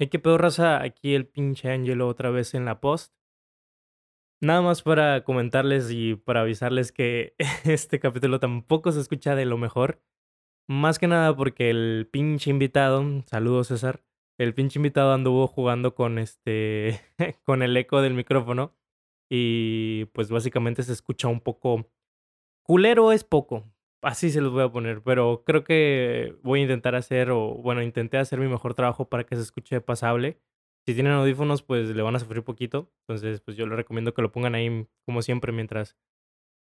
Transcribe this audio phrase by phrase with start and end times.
[0.00, 0.80] Hey, qué pedo, raza.
[0.80, 3.12] Aquí el pinche Angelo otra vez en la post.
[4.40, 9.58] Nada más para comentarles y para avisarles que este capítulo tampoco se escucha de lo
[9.58, 10.00] mejor.
[10.68, 14.04] Más que nada porque el pinche invitado, saludos César,
[14.38, 17.00] el pinche invitado anduvo jugando con este,
[17.44, 18.76] con el eco del micrófono
[19.28, 21.90] y pues básicamente se escucha un poco
[22.62, 23.64] culero es poco,
[24.02, 27.82] así se los voy a poner, pero creo que voy a intentar hacer, o bueno,
[27.82, 30.40] intenté hacer mi mejor trabajo para que se escuche pasable.
[30.86, 32.90] Si tienen audífonos, pues le van a sufrir poquito.
[33.02, 35.96] Entonces, pues yo les recomiendo que lo pongan ahí, como siempre, mientras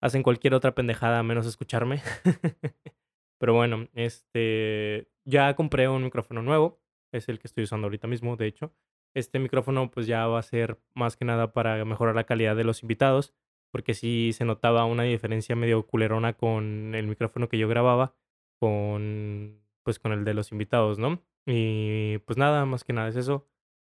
[0.01, 2.01] hacen cualquier otra pendejada, menos escucharme.
[3.39, 6.81] pero bueno, este, ya compré un micrófono nuevo.
[7.11, 8.73] Es el que estoy usando ahorita mismo, de hecho.
[9.15, 12.63] Este micrófono, pues ya va a ser más que nada para mejorar la calidad de
[12.63, 13.33] los invitados
[13.71, 18.15] porque sí se notaba una diferencia medio culerona con el micrófono que yo grababa,
[18.59, 21.23] con pues con el de los invitados, ¿no?
[21.45, 23.47] Y pues nada, más que nada es eso.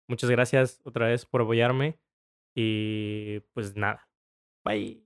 [0.08, 1.98] Muchas gracias otra vez por apoyarme
[2.54, 4.08] y pues nada.
[4.64, 5.04] Bye.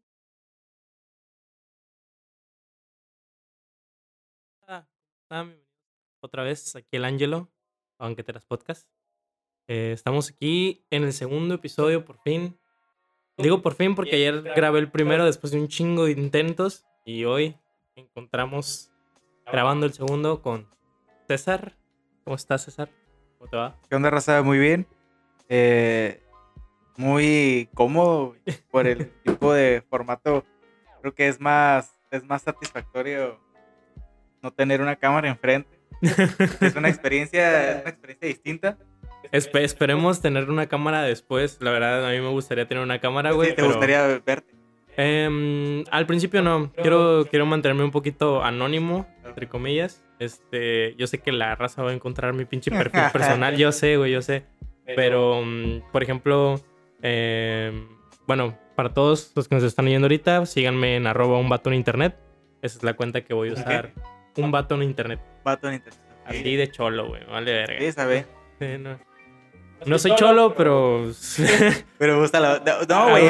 [4.66, 4.86] Ah,
[6.20, 7.50] otra vez aquí el Ángelo,
[7.98, 8.88] aunque te las podcast.
[9.68, 12.58] Eh, estamos aquí en el segundo episodio por fin
[13.36, 17.24] Digo por fin porque ayer grabé el primero después de un chingo de intentos y
[17.24, 17.56] hoy
[17.96, 18.92] encontramos
[19.44, 20.68] grabando el segundo con
[21.26, 21.76] César.
[22.22, 22.90] ¿Cómo estás, César?
[23.38, 23.76] ¿Cómo te va?
[23.88, 24.40] ¿Qué onda, raza?
[24.42, 24.86] Muy bien.
[25.48, 26.22] Eh,
[26.96, 28.36] muy cómodo
[28.70, 30.44] por el tipo de formato.
[31.00, 33.40] Creo que es más, es más satisfactorio
[34.42, 35.80] no tener una cámara enfrente.
[36.60, 38.78] es una experiencia, una experiencia distinta
[39.32, 41.58] esperemos tener una cámara después.
[41.60, 43.54] La verdad, a mí me gustaría tener una cámara, güey.
[43.54, 44.54] ¿Te gustaría verte?
[44.96, 46.72] Em, al principio no.
[46.72, 50.04] Quiero, quiero mantenerme un poquito anónimo, entre comillas.
[50.18, 53.56] Este, yo sé que la raza va a encontrar mi pinche perfil personal.
[53.56, 54.44] Yo sé, güey, yo sé.
[54.86, 56.60] Pero, mm, por ejemplo,
[57.02, 57.88] em,
[58.26, 61.76] bueno, para todos los que nos están yendo ahorita, síganme en arroba un vato en
[61.76, 62.16] internet.
[62.62, 63.92] Esa es la cuenta que voy a usar.
[64.36, 65.20] Un vato en internet.
[65.44, 66.00] Vato en internet.
[66.24, 67.24] Así de cholo, güey.
[67.26, 67.78] Vale verga.
[67.78, 68.26] Sí, sabe.
[68.58, 68.98] Sí, no.
[69.86, 71.10] No soy cholo, pero.
[71.98, 72.62] pero me gusta la.
[72.88, 73.28] No, güey.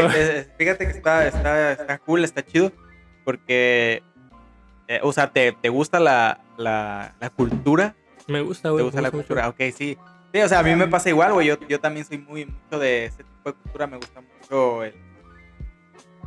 [0.57, 2.73] fíjate que está, está, está cool, está chido.
[3.25, 4.03] Porque.
[4.87, 7.95] Eh, o sea, ¿te, te gusta la, la, la, cultura?
[8.27, 8.81] Me gusta, güey.
[8.81, 9.49] ¿Te gusta la cultura?
[9.49, 9.97] Ok, sí.
[10.33, 11.47] Sí, o sea, a mí me pasa igual, güey.
[11.47, 13.87] Yo, yo también soy muy mucho de ese tipo de cultura.
[13.87, 14.95] Me gusta mucho el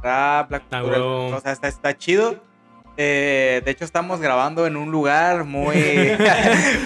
[0.01, 1.03] rap, la cultura.
[1.03, 2.41] o sea, está, está chido.
[2.99, 5.75] Eh, de hecho, estamos grabando en un lugar muy,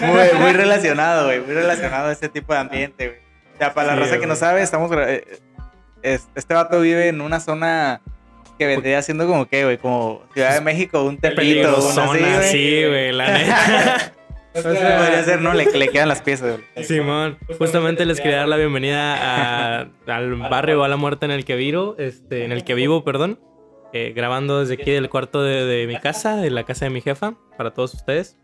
[0.00, 1.40] muy, muy relacionado, güey.
[1.40, 3.31] Muy relacionado a ese tipo de ambiente, güey.
[3.54, 4.90] O sea, para la raza que no sabe, estamos.
[4.96, 5.24] Eh,
[6.02, 8.00] este vato vive en una zona
[8.58, 13.12] que vendría siendo como que, güey, como Ciudad de México, un tempito, zona, sí, güey,
[13.12, 14.12] la neta.
[14.52, 15.54] podría ser, ¿no?
[15.54, 16.84] Le, le, quedan las piezas, güey.
[16.84, 21.56] Simón, justamente les quería dar la bienvenida al barrio a la muerte en el que
[21.56, 23.40] vivo, este, en el que vivo, perdón.
[23.94, 27.02] Eh, grabando desde aquí del cuarto de, de, mi casa, de la casa de mi
[27.02, 28.38] jefa, para todos ustedes.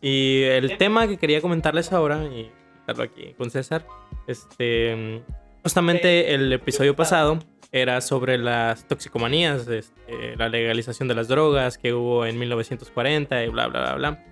[0.00, 2.50] Y el tema que quería comentarles ahora, y
[2.86, 3.86] aquí con César.
[4.26, 5.22] Este,
[5.62, 7.38] justamente el episodio pasado
[7.72, 13.48] era sobre las toxicomanías, este, la legalización de las drogas que hubo en 1940 y
[13.48, 14.24] bla, bla, bla, bla.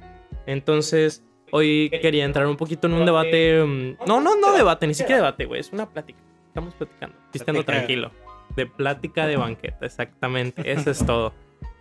[0.47, 3.65] Entonces, hoy quería entrar un poquito en un debate.
[3.65, 5.61] Mm, no, no, no debate, ni siquiera debate, güey.
[5.61, 6.19] Es una plática.
[6.49, 8.13] Estamos platicando, estando tranquilo.
[8.55, 10.71] De plática de banqueta, exactamente.
[10.71, 11.33] Eso es todo.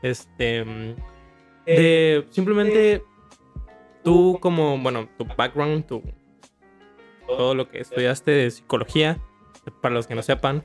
[0.01, 0.63] Este.
[0.63, 0.95] Mm,
[1.65, 3.03] de simplemente
[4.03, 6.01] tú, como, bueno, tu background, tu
[7.37, 9.19] todo lo que estudiaste de psicología,
[9.81, 10.63] para los que no sepan,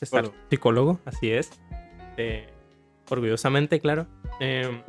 [0.00, 0.10] es
[0.50, 1.50] psicólogo, así es.
[2.16, 2.48] Eh,
[3.08, 4.06] orgullosamente, claro.
[4.40, 4.82] Em,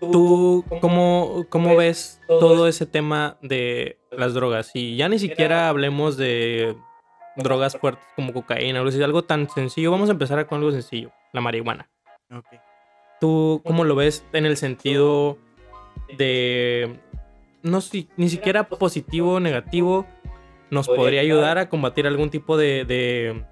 [0.00, 4.70] ¿Tú cómo, cómo ves todo ese tema de las drogas?
[4.74, 6.76] Y ya ni siquiera hablemos de
[7.36, 9.90] drogas fuertes como cocaína, o algo tan sencillo.
[9.90, 11.88] Vamos a empezar con algo sencillo, la marihuana.
[13.20, 15.38] ¿Tú cómo lo ves en el sentido
[16.18, 16.98] de
[17.64, 20.06] no si, ni siquiera positivo o negativo,
[20.70, 23.44] nos podría ayudar a combatir algún tipo de,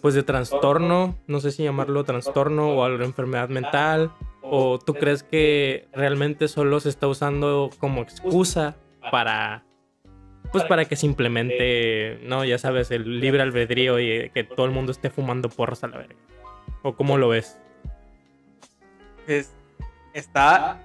[0.00, 4.12] pues de trastorno, no sé si llamarlo trastorno o alguna enfermedad mental,
[4.42, 8.76] o tú crees que realmente solo se está usando como excusa
[9.10, 9.64] para
[10.52, 14.92] pues para que simplemente, no, ya sabes, el libre albedrío y que todo el mundo
[14.92, 16.16] esté fumando porros a la verga.
[16.82, 17.58] ¿O cómo lo ves?
[19.26, 19.54] Es,
[20.12, 20.78] está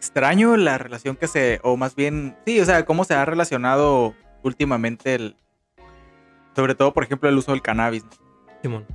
[0.00, 4.14] extraño la relación que se, o más bien, sí, o sea, cómo se ha relacionado
[4.42, 5.36] últimamente el,
[6.56, 8.06] sobre todo, por ejemplo, el uso del cannabis.
[8.62, 8.86] Simón.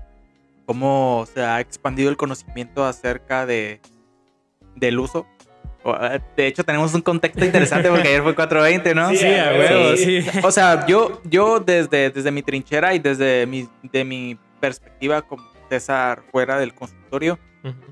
[0.66, 3.81] Cómo se ha expandido el conocimiento acerca de,
[4.75, 5.28] del uso.
[6.36, 9.10] De hecho, tenemos un contexto interesante porque ayer fue 4.20, ¿no?
[9.12, 10.25] Sí, a huevo, sí.
[10.42, 15.44] O sea, yo, yo desde, desde mi trinchera y desde mi, de mi perspectiva como
[15.69, 17.38] César fuera del consultorio,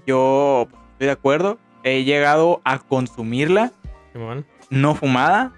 [0.08, 1.60] yo estoy de acuerdo.
[1.84, 3.72] He llegado a consumirla.
[4.70, 5.54] No fumada,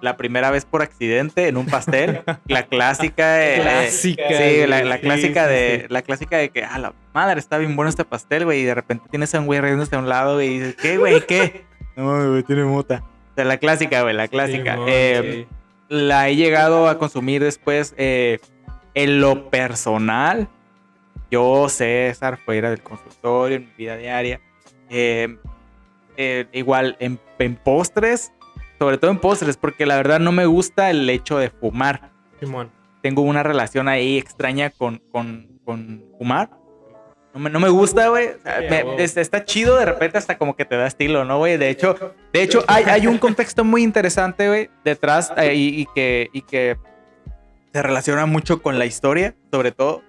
[0.00, 2.22] la primera vez por accidente en un pastel.
[2.46, 3.38] la clásica.
[3.56, 4.22] Clásica.
[4.28, 5.86] sí, la, clásica de.
[5.88, 8.60] La clásica de que, ah, la madre, está bien bueno este pastel, güey.
[8.60, 10.48] Y de repente tienes a un güey riéndose a un lado, güey.
[10.48, 11.24] Y dices, ¿qué, güey?
[11.26, 11.66] ¿Qué?
[11.96, 13.02] No, güey, tiene mota.
[13.32, 14.78] O sea, la clásica, güey, la clásica.
[14.86, 15.48] Eh,
[15.88, 18.38] la he llegado a consumir después eh,
[18.94, 20.48] en lo personal.
[21.28, 24.40] Yo, César, fuera del consultorio, en mi vida diaria.
[26.52, 28.32] Igual en, en postres,
[28.78, 32.10] sobre todo en postres, porque la verdad no me gusta el hecho de fumar.
[32.40, 32.70] Simón.
[33.02, 36.50] Tengo una relación ahí extraña con, con, con fumar.
[37.34, 38.30] No me, no me gusta, güey.
[39.06, 41.56] está chido de repente hasta como que te da estilo, ¿no, güey?
[41.56, 46.30] De hecho, de hecho hay, hay un contexto muy interesante, güey, detrás eh, y, que,
[46.32, 46.76] y que
[47.72, 50.02] se relaciona mucho con la historia, sobre todo.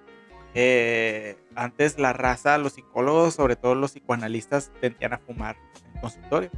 [0.54, 5.56] Eh, antes la raza, los psicólogos, sobre todo los psicoanalistas, tendían a fumar
[5.94, 6.50] en consultorio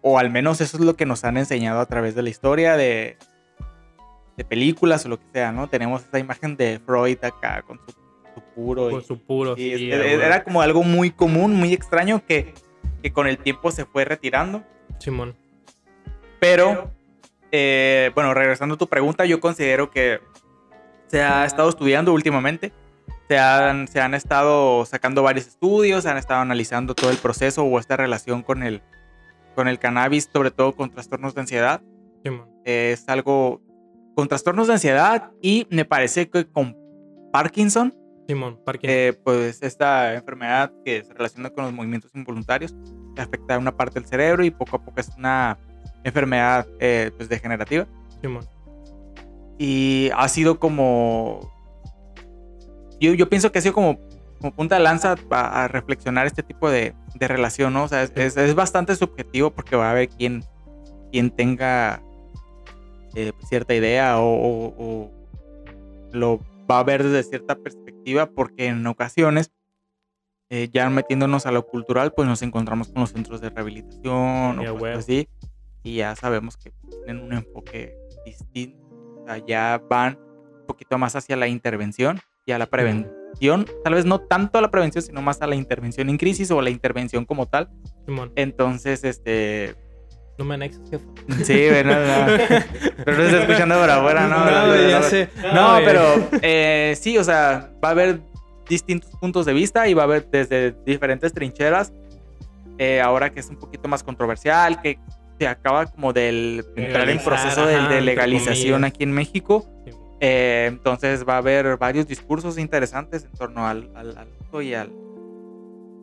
[0.00, 2.76] o al menos eso es lo que nos han enseñado a través de la historia
[2.76, 3.16] de,
[4.36, 5.68] de películas o lo que sea, ¿no?
[5.68, 8.90] Tenemos esa imagen de Freud acá con su, puro.
[8.90, 9.90] Con su puro, sí.
[9.90, 12.54] era como algo muy común, muy extraño que,
[13.02, 14.62] que con el tiempo se fue retirando.
[14.98, 15.34] Simón.
[16.38, 16.90] Pero,
[17.50, 20.20] eh, bueno, regresando a tu pregunta, yo considero que
[21.08, 22.72] se ha estado estudiando últimamente.
[23.28, 27.62] Se han, se han estado sacando varios estudios, se han estado analizando todo el proceso
[27.62, 28.82] o esta relación con el,
[29.54, 31.82] con el cannabis, sobre todo con trastornos de ansiedad.
[32.64, 33.60] es algo
[34.14, 36.76] con trastornos de ansiedad y me parece que con
[37.32, 37.94] Parkinson.
[38.26, 38.96] Simón, Parkinson.
[38.96, 42.74] Eh, pues esta enfermedad que se relaciona con los movimientos involuntarios,
[43.14, 45.58] que afecta a una parte del cerebro y poco a poco es una
[46.02, 47.86] enfermedad eh, pues degenerativa.
[48.20, 48.44] Simón.
[49.58, 51.57] Y ha sido como...
[53.00, 53.98] Yo, yo pienso que ha sido como
[54.40, 57.84] como punta de lanza a, reflexionar este tipo de, de relación, ¿no?
[57.84, 60.44] O sea, es, es, bastante subjetivo porque va a haber quien,
[61.10, 62.02] quien tenga
[63.14, 65.10] eh, cierta idea o,
[66.12, 66.40] lo
[66.70, 69.50] va a ver desde cierta perspectiva porque en ocasiones,
[70.50, 74.86] eh, ya metiéndonos a lo cultural, pues nos encontramos con los centros de rehabilitación o
[74.86, 75.28] así
[75.82, 76.72] y ya sabemos que
[77.04, 78.78] tienen un enfoque distinto,
[79.22, 80.18] o sea, ya van
[80.60, 83.18] un poquito más hacia la intervención y a la prevención
[83.84, 86.58] tal vez no tanto a la prevención, sino más a la intervención en crisis o
[86.58, 87.68] a la intervención como tal.
[88.36, 89.76] Entonces, este...
[90.38, 91.04] No me anexas, jefe.
[91.44, 92.26] Sí, bueno, no.
[93.04, 94.44] pero no está escuchando por afuera, ¿no?
[94.44, 95.28] No, ya sé.
[95.52, 98.20] No, pero eh, sí, o sea, va a haber
[98.68, 101.92] distintos puntos de vista y va a haber desde diferentes trincheras.
[102.78, 104.98] Eh, ahora que es un poquito más controversial, que
[105.38, 109.68] se acaba como del entrar en proceso de, legalización aquí en México.
[110.20, 114.92] Eh, entonces va a haber varios discursos interesantes en torno al, al, uso y al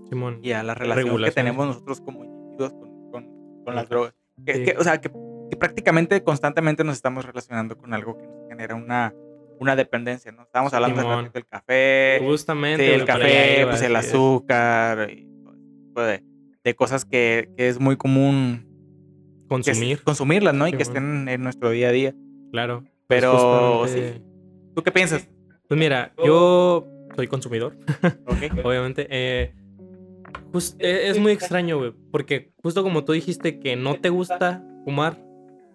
[0.09, 3.21] Simón, y a la relación que tenemos nosotros como individuos con,
[3.63, 4.13] con, las drogas.
[4.45, 5.09] Que, o sea, que,
[5.59, 9.13] prácticamente constantemente nos estamos relacionando con algo que nos genera una,
[9.59, 10.43] una dependencia, ¿no?
[10.43, 12.19] Estamos hablando del café.
[12.21, 12.93] Justamente.
[12.93, 15.27] el café, pues el azúcar, y
[15.95, 16.23] de,
[16.63, 18.65] de, cosas que, que, es muy común
[19.47, 20.01] consumir.
[20.03, 20.67] consumirlas, ¿no?
[20.67, 22.15] Y que estén en nuestro día a día.
[22.51, 22.83] Claro.
[23.07, 23.85] Pues Pero,
[24.75, 25.29] ¿tú qué piensas?
[25.67, 27.77] Pues mira, yo soy consumidor,
[28.63, 29.07] obviamente.
[29.09, 29.53] Eh,
[30.79, 35.19] e, es muy extraño, güey, porque justo como tú dijiste que no te gusta fumar,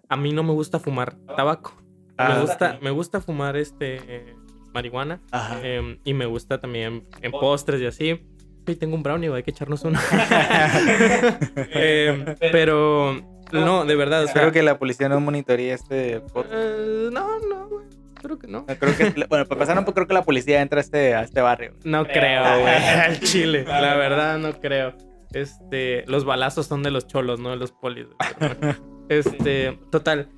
[0.09, 1.75] a mí no me gusta fumar tabaco.
[2.19, 4.35] me, ah, gusta, me gusta fumar este
[4.73, 5.21] marihuana
[5.63, 8.27] em, y me gusta también en postres y así.
[8.67, 9.99] Sí, tengo un brownie, hay que echarnos uno.
[11.73, 14.25] Em, pero no, de verdad.
[14.25, 16.55] Espero que la policía no monitoría este podcast.
[16.55, 17.87] Eh, no, no, güey.
[18.21, 18.67] Creo que no.
[18.67, 21.23] Creo que, bueno, para pasar un poco, creo que la policía entra a este, a
[21.23, 21.75] este barrio.
[21.85, 22.75] No creo, güey.
[22.75, 23.65] Al Chile.
[23.65, 24.95] La verdad, no creo.
[25.33, 28.07] Este, los balazos son de los cholos, no de los polis.
[29.09, 30.29] Este, total.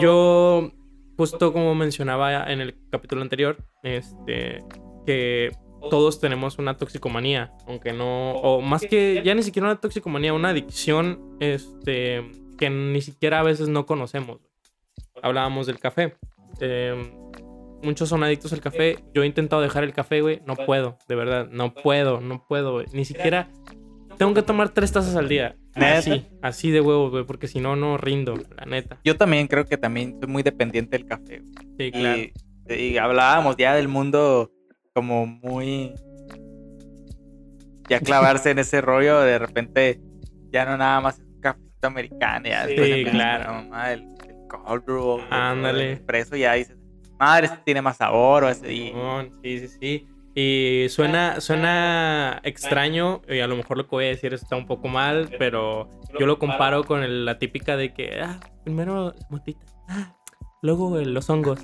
[0.00, 0.72] Yo,
[1.16, 4.64] justo como mencionaba en el capítulo anterior, este,
[5.06, 5.52] que
[5.90, 10.48] todos tenemos una toxicomanía, aunque no, o más que ya ni siquiera una toxicomanía, una
[10.48, 12.24] adicción, este,
[12.56, 14.40] que ni siquiera a veces no conocemos.
[15.22, 16.16] Hablábamos del café.
[16.60, 17.12] Em,
[17.82, 18.98] muchos son adictos al café.
[19.14, 20.40] Yo he intentado dejar el café, güey.
[20.46, 21.48] No puedo, de verdad.
[21.50, 23.48] No puedo, no puedo, Ni siquiera
[24.16, 25.56] tengo que tomar tres tazas al día.
[25.74, 28.98] Así, así de huevo, güey, porque si no, no rindo, la neta.
[29.04, 31.42] Yo también creo que también soy muy dependiente del café.
[31.78, 32.22] Sí, claro.
[32.68, 34.50] Y, hablábamos ya del mundo
[34.94, 35.92] como muy...
[37.88, 40.00] Ya clavarse en ese rollo, de repente
[40.50, 41.22] ya no nada más
[41.94, 42.48] cafecito americano.
[42.48, 43.64] Ya, sí, claro.
[43.86, 44.04] el,
[44.48, 45.20] cold brew.
[45.30, 45.84] Ándale.
[45.84, 46.76] El expreso ya dices,
[47.18, 48.92] madre, este tiene más sabor o ese día.
[49.42, 50.08] Sí, sí, sí.
[50.38, 54.66] Y suena, suena extraño, y a lo mejor lo que voy a decir está un
[54.66, 55.88] poco mal, pero
[56.20, 60.14] yo lo comparo con la típica de que, ah, primero la motita, ah,
[60.60, 61.60] luego los hongos.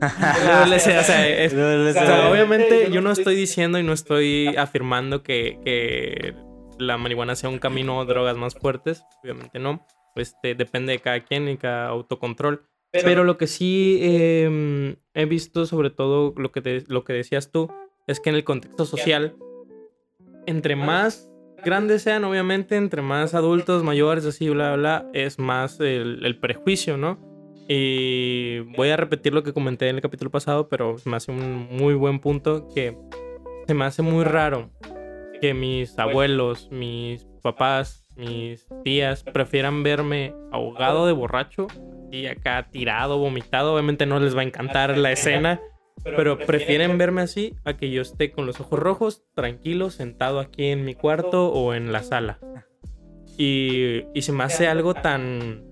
[2.31, 6.35] obviamente yo no estoy diciendo y no estoy afirmando que, que,
[6.79, 9.87] la marihuana sea un camino a drogas más fuertes, obviamente no.
[10.17, 12.67] Este, depende de cada quien y cada autocontrol.
[12.93, 17.71] Pero, lo que sí em, he visto, sobre todo lo que, lo que decías tú,
[18.07, 19.35] es que en el contexto social,
[20.47, 21.31] entre más
[21.65, 27.19] grandes sean, obviamente, entre más adultos, mayores, así, bla, bla, es más el, prejuicio, ¿no?
[27.69, 31.69] Y voy a repetir lo que comenté en el capítulo pasado, pero me hace un
[31.71, 32.97] muy buen punto que
[33.67, 34.71] se me hace muy raro
[35.41, 41.67] que mis abuelos, mis papás, mis tías prefieran verme ahogado de borracho
[42.11, 43.73] y acá tirado, vomitado.
[43.73, 45.61] Obviamente no les va a encantar la escena,
[46.05, 50.67] pero prefieren verme así a que yo esté con los ojos rojos, tranquilo, sentado aquí
[50.67, 52.39] en mi cuarto o en la sala.
[53.39, 55.65] Y, y se me hace algo tan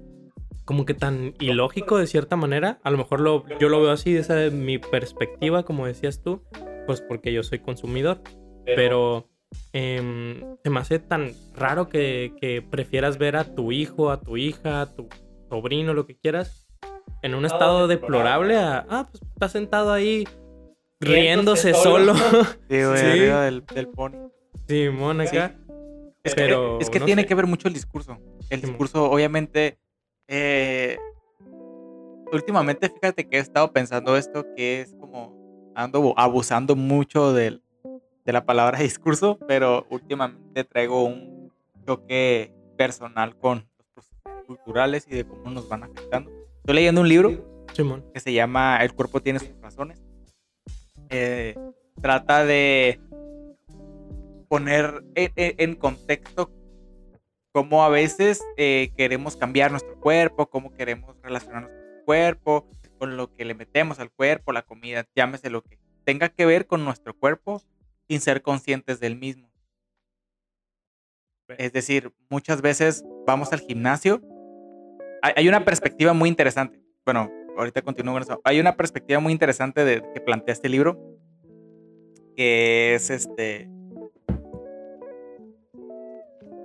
[0.71, 2.79] como que tan ilógico de cierta manera.
[2.85, 6.45] A lo mejor lo, yo lo veo así, desde mi perspectiva, como decías tú,
[6.87, 8.23] pues porque yo soy consumidor.
[8.65, 9.29] Pero
[9.73, 14.37] em, se me hace tan raro que, que, prefieras ver a tu hijo, a tu
[14.37, 15.09] hija, a tu
[15.49, 16.69] sobrino, lo que quieras,
[17.23, 20.27] en un estado deplorable a, ah, pues está sentado ahí
[21.01, 22.15] riéndose solo.
[22.15, 22.21] Sí,
[22.69, 24.31] güey, arriba del, del pony.
[24.69, 25.57] Sí, acá.
[26.23, 28.19] Es, Pero, que, es que tiene que ver mucho el discurso.
[28.51, 29.79] El discurso, obviamente,
[30.29, 30.99] eh,
[32.31, 37.63] últimamente, fíjate que he estado pensando esto, que es como ando abusando mucho del,
[38.31, 41.53] de la palabra discurso, pero últimamente traigo un
[41.85, 46.31] choque personal con los procesos culturales y de cómo nos van afectando.
[46.59, 47.67] Estoy leyendo un libro
[48.15, 50.01] que se llama El cuerpo tiene sus razones.
[51.09, 51.57] Eh,
[52.01, 53.01] trata de
[54.49, 56.53] poner en, contexto
[57.51, 62.69] cómo a veces eh, queremos cambiar nuestro cuerpo, cómo queremos relacionar nuestro cuerpo
[62.99, 66.67] con lo que le metemos al cuerpo, la comida, llámese lo que tenga que ver
[66.67, 67.63] con nuestro cuerpo
[68.11, 69.49] sin ser conscientes del mismo.
[71.57, 74.21] Es decir, muchas veces vamos al gimnasio
[75.23, 76.81] hay una perspectiva muy interesante.
[77.05, 78.41] Bueno, ahorita continúo con eso.
[78.45, 80.99] Hay una perspectiva muy interesante de, que plantea este libro,
[82.37, 83.69] que es este,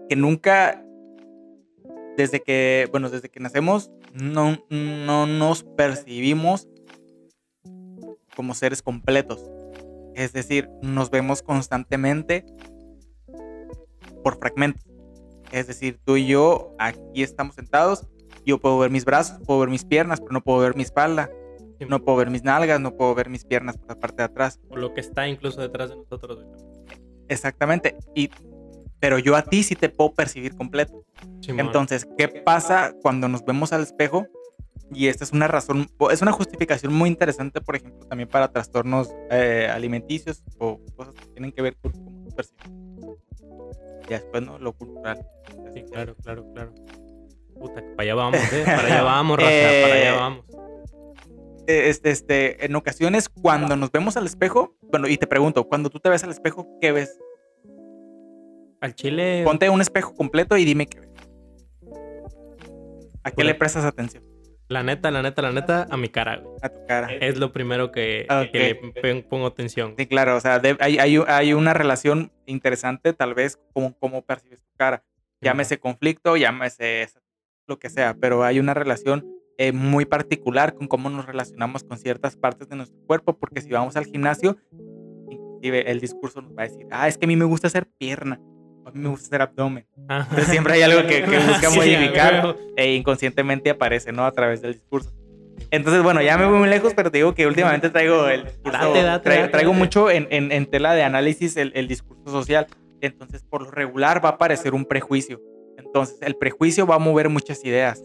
[0.10, 0.84] que nunca,
[2.18, 6.68] desde que, bueno, desde que nacemos, no, no nos percibimos
[8.36, 9.54] como seres completos.
[10.15, 12.45] Es decir, nos vemos constantemente
[14.24, 14.86] por fragmentos.
[15.51, 18.07] Es decir, tú y yo aquí estamos sentados
[18.45, 21.29] yo puedo ver mis brazos, puedo ver mis piernas, pero no puedo ver mi espalda.
[21.89, 24.62] No puedo ver mis nalgas, no puedo ver mis piernas por la parte de atrás.
[24.69, 26.45] O lo que está incluso detrás de nosotros.
[27.27, 27.98] Exactamente.
[28.13, 28.29] Y,
[29.00, 31.03] pero yo a ti sí te puedo percibir completo.
[31.48, 34.25] Entonces, ¿qué pasa cuando nos vemos al espejo?
[34.94, 39.10] Y esta es una razón, es una justificación muy interesante, por ejemplo, también para trastornos
[39.32, 43.18] eh, alimenticios o cosas que tienen que ver con cómo percibimos.
[44.08, 44.60] Y después, ¿no?
[44.60, 45.25] Lo cultural.
[45.74, 46.74] Sí, claro, claro, claro.
[47.60, 48.63] Puta, para allá vamos, ¿eh?
[48.65, 50.46] Para allá vamos, para allá eh, vamos.
[51.68, 56.00] Este, este, en ocasiones, cuando nos vemos al espejo, bueno, y te pregunto, cuando tú
[56.00, 57.20] te ves al espejo, ¿qué ves?
[58.82, 59.42] Al chile.
[59.44, 61.10] Ponte un espejo completo y dime qué ves.
[63.24, 64.35] ¿A qué le prestas atención?
[64.67, 67.13] La neta, la neta, la neta, a mi cara, A tu cara.
[67.13, 69.93] Es lo primero que, le pongo atención.
[69.98, 74.72] Sí, claro, o sea, hay, hay, una relación interesante, tal vez, con cómo percibes tu
[74.75, 75.03] cara.
[75.41, 77.07] Llámese conflicto, llámese
[77.67, 81.98] lo que sea, pero hay una relación eh, muy particular con cómo nos relacionamos con
[82.00, 84.57] ciertas partes de nuestro cuerpo, porque si vamos al gimnasio,
[85.29, 87.88] inclusive el discurso nos va a decir, ah, es que a mí me gusta hacer
[87.88, 88.41] pierna,
[88.86, 89.86] a mí me gusta hacer abdomen.
[89.98, 94.25] Entonces siempre hay algo que, busca modificar e inconscientemente aparece, ¿no?
[94.25, 95.12] A través del discurso.
[95.72, 98.46] Entonces, bueno, ya me voy muy lejos, pero te digo que últimamente traigo el
[99.51, 102.68] traigo, mucho en, en, tela de análisis el, el discurso social.
[103.01, 105.42] Entonces, por lo regular va a aparecer un prejuicio
[105.96, 108.04] entonces, el prejuicio va a mover muchas ideas.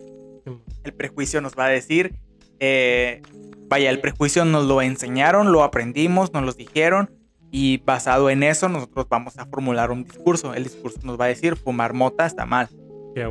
[0.85, 2.15] El prejuicio nos va a decir,
[2.61, 3.21] eh,
[3.69, 7.11] vaya, el prejuicio nos lo enseñaron, lo aprendimos, nos lo dijeron
[7.51, 10.55] y basado en eso nosotros vamos a formular un discurso.
[10.55, 12.69] El discurso nos va a decir, fumar mota está mal.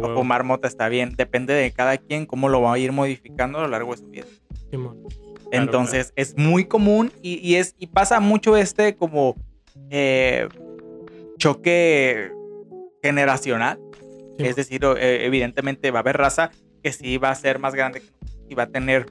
[0.02, 1.16] o fumar mota está bien.
[1.16, 4.08] Depende de cada quien cómo lo va a ir modificando a lo largo de su
[4.08, 4.26] vida.
[5.52, 9.36] Entonces es muy común y, es, y pasa mucho este como
[9.90, 10.48] eh,
[11.38, 12.32] choque
[13.02, 13.80] generacional
[14.48, 18.02] es decir, eh, evidentemente va a haber raza que sí va a ser más grande
[18.48, 19.06] y va a tener,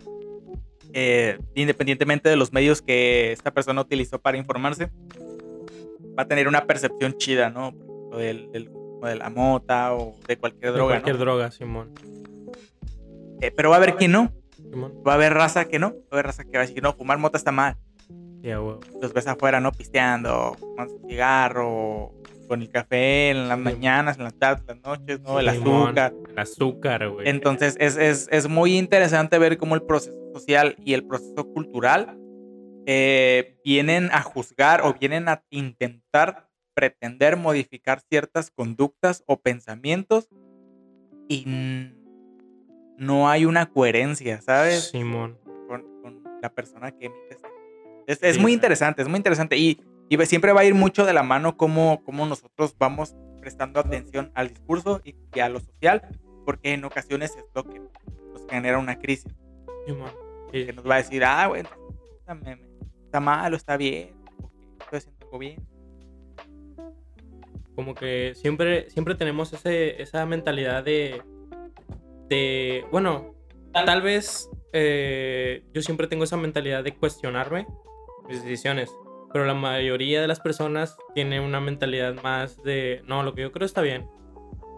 [0.93, 4.91] eh, independientemente de los medios que esta persona utilizó para informarse,
[6.19, 7.73] va a tener una percepción chida, ¿no?
[8.17, 10.95] Del, de la mota o de cualquier droga.
[10.95, 11.93] De cualquier droga, Simón.
[13.41, 14.33] Eh, pero va a haber quien no.
[15.07, 15.91] Va a haber raza que no.
[15.91, 17.77] Va a haber raza que va a decir, no, fumar mota está mal.
[18.43, 19.73] Los ves afuera, ¿no?
[19.73, 22.15] Pisteando, fumando cigarro,
[22.49, 25.39] con el café en las mañanas, en las tardes, en las noches, ¿no?
[25.39, 26.15] el azúcar.
[26.29, 27.29] El azúcar, güey.
[27.29, 32.19] Entonces es, es, es, muy interesante ver cómo el proceso social y el proceso cultural
[32.87, 40.29] eh, vienen a juzgar o vienen a intentar pretender modificar ciertas conductas o pensamientos
[41.29, 41.45] y
[42.97, 44.91] no hay una coherencia, ¿sabes?
[44.91, 45.39] Simón.
[45.69, 45.99] Con,
[46.41, 47.37] la persona que emite.
[48.07, 49.57] Es, es muy interesante, es muy interesante.
[49.57, 53.81] Y, y, siempre va a ir mucho de la mano cómo, cómo nosotros vamos prestando
[53.81, 56.03] atención al discurso y, a lo social,
[56.45, 59.35] porque en ocasiones es lo que nos genera una crisis.
[60.53, 61.69] Que nos va a decir, ah, bueno,
[63.05, 64.15] está mal o está bien,
[64.81, 65.67] estoy haciendo algo bien.
[67.75, 71.23] Como que siempre, siempre tenemos ese, esa mentalidad de,
[72.29, 73.35] de, bueno,
[73.73, 77.67] tal vez eh, yo siempre tengo esa mentalidad de cuestionarme
[78.29, 78.91] mis decisiones,
[79.33, 83.53] pero la mayoría de las personas tienen una mentalidad más de, no, lo que yo
[83.53, 84.09] creo está bien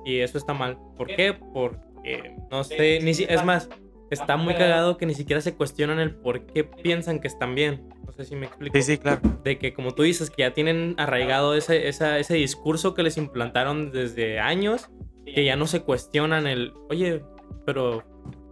[0.04, 0.78] y eso está mal.
[0.97, 1.35] ¿Por qué?
[1.35, 3.69] Porque, no sé, ni si, es más,
[4.11, 7.88] está muy cagado que ni siquiera se cuestionan el por qué piensan que están bien.
[8.04, 8.76] No sé si me explico.
[8.76, 9.21] Sí, sí, claro.
[9.45, 13.92] De que, como tú dices, que ya tienen arraigado ese, ese discurso que les implantaron
[13.92, 14.90] desde años,
[15.25, 17.23] que ya no se cuestionan el, oye,
[17.64, 18.02] pero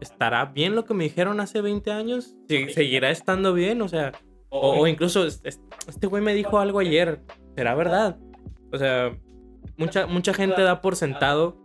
[0.00, 2.36] ¿estará bien lo que me dijeron hace 20 años?
[2.48, 3.82] ¿Seguirá estando bien?
[3.82, 4.12] O sea,
[4.50, 7.20] o, incluso este güey me dijo algo ayer,
[7.56, 8.18] ¿será verdad?
[8.72, 9.16] O sea,
[9.76, 11.60] mucha, mucha gente da por sentado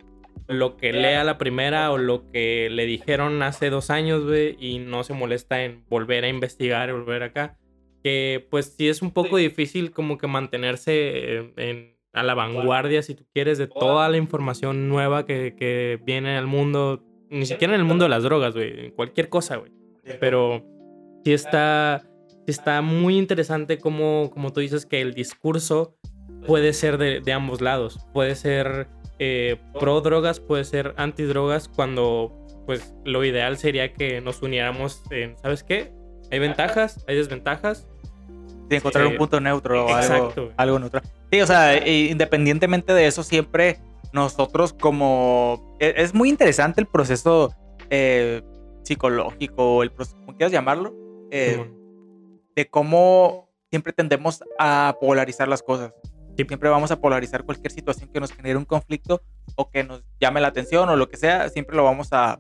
[0.48, 4.80] lo que lea la primera o lo que le dijeron hace dos años, güey, y
[4.80, 7.58] no se molesta en volver a investigar y volver acá.
[8.04, 13.16] Que pues sí es un poco difícil como que mantenerse en, a la vanguardia, si
[13.16, 17.02] tú quieres, de toda la información nueva que, que viene al mundo
[17.34, 18.92] ni siquiera en el mundo de las drogas, güey.
[18.92, 19.72] Cualquier cosa, güey.
[20.20, 20.64] Pero
[21.24, 22.04] sí está,
[22.48, 25.96] está muy interesante como, como tú dices que el discurso
[26.46, 28.00] puede ser de, ambos lados.
[28.14, 28.88] Puede ser
[29.20, 32.34] eh, pro drogas, puede ser anti drogas, cuando
[32.66, 35.92] pues lo ideal sería que nos uniéramos en, ¿sabes qué?
[36.32, 37.88] Hay ventajas, hay desventajas.
[38.70, 41.04] De encontrar un punto neutro o algo, algo neutral.
[41.32, 43.78] Sí, o sea, independientemente de eso, siempre
[44.14, 45.76] nosotros como...
[45.80, 47.54] E, es muy interesante el proceso
[47.90, 48.42] eh,
[48.84, 50.96] psicológico, el proceso, como quieras llamarlo,
[51.30, 51.70] eh,
[52.56, 55.94] de cómo siempre tendemos a polarizar las cosas.
[56.36, 59.22] Siempre vamos a polarizar cualquier situación que nos genere un conflicto
[59.56, 62.40] o que nos llame la atención o lo que sea, siempre lo vamos a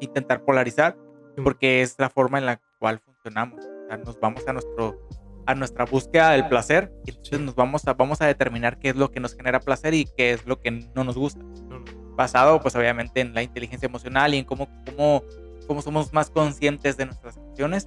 [0.00, 0.96] intentar polarizar
[1.42, 3.64] porque es la forma en la cual funcionamos.
[3.64, 4.98] O sea, nos vamos a nuestro
[5.46, 8.96] a nuestra búsqueda del placer y entonces nos vamos a, vamos a determinar qué es
[8.96, 11.40] lo que nos genera placer y qué es lo que no nos gusta.
[12.16, 15.24] Basado pues obviamente en la inteligencia emocional y en cómo, cómo,
[15.66, 17.84] cómo somos más conscientes de nuestras acciones,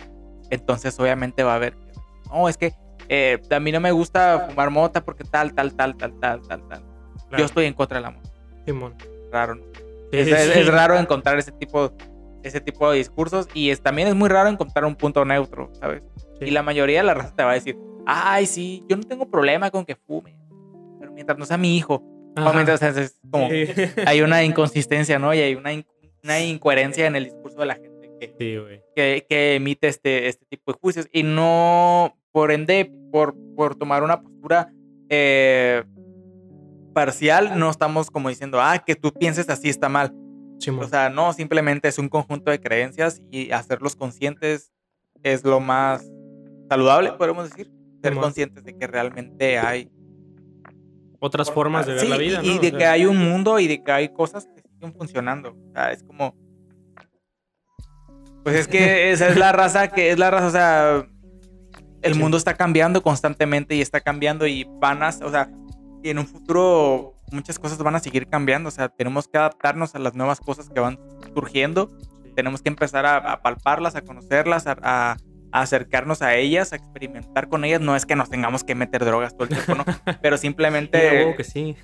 [0.50, 1.76] entonces obviamente va a haber,
[2.32, 2.74] no, es que
[3.10, 6.68] eh, a mí no me gusta fumar mota porque tal, tal, tal, tal, tal, tal,
[6.68, 6.84] tal.
[7.38, 8.30] Yo estoy en contra de la mota.
[8.66, 8.96] Simón.
[9.32, 9.64] Raro, ¿no?
[10.12, 11.92] es, raro encontrar ese tipo,
[12.44, 16.04] ese tipo de discursos y es, también es muy raro encontrar un punto neutro, ¿sabes?
[16.40, 19.30] Y la mayoría de la raza te va a decir, ay, sí, yo no tengo
[19.30, 20.38] problema con que fume,
[21.00, 22.04] pero mientras no sea mi hijo.
[22.54, 23.50] mientras es como,
[24.06, 25.34] hay una inconsistencia, ¿no?
[25.34, 25.72] Y hay una,
[26.24, 27.93] una incoherencia en el discurso de la gente
[28.96, 31.08] que, que, emite este, este tipo de juicios.
[31.12, 34.72] Y no, por ende, por, por tomar una postura
[35.10, 35.84] eh,
[36.94, 40.14] parcial, no estamos como diciendo, ah, que tú pienses así está mal.
[40.80, 44.72] o sea, no, simplemente es un conjunto de creencias y hacerlos conscientes
[45.24, 46.10] es lo más
[46.70, 47.72] saludable, podemos decir.
[48.02, 49.90] Ser conscientes de que realmente hay
[51.20, 52.42] otras formas de ver la vida.
[52.44, 55.52] Y, de que hay un mundo y de que hay cosas que siguen funcionando.
[55.52, 56.36] O sea, es como.
[58.44, 61.08] Pues es que esa es la raza que es la raza, o sea,
[62.02, 65.50] el mundo está cambiando constantemente y está cambiando y van a, o sea,
[66.04, 69.96] y en un futuro muchas cosas van a seguir cambiando, o sea, tenemos que adaptarnos
[69.96, 71.00] a las nuevas cosas que van
[71.34, 71.98] surgiendo,
[72.36, 75.18] tenemos que empezar a, palparlas, a conocerlas, a
[75.54, 77.80] acercarnos a ellas, a experimentar con ellas.
[77.80, 79.86] No es que nos tengamos que meter drogas todo el tiempo, ¿no?
[80.22, 81.36] Pero simplemente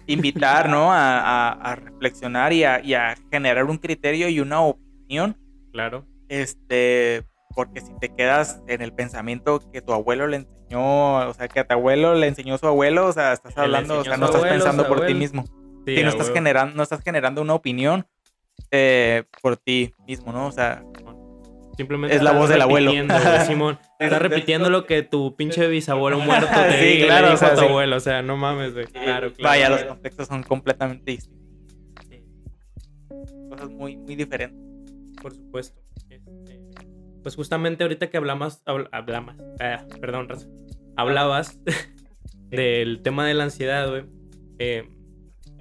[0.07, 0.89] invitar, ¿no?
[0.91, 5.37] A, reflexionar y a, generar un criterio y una opinión.
[5.71, 6.05] Claro.
[6.29, 11.47] Este, porque si te quedas en el pensamiento que tu abuelo le enseñó, o sea,
[11.47, 14.27] que a tu abuelo le enseñó su abuelo, o sea, estás hablando, o sea, no
[14.27, 15.43] estás pensando por ti mismo.
[15.85, 18.07] si no estás, generando, no estás generando una opinión
[18.71, 20.47] eh, por ti mismo, ¿no?
[20.47, 20.83] O sea,
[21.79, 22.91] Simplemente es la voz del abuelo.
[23.47, 23.79] Simón.
[23.99, 27.95] Estás repitiendo lo que tu pinche bisabuelo muerto te sí, claro, o sea, tu abuelo.
[27.95, 28.85] O sea, no mames, güey.
[28.87, 29.35] Claro, claro.
[29.41, 31.39] Vaya, los contextos son completamente distintos.
[33.49, 34.68] Cosas muy, muy diferentes.
[35.21, 35.79] Por supuesto.
[36.09, 36.21] Este,
[37.21, 40.27] pues justamente ahorita que hablamos, hablamos, ah, perdón,
[40.95, 41.59] hablabas
[42.49, 44.05] del tema de la ansiedad, güey.
[44.59, 44.89] Eh,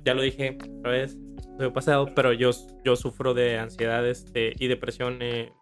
[0.04, 1.18] ya lo dije otra vez,
[1.60, 2.50] he pasado, pero yo,
[2.84, 5.52] yo sufro de ansiedad este, y depresión eh,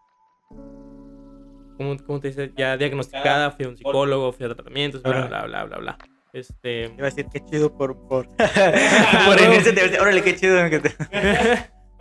[1.77, 2.53] ¿cómo, te dice?
[2.57, 5.99] Ya diagnosticada, fui a un psicólogo, fui a tratamientos, bla, bla, bla, bla, bla.
[6.33, 6.93] Este...
[6.97, 7.97] Iba a decir, qué chido por...
[8.09, 10.57] por, por en ese te órale, qué chido.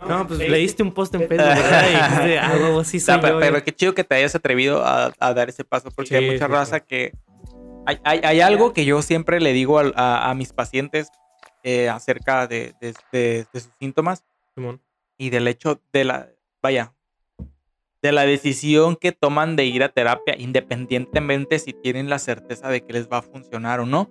[0.06, 2.28] No, pues leíste un post en Facebook, ¿verdad?
[2.28, 5.48] Y ah, sí soy pero, pero, qué chido que te hayas atrevido a, a dar
[5.48, 7.12] ese paso, porque hay mucha raza que...
[7.86, 11.08] Hay, hay, hay, algo que yo siempre le digo a, a, mis pacientes
[11.62, 14.82] eh, acerca de, de, de, sus síntomas Simón.
[15.16, 16.28] y del hecho de la...
[16.62, 16.92] Vaya,
[18.02, 22.80] de la decisión que toman de ir a terapia, independientemente si tienen la certeza de
[22.80, 24.10] que les va a funcionar o no,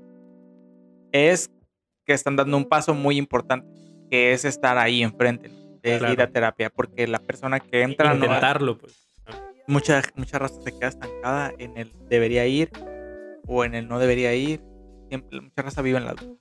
[1.11, 1.51] es
[2.05, 3.67] que están dando un paso muy importante,
[4.09, 5.49] que es estar ahí enfrente,
[5.91, 8.13] de ir a terapia, porque la persona que entra...
[8.13, 9.05] Intentarlo, pues.
[9.67, 12.69] Mucha, mucha raza se queda estancada en el debería ir
[13.47, 14.61] o en el no debería ir.
[15.09, 16.35] Siempre, mucha raza vive en la duda.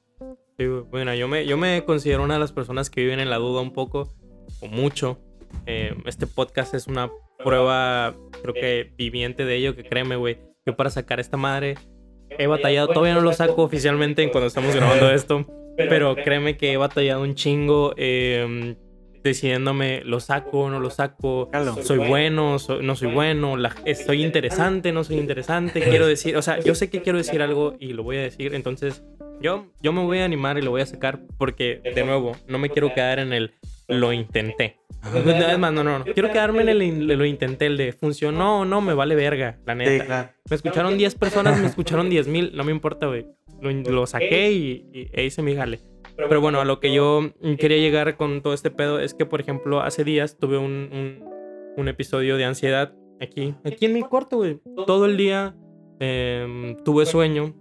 [0.58, 3.36] Sí, bueno, yo me, yo me considero una de las personas que viven en la
[3.36, 4.14] duda un poco
[4.60, 5.18] o mucho.
[5.66, 7.10] Eh, este podcast es una
[7.42, 11.76] prueba, creo que viviente de ello, que créeme, güey, yo para sacar esta madre
[12.30, 16.76] he batallado, todavía no lo saco oficialmente cuando estamos grabando esto, pero créeme que he
[16.76, 18.76] batallado un chingo eh,
[19.24, 21.50] decidiéndome, lo saco, no lo saco,
[21.82, 23.74] soy bueno, no soy bueno, la,
[24.06, 27.74] soy interesante, no soy interesante, quiero decir, o sea, yo sé que quiero decir algo
[27.80, 29.02] y lo voy a decir, entonces
[29.40, 32.58] yo, yo me voy a animar y lo voy a sacar porque, de nuevo, no
[32.58, 33.54] me quiero quedar en el
[33.88, 34.78] lo intenté.
[35.02, 36.04] Además, no, no, no.
[36.04, 39.74] Quiero quedarme en el lo intenté, el de funcionó o no, me vale verga, la
[39.74, 40.34] neta.
[40.48, 43.26] Me escucharon 10 personas, me escucharon 10 mil, no me importa, güey.
[43.60, 45.80] Lo, saqué y, e hice mi jale.
[46.16, 49.40] Pero bueno, a lo que yo quería llegar con todo este pedo es que, por
[49.40, 51.24] ejemplo, hace días tuve un,
[51.76, 54.60] un, episodio de ansiedad aquí, aquí en mi cuarto, güey.
[54.86, 55.56] Todo el día
[55.98, 57.54] em, tuve sueño.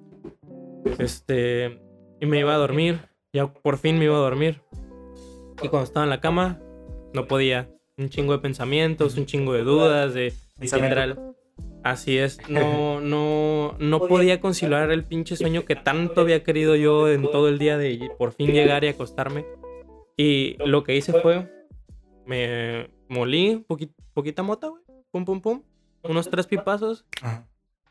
[0.99, 1.81] Este,
[2.21, 2.99] y me iba a dormir.
[3.33, 4.61] Ya por fin me iba a dormir.
[5.61, 6.61] Y cuando estaba en la cama,
[7.13, 7.69] no podía.
[7.97, 11.35] Un chingo de pensamientos, un chingo de dudas, de, general.
[11.83, 17.09] Así es, no, no, no podía conciliar el pinche sueño que tanto había querido yo
[17.09, 19.45] en todo el día de por fin llegar y acostarme.
[20.15, 21.49] Y lo que hice fue,
[22.25, 23.65] me molí
[24.13, 25.63] poquita mota, güey, pum, pum, pum,
[26.03, 27.05] unos tres pipazos,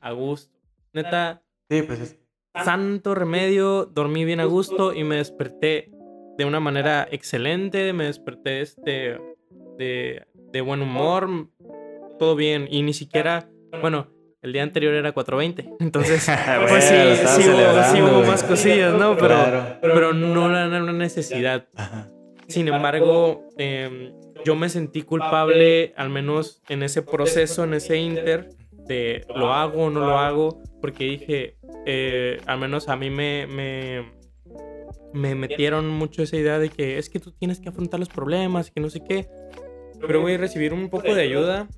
[0.00, 0.56] a gusto.
[0.92, 2.18] Neta, sí, pues es...
[2.64, 5.90] santo remedio, dormí bien a gusto y me desperté
[6.38, 9.18] de una manera excelente, me desperté este,
[9.78, 11.48] de, de buen humor,
[12.18, 13.48] todo bien, y ni siquiera,
[13.80, 14.08] bueno,
[14.42, 16.30] el día anterior era 4.20, entonces,
[16.68, 19.16] pues sí, sí, hubo, más cosillas, ¿no?
[19.16, 21.68] Pero, pero no era una necesidad.
[22.48, 24.12] Sin embargo, em,
[24.44, 28.50] yo me sentí culpable, al menos en ese proceso, en ese inter,
[28.86, 31.56] de lo hago o no lo hago, porque dije,
[31.86, 34.04] eh, al menos a mí me, me
[35.12, 38.70] me metieron mucho esa idea de que es que tú tienes que afrontar los problemas
[38.70, 39.28] que no sé qué.
[40.00, 41.68] Pero voy a recibir un poco de ayuda.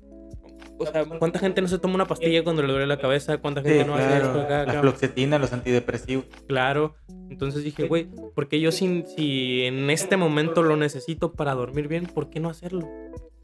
[0.77, 3.37] O sea, ¿cuánta gente no se toma una pastilla cuando le duele la cabeza?
[3.37, 6.25] ¿Cuánta gente no hace esto acá, La fluoxetina, los antidepresivos.
[6.47, 6.95] Claro.
[7.29, 12.05] Entonces dije, güey, porque yo si, si en este momento lo necesito para dormir bien,
[12.05, 12.87] ¿por qué no hacerlo?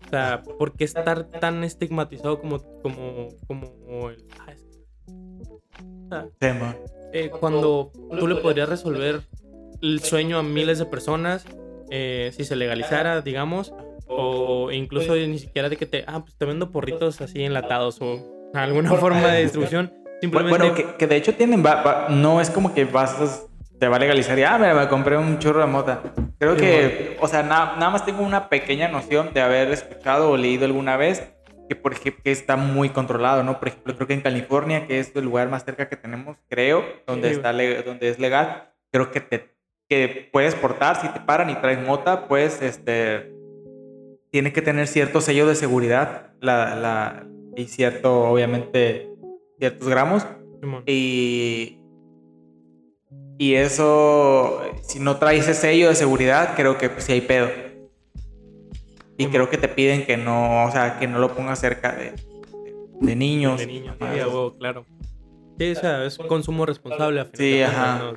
[0.06, 4.26] O sea, ¿por qué estar tan estigmatizado como, como, como el...
[6.40, 6.76] Tema.
[7.14, 9.22] Eh, cuando tú le podrías resolver
[9.82, 11.46] el sueño a miles de personas
[11.94, 13.74] eh, si se legalizara, digamos,
[14.12, 18.50] o incluso ni siquiera de que te, ah, pues te vendo porritos así enlatados o
[18.54, 19.94] alguna forma de distribución.
[20.22, 20.70] Simplemente...
[20.70, 21.64] Bueno, que, de hecho tienen,
[22.10, 23.48] no es como que vas,
[23.80, 26.02] te va a legalizar y, ah, mira, me compré un churro de mota.
[26.38, 30.66] Creo que, o sea, nada más tengo una pequeña noción de haber escuchado o leído
[30.66, 31.34] alguna vez
[31.68, 33.60] que, por ejemplo, que está muy controlado, ¿no?
[33.60, 36.84] Por ejemplo, creo que en California, que es el lugar más cerca que tenemos, creo,
[37.08, 39.52] donde, está, donde es legal, creo que te
[39.92, 43.30] que puedes portar, si te paran y traes mota, pues este,
[44.32, 49.10] tiene que tener cierto sello de seguridad la, la, y cierto, obviamente,
[49.60, 50.26] ciertos gramos.
[50.86, 51.80] Y,
[53.38, 57.50] y eso, si no traes ese sello de seguridad, creo que pues, sí hay pedo.
[59.18, 62.14] Y creo que te piden que no, o sea, que no lo pongas cerca de,
[63.02, 63.60] de, niños.
[63.60, 63.96] De niños,
[64.58, 64.86] claro.
[65.60, 67.24] Sí, o sea, es consumo responsable.
[67.34, 68.14] Sí, ajá.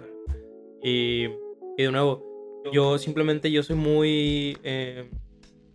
[0.82, 1.28] Y
[1.76, 2.22] y de nuevo,
[2.72, 5.10] Yo simplemente yo soy muy eh,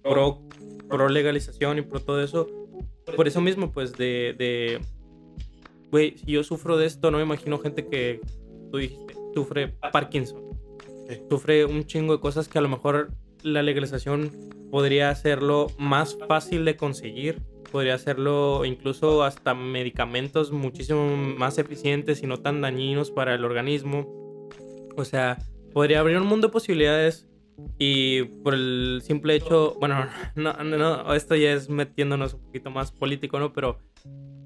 [0.10, 0.42] pro,
[0.90, 2.48] pro legalización y pro todo eso.
[3.16, 4.80] Por eso mismo, pues, de, de
[5.92, 8.22] güey, si yo sufro de esto, no me imagino gente que,
[8.72, 10.42] tú dijiste, sufre Parkinson.
[11.30, 14.32] Sufre un chingo de cosas que a lo mejor la legalización
[14.70, 17.42] podría hacerlo más fácil de conseguir.
[17.72, 24.48] Podría hacerlo incluso hasta medicamentos muchísimo más eficientes y no tan dañinos para el organismo.
[24.96, 25.38] O sea,
[25.74, 27.29] podría abrir un mundo de posibilidades
[27.78, 32.92] y por el simple hecho, bueno, no, no, esto ya es metiéndonos un poquito más
[32.92, 33.54] político, ¿no?
[33.54, 33.80] Pero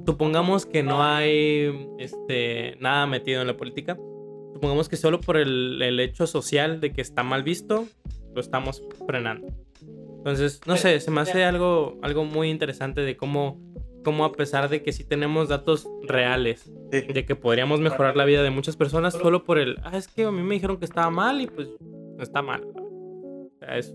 [0.05, 3.97] supongamos que no hay este, nada metido en la política.
[4.53, 7.87] Supongamos que solo por el, el hecho social de que está mal visto,
[8.33, 9.47] lo estamos frenando.
[10.17, 13.59] Entonces, no sé, se me hace algo, algo muy interesante de cómo,
[14.05, 18.41] cómo a pesar de que sí tenemos datos reales, de que podríamos mejorar la vida
[18.41, 21.09] de muchas personas solo por el, ah, es que a mí me dijeron que estaba
[21.09, 22.63] mal y pues no está mal.
[23.63, 23.93] O sea, es,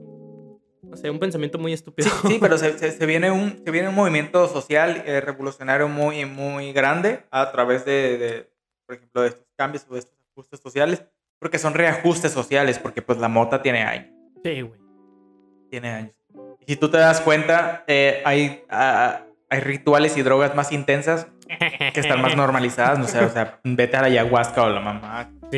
[0.83, 2.09] no sé, un pensamiento muy estúpido.
[2.27, 6.73] Sí, pero se, se, viene un, se viene un movimiento social eh, revolucionario muy, muy
[6.73, 8.51] grande a través de, de,
[8.87, 11.05] por ejemplo, de estos cambios o de estos ajustes sociales,
[11.39, 14.15] porque son reajustes sociales, porque pues la mota tiene años.
[14.43, 14.81] Sí, güey.
[15.71, 16.15] Tiene años.
[16.61, 21.27] Y si tú te das cuenta, eh, hay, ah, hay rituales y drogas más intensas
[21.95, 22.99] que están más normalizadas.
[22.99, 25.31] No sé, o sea, vete a la ayahuasca o la mamá.
[25.51, 25.57] Sí,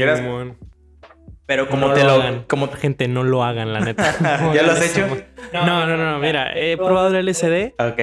[1.51, 2.45] pero como te lo, hagan.
[2.47, 4.15] como gente no lo hagan, la neta.
[4.55, 5.05] ¿Ya lo has hecho?
[5.53, 7.73] No, no, no, mira, he probado el LSD.
[7.77, 7.99] Ok.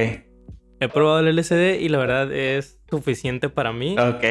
[0.81, 3.95] He probado el LSD y la verdad es suficiente para mí.
[3.97, 4.21] Ok.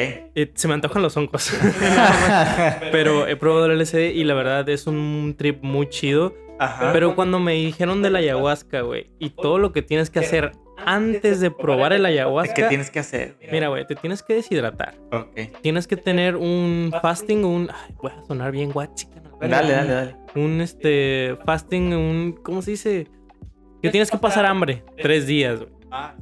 [0.53, 1.51] se me antojan los hongos.
[2.91, 6.35] Pero he probado el LSD y la verdad es un trip muy chido.
[6.59, 6.93] Ajá.
[6.93, 10.51] Pero cuando me dijeron de la ayahuasca, güey, y todo lo que tienes que hacer
[10.85, 12.53] antes de probar el ayahuasca.
[12.53, 13.35] ¿Qué tienes que hacer?
[13.51, 14.95] Mira, güey, te tienes que deshidratar.
[15.11, 15.61] Ok.
[15.61, 17.69] Tienes que tener un fasting, un.
[17.71, 19.21] Ay, voy a sonar bien guachica.
[19.39, 20.15] Dale, dale, dale.
[20.35, 22.39] Un este fasting, un.
[22.43, 23.07] ¿Cómo se dice?
[23.81, 24.83] Que tienes que pasar hambre.
[25.01, 25.71] Tres días, güey.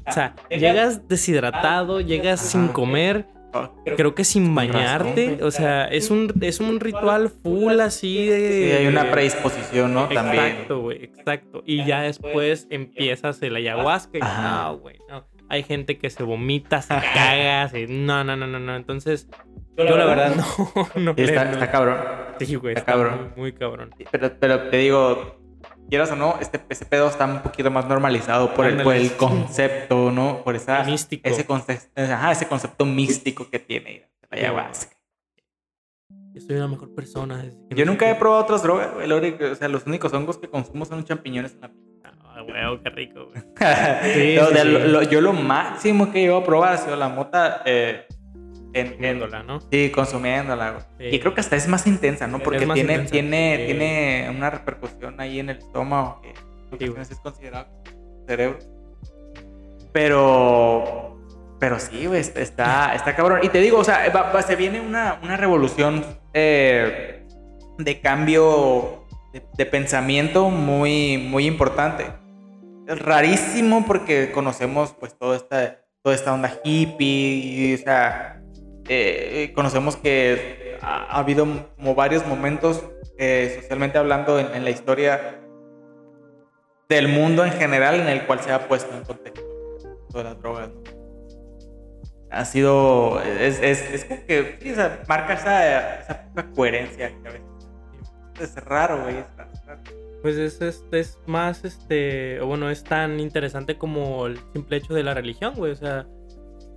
[0.08, 3.28] O sea, llegas deshidratado, llegas sin comer,
[3.96, 5.40] creo que sin bañarte.
[5.44, 8.70] O sea, es un, es un ritual full así de.
[8.70, 10.08] Sí, hay una predisposición, ¿no?
[10.08, 10.46] También.
[10.46, 11.64] Exacto, güey, exacto.
[11.66, 15.26] Y ya después empiezas el ayahuasca y no, güey, no.
[15.48, 17.88] Hay gente que se vomita, se caga, se...
[17.88, 18.76] no, no, no, no, no.
[18.76, 19.28] Entonces,
[19.78, 20.36] yo la verdad
[20.96, 21.02] no.
[21.02, 21.98] no está, está cabrón.
[22.40, 23.34] Sí, güey, está, cabrón.
[23.36, 23.92] Muy, muy cabrón.
[24.12, 25.45] Pero, pero te digo,
[25.90, 29.12] quieras o no, este, ese pedo está un poquito más normalizado por el, por el
[29.14, 30.44] concepto, ¿no?
[30.44, 31.28] Por esa, místico.
[31.28, 34.96] Ese, concepto, ajá, ese concepto místico que tiene la ayahuasca.
[36.34, 37.46] Yo soy una mejor persona.
[37.70, 39.10] Yo nunca he probado otras drogas, güey.
[39.12, 41.72] O sea, los únicos hongos que consumo son champiñones en la
[42.36, 43.42] Ah, güey, qué rico, güey.
[44.14, 44.68] sí, no, sí, sí.
[44.90, 48.06] Lo, yo lo máximo que he a probar ha sido la mota eh,
[48.84, 49.62] consumiéndola, ¿no?
[49.72, 50.88] Sí, consumiéndola.
[51.00, 51.06] Sí.
[51.12, 52.40] Y creo que hasta es más intensa, ¿no?
[52.40, 53.12] Porque tiene, intensa.
[53.12, 53.66] tiene, sí.
[53.66, 56.34] tiene una repercusión ahí en el estómago que
[56.88, 57.68] sí, es considerado
[58.28, 58.60] cerebro.
[59.92, 61.18] Pero,
[61.60, 63.40] pero sí, güey, está, está cabrón.
[63.44, 67.26] Y te digo, o sea, va, va, se viene una, una revolución eh,
[67.78, 72.08] de cambio de, de, pensamiento muy, muy importante.
[72.88, 78.42] Es rarísimo porque conocemos pues toda esta, toda esta onda hippie, y, o sea,
[78.88, 81.46] eh, conocemos que ha, ha, habido
[81.76, 82.84] como varios momentos,
[83.18, 85.42] eh, socialmente hablando, en, en, la historia
[86.88, 89.42] del mundo en general en el cual se ha puesto en contexto
[90.14, 90.70] de las drogas.
[90.70, 90.84] ¿no?
[92.32, 97.10] Ha sido, es, es, es como que sí, o sea, marca esa, esa poca coherencia
[97.22, 97.46] que a veces
[98.40, 99.52] es raro, güey, es raro.
[100.22, 105.04] Pues es, es, es, más, este, bueno, es tan interesante como el simple hecho de
[105.04, 106.08] la religión, güey, o sea,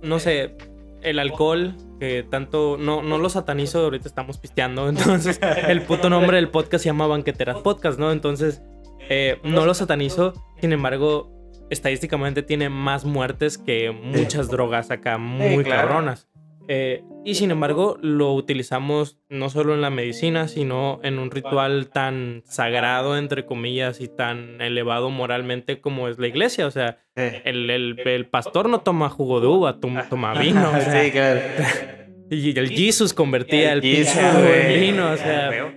[0.01, 0.55] no sé,
[1.01, 6.37] el alcohol, que tanto, no, no lo satanizo, ahorita estamos pisteando, entonces el puto nombre
[6.37, 8.11] del podcast se llama Banqueteras Podcast, ¿no?
[8.11, 8.61] Entonces,
[9.09, 11.31] eh, no lo satanizo, sin embargo,
[11.69, 15.87] estadísticamente tiene más muertes que muchas drogas acá, muy sí, claro.
[15.89, 16.28] cabronas.
[16.71, 21.89] Eh, y sin embargo, lo utilizamos no solo en la medicina, sino en un ritual
[21.89, 26.67] tan sagrado, entre comillas, y tan elevado moralmente como es la iglesia.
[26.67, 30.69] O sea, el, el, el, pastor no toma jugo de uva, toma, toma vino.
[30.69, 31.41] O sea, sí, claro.
[32.31, 35.11] Y el Jesus convertía el, el en vino.
[35.11, 35.73] O sea,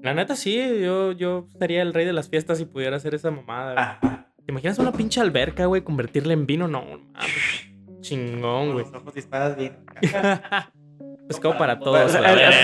[0.00, 3.32] la neta sí, yo, yo sería el rey de las fiestas si pudiera hacer esa
[3.32, 3.98] mamada.
[4.00, 4.28] Ah.
[4.46, 6.68] ¿Te imaginas una pinche alberca, güey, convertirla en vino?
[6.68, 7.71] No, mames.
[8.02, 8.84] Chingón, güey.
[8.84, 9.78] Los ojos disparas bien.
[11.26, 12.12] pues como para todos.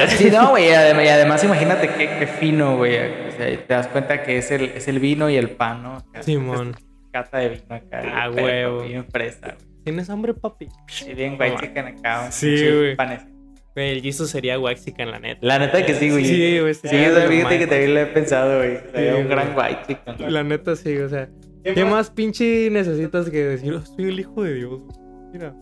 [0.09, 0.69] sí, no, güey.
[0.69, 2.97] Y además, imagínate qué, qué fino, güey.
[2.97, 6.05] O sea, te das cuenta que es el, es el vino y el pan, ¿no?
[6.21, 6.77] Simón.
[7.11, 8.03] Cata de vino acá.
[8.05, 8.83] Ah, huevo.
[8.83, 9.69] Bien fresa, güey.
[9.85, 10.69] ¿Tienes hambre, papi?
[10.89, 12.31] Sí, bien, güey, chicken acá.
[12.31, 12.95] Sí, güey.
[12.95, 13.23] Panes.
[13.75, 15.41] el Jesus sería Waxican, la neta.
[15.41, 16.27] La neta que sí, güey.
[16.27, 16.75] Sí, güey.
[16.75, 18.79] Sí, yo fíjate que también lo he pensado, güey.
[18.93, 20.17] Sería un gran Waxican.
[20.31, 21.31] La neta sí, o sea.
[21.65, 23.81] ¿Qué más pinche necesitas que decir?
[23.97, 24.81] Soy el hijo de Dios.
[25.33, 25.55] Mira.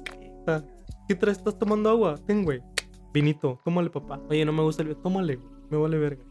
[1.08, 1.38] ¿Qué traes?
[1.38, 2.16] ¿Estás tomando agua?
[2.26, 2.60] Ten, güey.
[3.12, 3.60] Vinito.
[3.64, 4.20] Tómale, papá.
[4.28, 5.00] Oye, no me gusta el vino.
[5.00, 5.38] Tómale.
[5.70, 6.22] Me vale verga.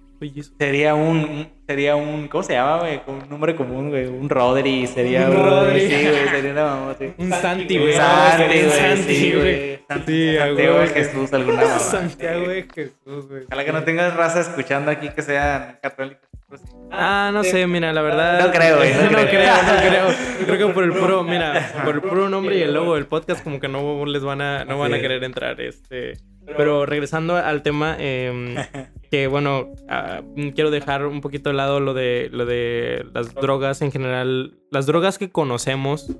[0.58, 3.02] Sería un, sería un, ¿cómo se llama, güey?
[3.06, 4.08] Un nombre común, güey.
[4.08, 5.82] Un Rodri, sería Un un, Rodri.
[5.82, 7.13] Sí, güey, sería una mamá, sí.
[7.17, 7.93] Un Santi, güey.
[7.93, 9.80] Santi, Un güey, Santi, güey.
[9.88, 11.80] Santiago de Jesús, alguna mamá.
[11.80, 13.43] Santiago de Jesús, güey.
[13.43, 16.30] Ojalá que no tengas raza escuchando aquí que sean católicos.
[16.62, 16.76] Pues.
[16.91, 18.46] Ah, no sé, mira, la verdad.
[18.46, 19.28] No creo, güey, no No, creo.
[19.30, 20.36] creo, no creo.
[20.46, 23.44] Creo que por el puro, mira, por el puro nombre y el logo del podcast,
[23.44, 25.60] como que no les van a, no van a querer entrar.
[25.60, 26.13] Este.
[26.46, 28.56] Pero regresando al tema, eh,
[29.12, 30.22] que bueno, ah,
[30.54, 34.86] quiero dejar un poquito de lado lo de, lo de las drogas en general, las
[34.86, 36.15] drogas que conocemos,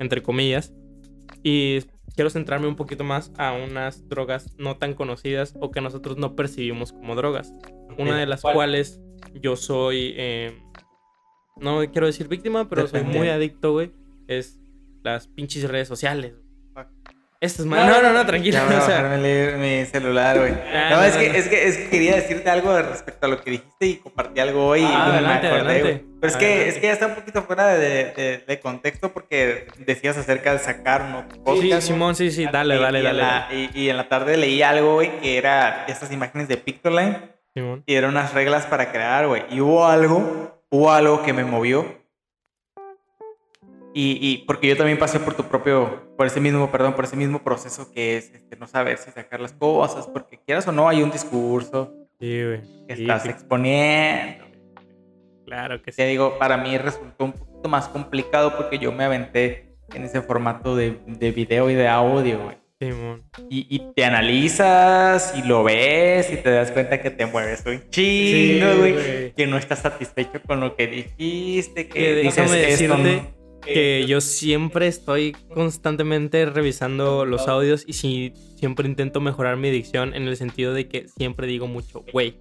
[0.00, 0.72] entre comillas,
[1.42, 1.80] y
[2.14, 6.34] quiero centrarme un poquito más a unas drogas no tan conocidas o que nosotros no
[6.34, 7.52] percibimos como drogas.
[7.96, 8.54] Una de las ¿Cuál?
[8.54, 9.00] cuales
[9.34, 10.58] yo soy, eh,
[11.56, 13.18] no quiero decir víctima, pero soy Depende.
[13.18, 13.92] muy adicto, güey,
[14.28, 14.58] es
[15.02, 16.34] las pinches redes sociales.
[17.40, 17.86] Esto es más...
[17.86, 18.58] No, no, no, tranquilo.
[18.66, 19.16] Voy a o sea,
[19.58, 20.52] mi celular, güey.
[20.74, 21.34] Ah, No, no, es no, que, no.
[21.36, 24.40] es, que, es que quería decirte algo de respecto a lo que dijiste y compartí
[24.40, 25.82] algo hoy y Ah, me adelante, acordé, adelante.
[25.82, 26.18] güey.
[26.20, 26.68] Pero es que, Adelante.
[26.70, 30.58] es que ya está un poquito fuera de, de- de contexto porque decías acerca de
[30.58, 31.86] sacar un otro sí, podcast.
[31.86, 33.18] Simón, sí, sí, dale, Y- dale, y en dale.
[33.22, 37.18] la- y, y en la tarde leí algo, güey, que era estas imágenes de Pictoline
[37.58, 37.82] Simón.
[37.86, 39.44] y eran unas reglas para crear, güey.
[39.50, 41.84] Y hubo algo, hubo algo que me movió.
[43.94, 47.16] Y, y porque yo también pasé por tu propio, por ese mismo, perdón, por ese
[47.16, 50.88] mismo proceso que es este, no saber si sacar las cosas, porque quieras o no,
[50.88, 52.60] hay un discurso Sí, güey.
[52.86, 54.44] que Sí, estás sí, exponiendo.
[55.46, 55.96] Claro que sí.
[55.96, 60.20] Te digo, para mí resultó un poquito más complicado porque yo me aventé en ese
[60.20, 62.58] formato de, de video y de audio, güey.
[62.80, 67.80] Y, y te analizas y lo ves y te das cuenta que te mueves un
[67.90, 68.92] chingo, Sí, güey.
[68.92, 69.32] güey.
[69.34, 73.38] que no estás satisfecho con lo que dijiste, que Que dices déjame esto decirte no-
[73.62, 80.14] que yo siempre estoy constantemente revisando los audios y sí, siempre intento mejorar mi dicción
[80.14, 82.38] en el sentido de que siempre digo mucho, güey.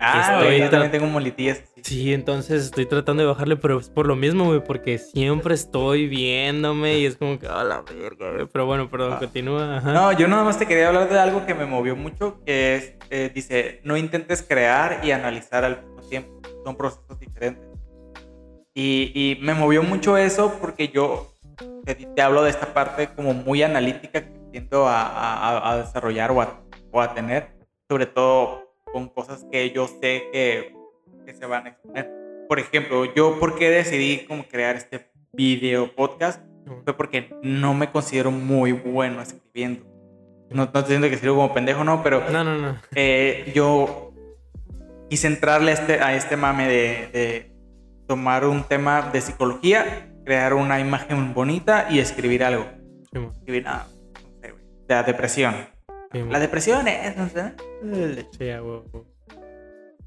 [0.00, 1.60] Ah, Estoy yo también tengo molitillas.
[1.82, 6.06] Sí, entonces estoy tratando de bajarle, pero es por lo mismo, güey, porque siempre estoy
[6.06, 8.46] viéndome y es como que, a la verga, güey.
[8.46, 9.18] Pero bueno, perdón, Ah.
[9.18, 9.78] continúa.
[9.78, 9.92] Ajá.
[9.92, 12.94] No, yo nada más te quería hablar de algo que me movió mucho, que es,
[13.10, 16.40] eh, dice, no intentes crear y analizar al mismo tiempo.
[16.64, 17.64] Son procesos diferentes.
[18.74, 21.32] Y, y me movió mucho eso porque yo
[21.84, 26.30] te, te hablo de esta parte como muy analítica que tiendo a, a- a desarrollar
[26.30, 26.60] o a,
[26.92, 27.48] o a tener,
[27.88, 28.67] sobre todo
[28.98, 30.74] con cosas que yo sé que,
[31.24, 32.10] que se van a exponer.
[32.48, 36.42] Por ejemplo, yo por qué decidí como crear este video podcast
[36.84, 39.84] fue porque no me considero muy bueno escribiendo.
[40.50, 42.76] No, no estoy diciendo que sirvo como pendejo, no, pero No, no, no.
[42.94, 44.12] eh, yo
[45.08, 47.52] quise entrarle a este, a este mame de, de
[48.06, 52.66] tomar un tema de psicología, crear una imagen bonita y escribir algo.
[53.12, 53.86] Simón, Escribir nada,
[54.24, 54.64] no sé, güey.
[54.88, 55.54] La depresión.
[56.12, 56.32] Simón.
[56.32, 57.14] La depresión es.
[58.38, 59.06] Sí, a huevo.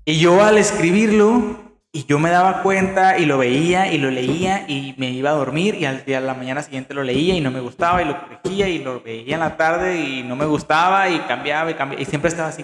[0.06, 4.66] Y yo al escribirlo, y yo me daba cuenta y lo veía y lo leía
[4.68, 7.42] y me iba a dormir y al día a la mañana siguiente lo leía y
[7.42, 10.46] no me gustaba y lo corregía y lo veía en la tarde y no me
[10.46, 12.64] gustaba y cambiaba y cambiaba y siempre estaba así,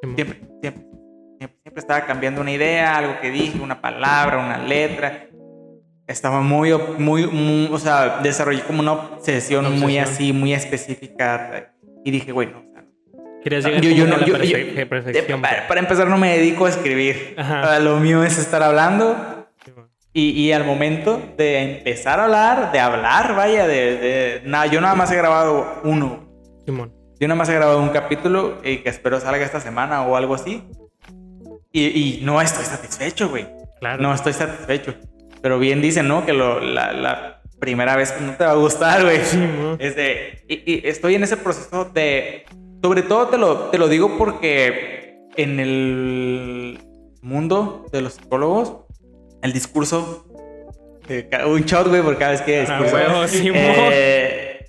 [0.00, 0.86] siempre, siempre,
[1.38, 5.28] siempre, siempre estaba cambiando una idea, algo que dije, una palabra, una letra.
[6.06, 10.04] Estaba muy, muy, muy o sea, desarrollé como una obsesión, muy Obsesión.
[10.04, 12.64] así, muy específica y dije, bueno,
[13.42, 15.40] Querías llegar yo- yo no- a la yo- yo- perfección.
[15.42, 17.34] para, para empezar, no me dedico a escribir.
[17.36, 17.78] Ajá.
[17.80, 19.16] Lo mío es estar hablando.
[20.14, 23.96] Y, y al momento de empezar a hablar, de hablar, vaya, de.
[23.96, 26.28] de nada, yo nada más he grabado uno.
[26.66, 26.92] Simón.
[27.18, 30.34] Yo nada más he grabado un capítulo y que espero salga esta semana o algo
[30.34, 30.62] así.
[31.72, 33.46] Y, y no estoy satisfecho, güey.
[33.80, 34.02] Claro.
[34.02, 34.94] No estoy satisfecho.
[35.40, 36.26] Pero bien dicen, ¿no?
[36.26, 39.20] Que lo- la, la primera vez no te va a gustar, güey.
[39.24, 39.76] Simón.
[39.78, 42.44] Es de- y, y estoy en ese proceso de...
[42.82, 46.78] Sobre todo te lo, te lo digo porque en el
[47.22, 48.74] mundo de los psicólogos,
[49.42, 50.26] el discurso...
[51.08, 52.96] eh, un shot, güey, por cada vez que Ah, discurso.
[53.92, 54.66] eh,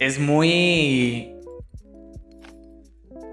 [0.00, 1.34] es muy...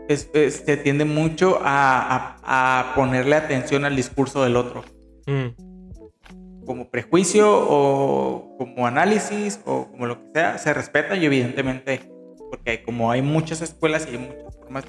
[0.08, 4.84] es- es- se tiende mucho a, a- a ponerle atención al discurso del otro
[5.28, 12.12] Mm, como prejuicio o como análisis o como lo que sea, se respeta y evidentemente,
[12.58, 14.86] porque como hay muchas escuelas y hay muchas formas,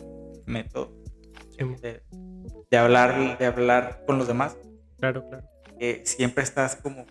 [0.47, 0.91] métodos
[1.57, 1.77] Simón.
[1.81, 2.03] de,
[2.71, 4.57] de hablar, de hablar con los demás,
[4.99, 5.45] Claro, claro.
[5.79, 7.05] eh, siempre estás como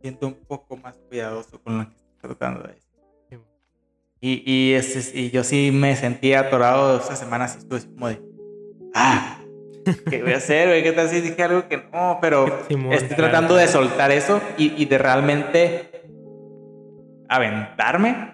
[0.00, 2.82] siendo un poco más cuidadoso con lo que estás tratando de decir.
[4.24, 4.78] Y, y,
[5.14, 8.22] y yo sí me sentía atorado esa semana, así estuve como de,
[8.94, 9.40] ah,
[10.08, 10.80] ¿qué voy a hacer?
[10.84, 12.18] ¿Qué tal si dije algo que no?
[12.20, 12.46] Pero
[12.92, 15.90] estoy tratando de soltar eso y, y de realmente
[17.28, 18.31] aventarme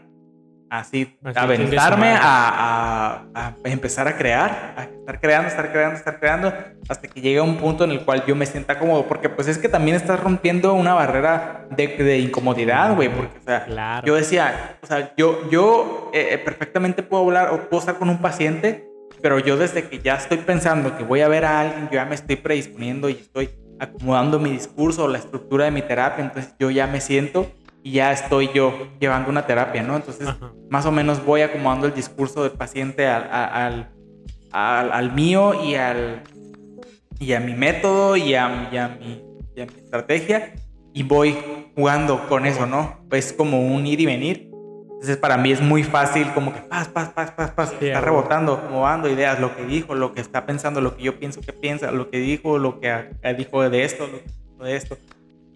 [0.70, 6.54] así, aventarme a, a, empezar a crear, a estar creando, estar creando, estar creando,
[6.88, 9.48] hasta que llegue a un punto en el cual yo me sienta cómodo, porque pues
[9.48, 14.14] es que también estás rompiendo una barrera de, de incomodidad, güey, porque, o sea, yo
[14.14, 18.18] decía, o sea, yo, yo eh, eh, perfectamente puedo hablar o puedo estar con un
[18.18, 18.88] paciente,
[19.22, 22.04] pero yo desde que ya estoy pensando que voy a ver a alguien, yo ya
[22.04, 23.50] me estoy predisponiendo y estoy
[23.80, 27.50] acomodando mi discurso o la estructura de mi terapia, entonces yo ya me siento
[27.82, 29.96] y ya estoy yo llevando una terapia, ¿no?
[29.96, 30.28] Entonces,
[30.68, 33.28] más o menos voy acomodando el discurso del paciente al,
[34.52, 36.22] al, al, mío y, al,
[37.18, 38.88] y a mi método y a, mi, y a
[39.66, 40.54] mi estrategia
[40.92, 41.36] y voy
[41.74, 42.98] jugando con eso, ¿no?
[43.12, 44.50] Es como un ir y venir.
[44.84, 48.54] Entonces, para mí es muy fácil, como que paz, paz, paz, paz, paz, está rebotando,
[48.54, 51.92] acomodando ideas, lo que dijo, lo que está pensando, lo que yo pienso que piensa,
[51.92, 53.04] lo que dijo, lo que
[53.36, 54.08] dijo de esto,
[54.58, 54.98] lo de esto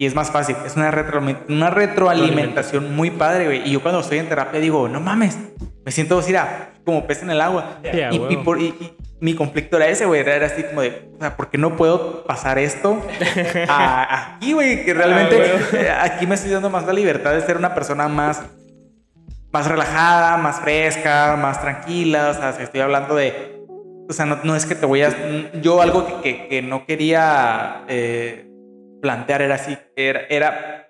[0.03, 0.57] y es más fácil.
[0.65, 3.65] Es una, retro, una retroalimentación muy padre, güey.
[3.65, 5.37] Y yo cuando estoy en terapia digo, no mames,
[5.85, 6.33] me siento así,
[6.83, 7.79] como pez en el agua.
[8.11, 10.19] y, por, y, mi conflicto era ese, güey.
[10.19, 13.01] Era así como de, o sea, ¿por qué no puedo pasar esto
[13.69, 14.83] aquí, güey?
[14.83, 15.41] Que realmente
[15.89, 18.43] ah, aquí me estoy dando más la libertad de ser una persona más,
[19.53, 22.31] más relajada, más fresca, más tranquila.
[22.31, 23.63] O sea, si estoy hablando de,
[24.09, 26.85] o sea, no, no es que te voy a, yo algo que, que, que no
[26.85, 27.85] quería...
[27.87, 28.49] Eh,
[29.03, 30.89] plantear era así, era, era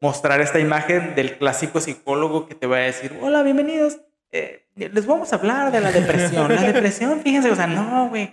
[0.00, 3.98] mostrar esta imagen del clásico psicólogo que te va a decir, hola, bienvenidos,
[4.30, 6.54] eh, les vamos a hablar de la depresión.
[6.54, 8.32] La depresión, fíjense, o sea, no, güey,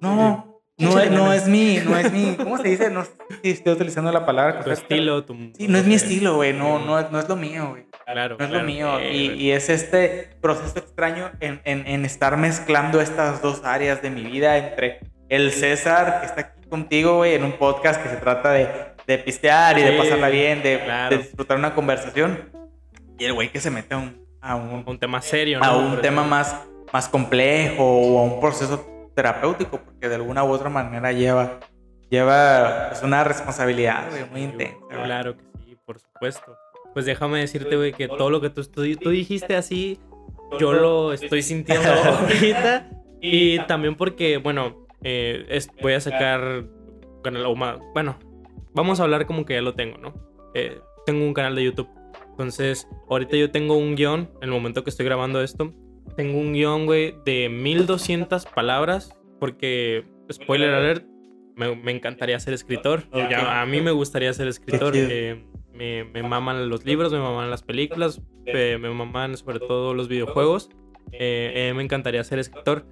[0.00, 0.48] no.
[0.78, 2.90] No es, no es mi, no es mi, ¿cómo se dice?
[2.90, 3.04] No
[3.42, 4.60] estoy utilizando la palabra.
[4.60, 5.34] Tu estilo, tu...
[5.56, 7.86] Sí, no es mi estilo, güey, no, no, no es lo mío, güey.
[8.06, 8.36] Claro.
[8.38, 9.00] No es lo mío.
[9.00, 14.10] y, y, es este proceso extraño en, en, en, estar mezclando estas dos áreas de
[14.10, 18.16] mi vida entre el César, que está aquí contigo, güey, en un podcast que se
[18.16, 18.66] trata de,
[19.06, 20.80] de pistear y de pasarla bien, de,
[21.18, 22.48] disfrutar una conversación.
[23.18, 25.66] Y el güey que se mete a un, a un, tema serio, ¿no?
[25.66, 26.56] A un tema más,
[26.90, 31.60] más complejo o a un proceso terapéutico, porque de alguna u otra manera lleva,
[32.08, 34.78] lleva pues, una responsabilidad, güey, muy intensa.
[35.04, 36.56] Claro que sí, por supuesto.
[36.94, 40.00] Pues déjame decirte, güey, que todo lo que tú, tú dijiste así,
[40.58, 42.88] yo lo estoy sintiendo ahorita.
[43.20, 46.64] Y también porque, bueno, eh, es, voy a sacar
[47.22, 47.44] canal,
[47.94, 48.18] bueno,
[48.74, 50.14] vamos a hablar como que ya lo tengo, ¿no?
[50.54, 51.88] Eh, tengo un canal de YouTube.
[52.30, 55.72] Entonces, ahorita yo tengo un guion, en el momento que estoy grabando esto,
[56.16, 61.06] tengo un guion, güey, de 1200 palabras, porque, spoiler alert,
[61.56, 63.04] me, me encantaría ser escritor.
[63.12, 64.94] Ya, a mí me gustaría ser escritor.
[64.96, 70.08] Eh, me, me, maman los libros, me maman las películas, me maman sobre todo los
[70.08, 70.70] videojuegos.
[71.12, 72.86] me encantaría ser escritor.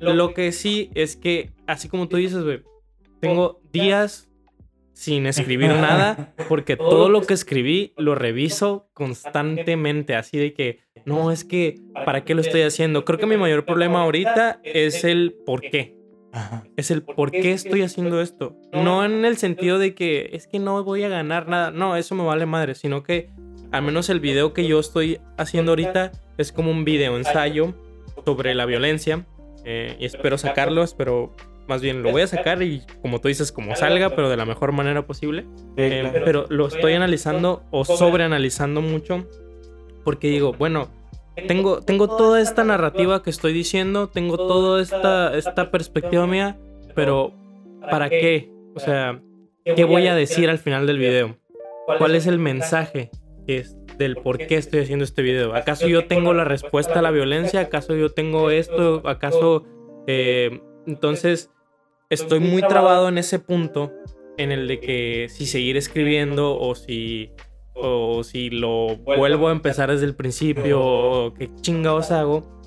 [0.00, 2.62] Lo que sí es que, así como tú dices, güey,
[3.20, 4.28] tengo días
[4.92, 11.30] sin escribir nada porque todo lo que escribí lo reviso constantemente, así de que, no,
[11.30, 13.04] es que, ¿para qué lo estoy haciendo?
[13.04, 15.96] Creo que mi mayor problema ahorita es el por qué.
[16.76, 18.56] Es el por qué estoy haciendo esto.
[18.72, 21.70] No en el sentido de que es que no voy a ganar nada.
[21.70, 22.74] No, eso me vale madre.
[22.74, 23.30] Sino que
[23.70, 27.74] al menos el video que yo estoy haciendo ahorita es como un video ensayo
[28.24, 29.26] sobre la violencia
[29.64, 31.34] eh, y espero sacarlos, pero
[31.66, 34.44] más bien lo voy a sacar y como tú dices, como salga, pero de la
[34.44, 35.46] mejor manera posible.
[35.76, 39.26] Eh, pero lo estoy analizando o sobreanalizando mucho
[40.04, 40.88] porque digo, bueno,
[41.48, 46.58] tengo, tengo toda esta narrativa que estoy diciendo, tengo toda esta, esta perspectiva mía,
[46.94, 47.32] pero
[47.90, 48.50] ¿para qué?
[48.74, 49.20] O sea,
[49.64, 51.36] ¿qué voy a decir al final del video?
[51.98, 53.10] ¿Cuál es el mensaje
[53.46, 55.54] que es del por qué estoy haciendo este video.
[55.54, 57.60] ¿Acaso yo tengo la respuesta a la violencia?
[57.60, 59.02] ¿Acaso yo tengo esto?
[59.06, 59.64] ¿Acaso...
[60.06, 61.50] Eh, entonces,
[62.10, 63.92] estoy muy trabado en ese punto
[64.36, 67.30] en el de que si seguir escribiendo o si
[67.74, 72.60] o si lo vuelvo a empezar desde el principio o qué chingados hago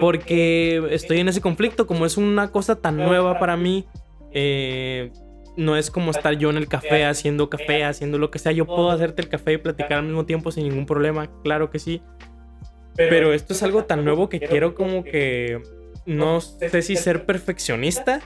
[0.00, 3.86] porque estoy en ese conflicto como es una cosa tan nueva para mí
[4.32, 5.12] eh,
[5.56, 8.52] no es como estar yo en el café haciendo café, haciendo lo que sea.
[8.52, 11.78] Yo puedo hacerte el café y platicar al mismo tiempo sin ningún problema, claro que
[11.78, 12.02] sí.
[12.96, 15.60] Pero esto es algo tan nuevo que quiero como que
[16.06, 18.20] no sé si ser perfeccionista,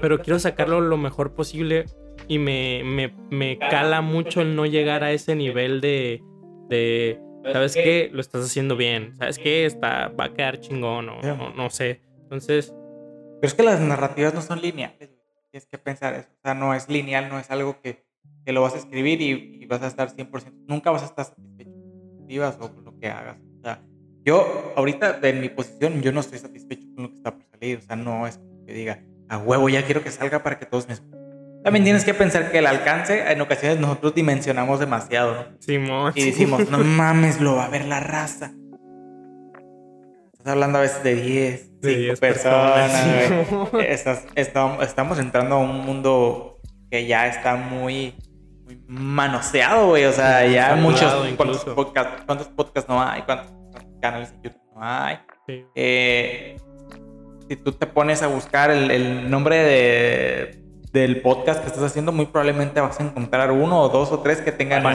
[0.00, 1.84] pero quiero sacarlo lo mejor posible
[2.26, 6.22] y me, me, me, cala mucho el no llegar a ese nivel de,
[6.68, 7.20] de
[7.52, 8.10] ¿sabes qué?
[8.12, 9.66] Lo estás haciendo bien, ¿sabes qué?
[9.66, 12.00] Está, va a quedar chingón o no, no sé.
[12.22, 12.74] Entonces...
[13.40, 15.13] Pero es que las narrativas no son lineales
[15.54, 16.28] tienes que pensar eso.
[16.32, 18.04] O sea, no es lineal, no es algo que,
[18.44, 21.70] que lo vas a escribir y, vas a estar 100%, nunca vas a estar satisfecho
[22.58, 23.36] o con lo que hagas.
[23.60, 23.80] O sea,
[24.24, 27.78] yo, ahorita, en mi posición, yo no estoy satisfecho con lo que está por salir.
[27.78, 30.66] O sea, no es como que diga, a huevo, ya quiero que salga para que
[30.66, 30.96] todos me
[31.62, 35.44] También tienes que pensar que el alcance, en ocasiones nosotros dimensionamos demasiado, ¿no?
[35.60, 36.12] Simón.
[36.16, 38.52] Y decimos, no mames, lo va a ver la raza.
[40.44, 43.86] Estás hablando a veces de 10, 5 personas, güey.
[43.86, 48.12] estamos entrando a un mundo que ya está muy,
[48.86, 50.04] manoseado, güey.
[50.04, 51.10] O sea, ya muchos.
[51.38, 53.22] ¿cuántos podcasts, ¿Cuántos podcasts no hay?
[53.22, 53.54] ¿Cuántos
[54.02, 55.18] canales de YouTube no hay?
[55.74, 56.56] Eh,
[57.48, 60.63] si tú te pones a buscar el, nombre de,
[60.94, 64.40] del podcast que estás haciendo, muy probablemente vas a encontrar uno o dos o tres
[64.40, 64.86] que tengan.
[64.86, 64.92] Un,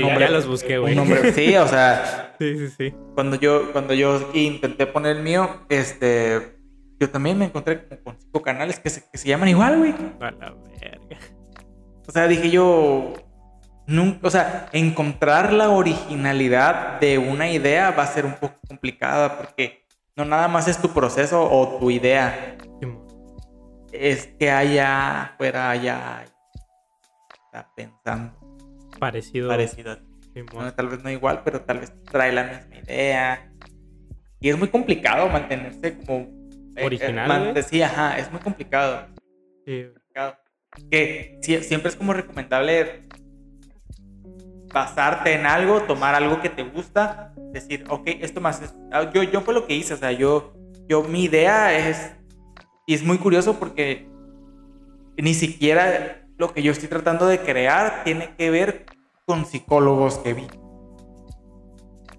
[0.00, 0.96] nombre, ya los busqué, güey.
[1.32, 2.34] sí, o sea.
[2.40, 2.94] sí, sí, sí.
[3.14, 6.56] Cuando yo, cuando yo intenté poner el mío, este.
[6.98, 9.94] Yo también me encontré con cinco canales que se, que se llaman igual, güey.
[10.18, 11.18] A la verga.
[12.08, 13.14] O sea, dije yo,
[13.86, 19.38] nunca, o sea, encontrar la originalidad de una idea va a ser un poco complicada
[19.38, 19.84] porque
[20.16, 22.56] no nada más es tu proceso o tu idea.
[23.98, 26.24] Es que haya fuera allá
[27.44, 28.32] está pensando
[28.98, 29.48] parecido.
[29.48, 29.98] Parecido.
[30.74, 33.52] tal vez no igual, pero tal vez trae la misma idea.
[34.40, 36.28] Y es muy complicado mantenerse como
[36.76, 37.56] eh, original.
[37.56, 39.06] Eh, sí, ajá, es muy complicado.
[39.64, 39.84] Sí.
[39.84, 40.36] Complicado
[40.90, 43.04] que siempre es como recomendable
[44.72, 49.40] basarte en algo, tomar algo que te gusta, decir, ok, esto más ah, Yo, yo
[49.40, 50.54] fue lo que hice, o sea, yo,
[50.86, 52.12] yo, mi idea es,
[52.86, 54.08] y es muy curioso porque
[55.16, 58.86] ni siquiera lo que yo estoy tratando de crear tiene que ver
[59.24, 60.46] con psicólogos que vi.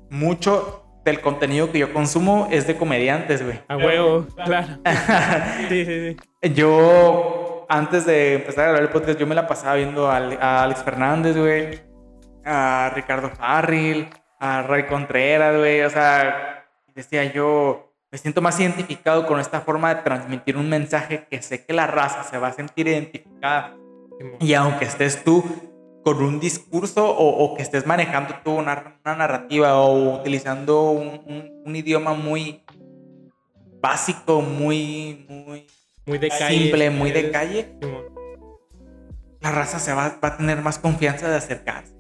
[0.10, 3.62] Mucho del contenido que yo consumo es de comediantes, güey.
[3.70, 4.80] A huevo, claro.
[5.70, 6.50] sí, sí, sí.
[6.54, 10.84] Yo antes de empezar a grabar el podcast, yo me la pasaba viendo a, Alex
[10.84, 11.80] Fernández, güey,
[12.46, 14.10] a Ricardo Farril,
[14.40, 15.82] a Ray Contreras, güey.
[15.82, 21.28] O sea, decía yo, me siento más identificado con esta forma de transmitir un mensaje
[21.30, 23.76] que sé que la raza se va a sentir identificada.
[24.40, 25.44] Y aunque estés tú
[26.04, 32.14] con un discurso o, que estés manejando tú una, narrativa o utilizando un, un idioma
[32.14, 32.64] muy
[33.82, 35.68] básico, muy, muy
[36.08, 36.58] muy de calle.
[36.58, 37.78] Simple, muy de calle.
[39.42, 41.97] La raza se va, a tener más confianza de acercarse.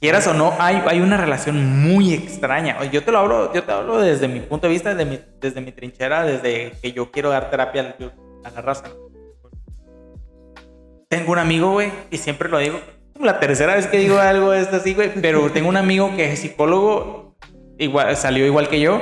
[0.00, 2.84] Quieras o no, hay, hay una relación muy extraña.
[2.84, 5.60] Yo te lo hablo, yo te hablo desde mi punto de vista, desde mi, desde
[5.60, 7.96] mi trinchera, desde que yo quiero dar terapia
[8.44, 8.84] a la raza.
[11.08, 12.78] Tengo un amigo, güey, y siempre lo digo.
[13.18, 15.12] La tercera vez que digo algo es así, güey.
[15.20, 17.34] Pero tengo un amigo que es psicólogo,
[17.78, 19.00] igual, salió igual que yo.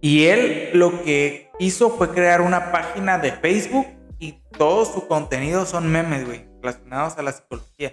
[0.00, 3.86] Y él lo que hizo fue crear una página de Facebook
[4.18, 7.92] y todo su contenido son memes, güey, relacionados a la psicología.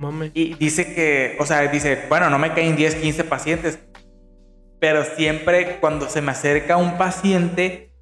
[0.00, 0.30] Mame.
[0.34, 3.78] Y dice que, o sea, dice, bueno, no me caen 10, 15 pacientes,
[4.80, 7.92] pero siempre cuando se me acerca un paciente,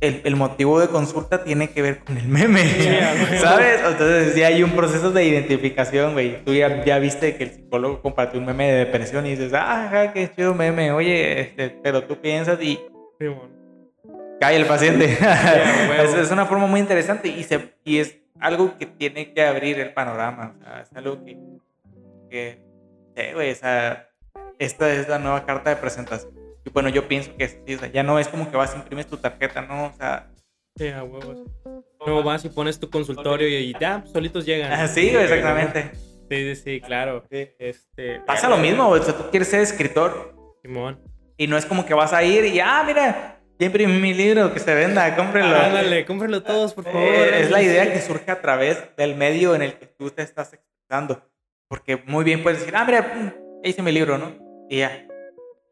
[0.00, 2.62] el, motivo de consulta tiene que ver con el meme,
[3.40, 3.80] ¿sabes?
[3.86, 6.44] Entonces, sí hay un proceso de identificación, güey.
[6.44, 10.10] Tú ya, ya, viste que el psicólogo compartió un meme de depresión y dices, ah,
[10.12, 12.78] qué chido meme, oye, este, pero tú piensas y
[14.40, 15.16] Cae el paciente.
[16.20, 19.92] es, una forma muy interesante y, se, y es algo que tiene que abrir el
[19.92, 20.54] panorama.
[20.58, 21.38] O sea, es algo que,
[22.30, 24.08] que güey, o sea,
[24.58, 26.32] esta es la nueva carta de presentación.
[26.64, 29.06] Y bueno, yo pienso que sí, o sea, ya no es como que vas, imprimes
[29.06, 29.86] tu tarjeta, ¿no?
[29.86, 30.30] O sea...
[30.76, 31.48] Sí, a huevos.
[32.04, 34.72] Luego vas y pones tu consultorio y ya, solitos llegan.
[34.72, 35.92] Ah, sí, exactamente.
[36.28, 37.24] Sí, sí, sí, claro.
[37.30, 39.00] Este, Pasa lo mismo, güey.
[39.00, 40.34] O sea, tú quieres ser escritor.
[40.62, 40.98] Simón.
[41.36, 44.52] Y no es como que vas a ir y, ah, mira, ya imprimí mi libro,
[44.52, 45.56] que se venda, cómprenlo.
[45.56, 47.00] Ándale, cómprenlo todos, por favor.
[47.00, 50.22] Eh, es la idea que surge a través del medio en el que tú te
[50.22, 51.22] estás expresando.
[51.68, 54.32] Porque muy bien puedes decir, ah, mira, hice mi libro, ¿no?
[54.68, 55.06] Y ya.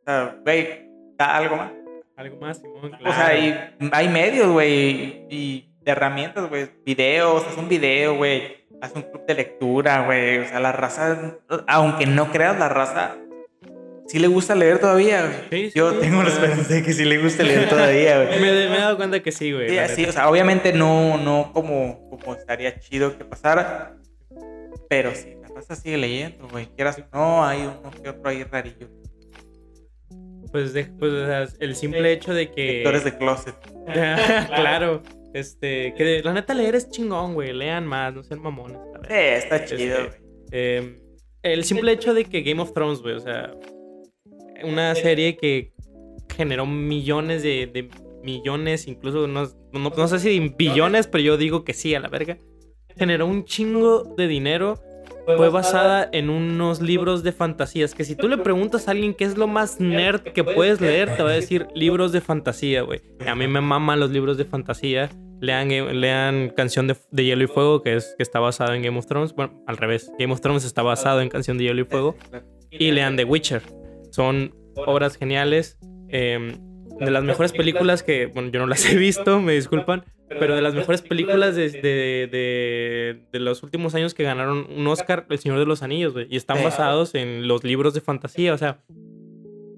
[0.00, 1.72] O sea, güey, algo más.
[2.16, 3.10] Algo más, Simón, claro.
[3.10, 6.68] O sea, hay, hay medios, güey, y herramientas, güey.
[6.84, 8.62] Videos, haz un video, güey.
[8.80, 10.38] Haz un club de lectura, güey.
[10.38, 13.16] O sea, la raza, aunque no creas, la raza
[14.06, 15.70] sí le gusta leer todavía, güey.
[15.74, 18.40] Yo tengo la esperanza de que sí le gusta leer todavía, güey.
[18.40, 19.68] me, me, he dado cuenta que sí, güey.
[19.68, 23.96] Sí, sí, o sea, obviamente no, no como, como estaría chido que pasara,
[24.88, 26.66] pero sí, la raza sigue leyendo, güey.
[26.76, 28.88] Quieras o no, hay uno que otro ahí rarillo.
[30.50, 32.74] Pues, de, pues o sea, el simple hecho de que...
[32.74, 33.54] Lectores de closet.
[33.86, 35.02] claro.
[35.32, 37.54] Este, que la neta leer es chingón, güey.
[37.54, 38.78] Lean más, no sean mamones.
[39.08, 40.32] Sí, está chido, este, güey.
[40.50, 41.02] Eh,
[41.42, 43.50] el simple hecho de que Game of Thrones, güey, o sea,
[44.64, 45.72] una serie que
[46.34, 47.88] generó millones de,
[48.22, 52.38] millones, incluso no, no, sé si billones, pero yo digo que sí, a la verga.
[52.96, 54.78] Generó un chingo de dinero
[55.24, 57.94] fue basada en unos libros de fantasías.
[57.94, 61.16] Que si tú le preguntas a alguien qué es lo más nerd que puedes leer,
[61.16, 63.00] te va a decir libros de fantasía, güey.
[63.26, 65.10] A mí me maman los libros de fantasía.
[65.40, 65.68] Lean,
[66.00, 69.34] lean Canción de, Hielo y Fuego, que, es, que está basado en Game of Thrones.
[69.34, 70.10] Bueno, al revés.
[70.18, 72.16] Game of Thrones está basado en Canción de Hielo y Fuego.
[72.70, 73.62] Y lean The Witcher.
[74.12, 75.78] Son obras geniales.
[76.08, 76.54] Em,
[77.00, 80.62] de las mejores películas que, bueno, yo no las he visto, me disculpan, pero de
[80.62, 85.58] las mejores películas de, de, de, los últimos años que ganaron un Oscar, El Señor
[85.58, 88.82] de los Anillos, güey, y están basados en los libros de fantasía, o sea,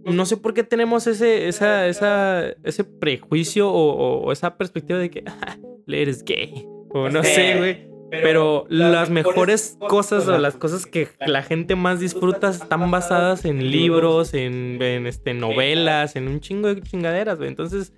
[0.04, 5.24] no sé por qué tenemos ese, esa, esa, ese prejuicio o, esa perspectiva de que
[5.26, 5.56] ah,
[5.86, 7.93] leer es gay, o no sé, güey.
[8.22, 13.70] Pero las mejores cosas o las cosas que la gente más disfruta están basadas en
[13.70, 17.48] libros, en, este, novelas, en un chingo de chingaderas, güey.
[17.48, 17.92] Entonces,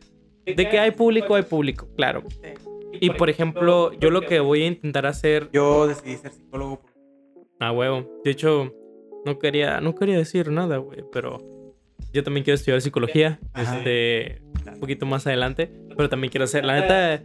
[0.44, 2.22] de que hay público, hay público, claro.
[3.00, 5.50] Y por ejemplo, yo lo que voy a intentar hacer.
[5.52, 6.80] Yo decidí ser psicólogo.
[7.60, 8.20] Ah, huevo.
[8.24, 8.72] De hecho,
[9.24, 11.38] no quería, no quería decir nada, güey, pero
[12.12, 13.38] yo también quiero estudiar psicología.
[13.54, 14.40] Este,
[14.72, 15.70] un poquito más adelante.
[15.96, 16.64] Pero también quiero hacer.
[16.64, 17.22] La neta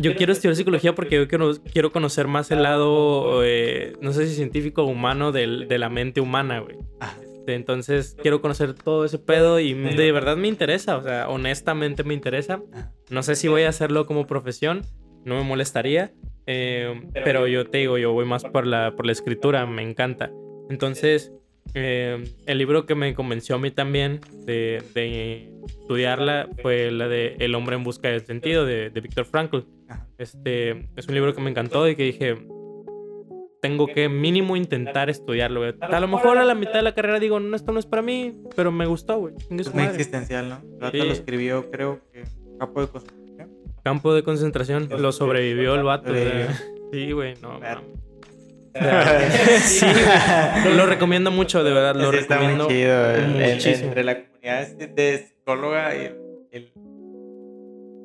[0.00, 4.26] yo quiero estudiar psicología porque yo quiero, quiero conocer más el lado, eh, no sé
[4.26, 6.76] si científico o humano del, de la mente humana, güey.
[7.00, 7.14] Ah.
[7.40, 12.04] Este, entonces quiero conocer todo ese pedo y de verdad me interesa, o sea, honestamente
[12.04, 12.62] me interesa.
[12.74, 12.92] Ah.
[13.10, 14.82] No sé si voy a hacerlo como profesión,
[15.24, 16.12] no me molestaría,
[16.46, 20.30] eh, pero yo te digo, yo voy más por la, por la escritura, me encanta.
[20.68, 21.32] Entonces,
[21.74, 27.36] eh, el libro que me convenció a mí también de, de, estudiarla fue la de
[27.38, 29.60] El hombre en busca del sentido de, de Viktor Frankl.
[30.18, 32.36] Este, es un libro que me encantó y que dije,
[33.60, 35.62] tengo que mínimo intentar estudiarlo.
[35.80, 38.02] A lo mejor a la mitad de la carrera digo, no, esto no es para
[38.02, 39.34] mí, pero me gustó, güey.
[39.50, 40.88] Es muy existencial, ¿no?
[40.88, 42.24] El lo escribió, creo que
[42.58, 43.50] campo de concentración.
[43.82, 46.12] Campo de concentración, lo sobrevivió el vato.
[46.92, 47.60] Sí, güey, no.
[49.62, 49.86] Sí,
[50.76, 51.94] lo recomiendo mucho, de verdad.
[51.94, 52.68] Lo recomiendo.
[52.68, 53.86] Está muy chido.
[53.86, 56.04] entre la comunidad de psicóloga y
[56.52, 56.72] el,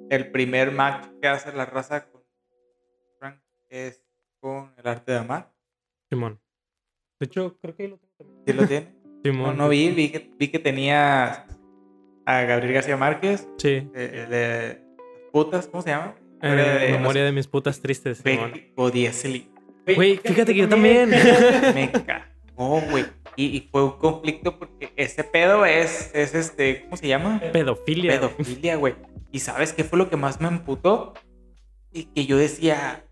[0.10, 2.22] el, primer match que hace la raza con
[3.20, 3.40] Frank
[3.70, 4.02] es
[4.40, 5.52] con el arte de amar.
[6.10, 6.40] Simón.
[7.20, 8.96] De hecho, creo que lo tengo ¿Sí lo tiene?
[9.24, 9.58] Simón.
[9.58, 11.46] No, vi, vi que, vi que tenía
[12.26, 13.48] a Gabriel García Márquez.
[13.58, 13.88] Sí.
[13.94, 14.82] De, de,
[15.32, 16.16] putas, ¿cómo se llama?
[16.42, 18.24] Eh, memoria de mis putas tristes.
[18.76, 19.48] O Diesel
[19.94, 21.10] Güey, fíjate que yo también.
[21.76, 23.06] Me cagó, güey.
[23.38, 27.42] Y, fue un conflicto porque ese pedo es, es este, ¿cómo se llama?
[27.52, 28.14] Pedofilia.
[28.14, 28.96] Pedofilia, güey.
[29.32, 31.14] ¿Y sabes qué fue lo que más me emputó?
[31.92, 33.05] Y que yo decía,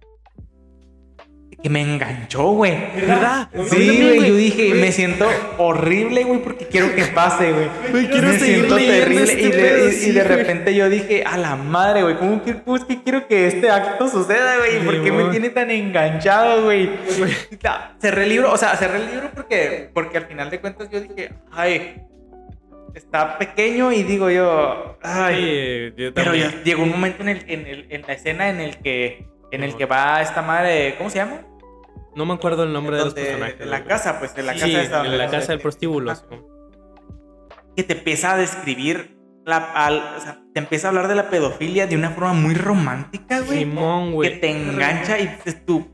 [1.64, 2.78] que me enganchó, güey.
[2.94, 3.48] ¿Verdad?
[3.70, 4.28] Sí, güey.
[4.28, 5.26] Yo dije, me siento
[5.58, 8.08] horrible, güey, porque quiero que pase, güey.
[8.10, 9.24] quiero me siento terrible.
[9.24, 13.28] Este y, de, repente yo dije, a la madre, güey, ¿cómo que, pues, que quiero
[13.28, 14.84] que este acto suceda, güey?
[14.84, 16.90] ¿Por qué me tiene tan enganchado, güey?
[18.02, 21.00] Cerré el libro, o sea, cerré el libro porque, porque al final de cuentas yo
[21.00, 22.02] dije, ay,
[22.94, 25.94] está pequeño y digo yo, ay.
[26.14, 29.64] pero llegó un momento en, el, en, el, en la escena en el que en
[29.64, 31.42] el que va esta madre, ¿cómo se llama?
[32.16, 33.62] No me acuerdo el nombre de los personajes.
[33.62, 36.14] En la casa, pues, en la casa esta, En la casa del prostíbulo.
[37.76, 41.88] Que te empieza a describir la, o sea, te empieza a hablar de la pedofilia
[41.88, 43.60] de una forma muy romántica, güey.
[43.60, 44.32] Simón, güey.
[44.32, 45.90] Que te engancha y dices tú,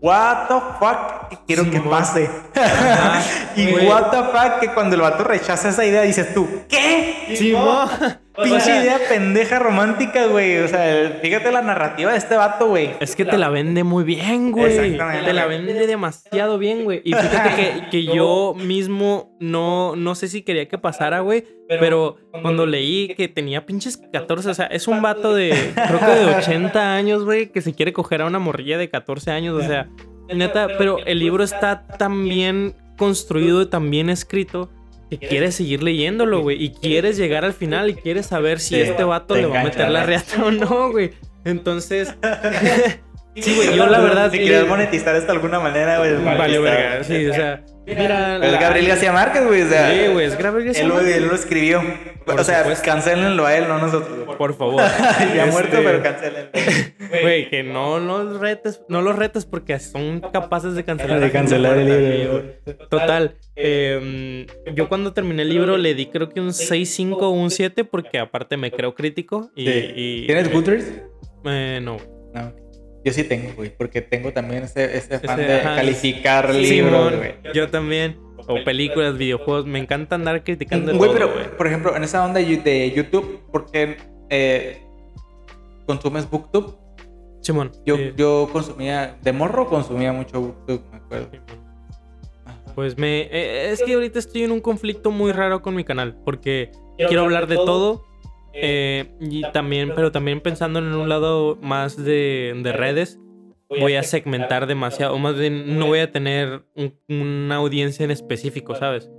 [0.00, 2.28] what the fuck, quiero que pase.
[3.56, 7.34] y what the fuck, que cuando el vato rechaza esa idea dices tú, ¿qué?
[7.36, 7.88] Simón.
[8.36, 10.58] Pinche idea pendeja romántica, güey.
[10.58, 12.92] O sea, fíjate la narrativa de este vato, güey.
[13.00, 14.76] Es que te la vende muy bien, güey.
[14.76, 15.26] Exactamente.
[15.26, 17.02] Te la vende demasiado bien, güey.
[17.04, 21.44] Y fíjate que, que yo mismo no, no sé si quería que pasara, güey.
[21.68, 26.06] Pero cuando leí que tenía pinches 14, o sea, es un vato de, creo que
[26.06, 29.64] de 80 años, güey, que se quiere coger a una morrilla de 14 años, o
[29.64, 29.88] sea,
[30.34, 34.68] neta, pero el libro está tan bien construido y tan bien escrito
[35.10, 36.62] que quieres seguir leyéndolo, güey.
[36.62, 39.90] Y quieres llegar al final y quieres saber si este vato le va a meter
[39.90, 41.10] la reata o no, güey.
[41.44, 42.14] Entonces.
[43.36, 44.30] sí, güey, yo la verdad.
[44.30, 46.16] Si quieres monetizar esto de alguna manera, güey.
[46.22, 47.04] Vale, verga.
[47.04, 47.64] Sí, o sea.
[47.96, 49.62] Mira, el Gabriel García Márquez, güey.
[49.62, 51.16] O sea, sí, güey, es Gabriel García Márquez.
[51.16, 51.82] Él, lo escribió.
[52.26, 54.36] o sea, pues cancelenlo a él, no nosotros.
[54.36, 54.82] Por favor.
[55.34, 56.50] ya muerto, este, pero cancelenlo.
[57.22, 61.18] Güey, que no los retes, no los retes porque son capaces de cancelar.
[61.18, 62.44] De cancelar el libro.
[62.88, 63.36] Total.
[63.56, 67.84] Em, yo cuando terminé el libro le di creo que un 6.5 o un 7
[67.84, 69.50] porque aparte me creo crítico.
[69.56, 71.02] Y, y ¿Tienes Goodreads?
[71.46, 71.96] Eh, no.
[72.32, 72.69] No.
[73.04, 77.34] Yo sí tengo, güey, porque tengo también ese, ese fan de calificar libros, güey.
[77.54, 78.18] Yo también.
[78.46, 79.66] O películas, videojuegos.
[79.66, 80.96] Me encanta andar criticando.
[80.96, 83.96] Güey, pero, por ejemplo, en esa onda de YouTube, ¿por qué
[84.28, 84.82] eh,
[85.86, 86.78] consumes BookTube?
[87.40, 87.72] Simón.
[87.86, 91.30] Yo, yo consumía, de morro consumía mucho BookTube, me acuerdo.
[92.74, 93.22] Pues me...
[93.22, 97.22] Eh, es que ahorita estoy en un conflicto muy raro con mi canal, porque quiero,
[97.22, 98.04] hablar de todo.
[98.52, 103.18] Eh, y también, pero también pensando en un lado más de, de redes,
[103.68, 106.64] voy a segmentar demasiado, o más bien no voy a tener
[107.08, 109.10] una audiencia en específico, ¿sabes?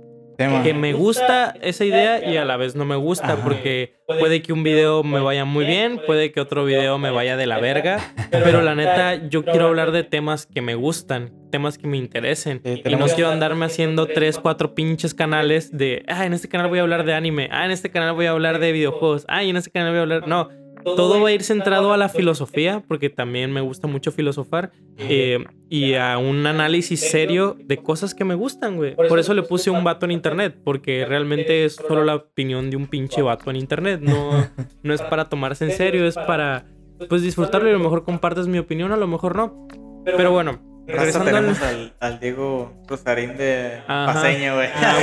[0.62, 4.52] Que me gusta esa idea y a la vez no me gusta porque puede que
[4.52, 8.00] un video me vaya muy bien, puede que otro video me vaya de la verga,
[8.30, 12.60] pero la neta yo quiero hablar de temas que me gustan, temas que me interesen
[12.64, 16.78] y no quiero andarme haciendo tres, cuatro pinches canales de, ah, en este canal voy
[16.78, 19.50] a hablar de anime, ah, en este canal voy a hablar de videojuegos, ah, y
[19.50, 22.82] en este canal voy a hablar, no todo va a ir centrado a la filosofía,
[22.86, 28.24] porque también me gusta mucho filosofar, eh, y a un análisis serio de cosas que
[28.24, 28.94] me gustan, güey.
[28.94, 32.76] Por eso le puse un vato en internet, porque realmente es solo la opinión de
[32.76, 34.00] un pinche vato en internet.
[34.00, 34.46] No,
[34.82, 36.66] no es para tomarse en serio, es para,
[37.08, 39.66] pues, disfrutarlo y a lo mejor compartes mi opinión, a lo mejor no.
[40.04, 44.68] Pero bueno, Regresando tenemos al, al, Diego Rosarín de Paseño, güey.
[44.74, 44.96] Ah,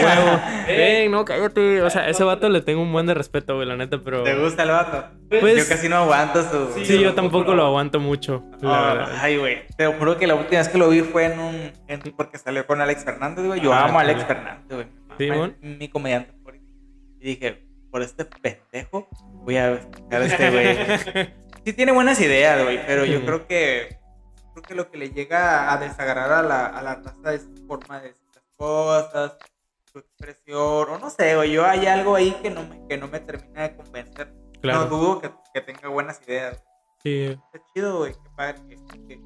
[0.67, 1.09] huevo.
[1.09, 1.81] no, cállate.
[1.81, 4.23] O sea, ese vato le tengo un buen de respeto, güey, la neta, pero.
[4.23, 5.05] ¿Te gusta el vato?
[5.29, 5.57] Pues.
[5.57, 6.83] Yo casi no aguanto su.
[6.83, 8.43] Sí, yo tampoco lo aguanto mucho.
[8.61, 9.67] ay, güey.
[9.77, 11.71] Te juro que la última vez que lo vi fue en un.
[12.17, 13.61] porque salió con Alex Fernández, güey.
[13.61, 14.87] Yo ah, amo a Alex Fernández, güey.
[15.17, 15.29] Sí,
[15.61, 16.65] Mi comediante favorito.
[17.19, 19.07] Y dije, por este pendejo,
[19.43, 21.33] voy a escuchar a este güey.
[21.65, 23.98] sí tiene buenas ideas, güey, pero yo creo que
[24.61, 27.99] que lo que le llega a desagradar a la, a la raza es su forma
[27.99, 29.37] de decir las cosas,
[29.91, 33.07] su expresión, o no sé, o yo hay algo ahí que no me, que no
[33.07, 34.33] me termina de convencer.
[34.63, 36.61] No dudo que, que tenga buenas ideas.
[37.03, 37.23] Sí.
[37.23, 39.19] Está chido, güey, qué padre que,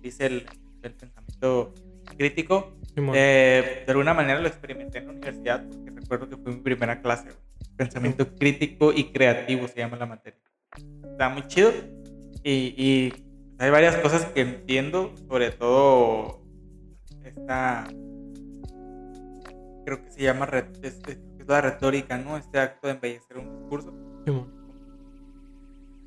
[0.00, 0.46] dice el,
[0.82, 1.74] el, pensamiento
[2.16, 2.78] crítico.
[2.96, 7.00] Eh, de alguna manera lo experimenté en la universidad, porque recuerdo que fue mi primera
[7.00, 7.30] clase.
[7.76, 10.40] Pensamiento crítico y creativo se llama la materia.
[11.10, 11.72] Está muy chido.
[12.44, 13.21] Y, y
[13.62, 16.42] hay varias cosas que entiendo, sobre todo
[17.24, 17.86] esta,
[19.84, 20.48] creo que se llama
[21.46, 22.36] la retórica, ¿no?
[22.36, 23.92] Este acto de embellecer un discurso.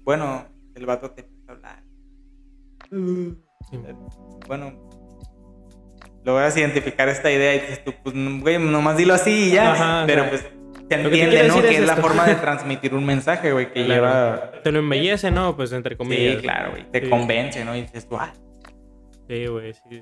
[0.04, 0.46] Bueno,
[0.76, 1.84] el vato te empieza a hablar.
[4.50, 4.90] bueno,
[6.26, 10.04] logras identificar esta idea y dices tú, pues, güey, nomás dilo así y ya.
[10.06, 10.46] pero pues
[10.90, 11.62] se entiende, ¿no?
[11.62, 14.52] Que es, la forma de transmitir un mensaje, güey, que lleva...
[14.64, 15.56] Te lo embellece, ¿no?
[15.56, 16.36] Pues entre comillas.
[16.36, 16.90] Sí, claro, güey.
[16.92, 17.76] Te convence, ¿no?
[17.76, 18.34] Y dices tú, ah.
[19.28, 20.02] Sí, güey, sí.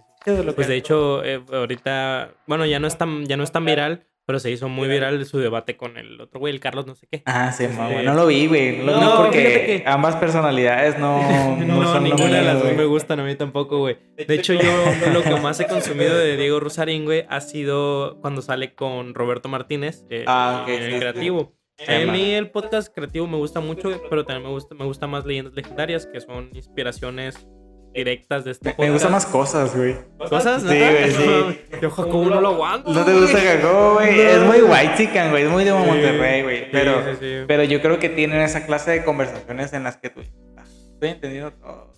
[0.55, 4.05] Pues de hecho, eh, ahorita, bueno, ya no es tan, ya no es tan viral,
[4.26, 7.07] pero se hizo muy viral su debate con el otro güey, el Carlos no sé
[7.11, 7.24] qué.
[7.26, 8.78] Ah, sí, este, no lo vi, güey.
[8.78, 11.57] No, no porque ambas personalidades no...
[11.59, 13.97] no, no ninguna de las dos me gustan, a mí tampoco, güey.
[14.15, 14.61] De hecho, yo
[15.13, 19.49] lo que más he consumido de Diego Rosarín, güey, ha sido cuando sale con Roberto
[19.49, 21.53] Martínez, eh, ah, en el creativo.
[21.88, 25.26] a mí el podcast creativo me gusta mucho, pero también me gusta, me gusta más
[25.26, 27.47] leyendas legendarias, que son inspiraciones
[27.93, 28.88] directas de este podcast.
[28.88, 29.95] Me gustan más cosas, güey.
[30.30, 30.61] ¿Cosas?
[30.61, 31.59] Sí, güey, sí.
[31.84, 32.93] Yo Jacobo no lo aguanto.
[32.93, 34.21] No te gusta Jacobo, güey.
[34.21, 35.43] Es muy white chicken, güey.
[35.43, 36.71] Es muy de Monterrey, güey.
[36.71, 37.03] Pero,
[37.45, 40.21] pero yo creo que tienen esa clase de conversaciones en las que tú
[40.55, 41.91] ah, estoy entendiendo todo.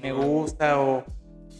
[0.00, 1.04] me gusta o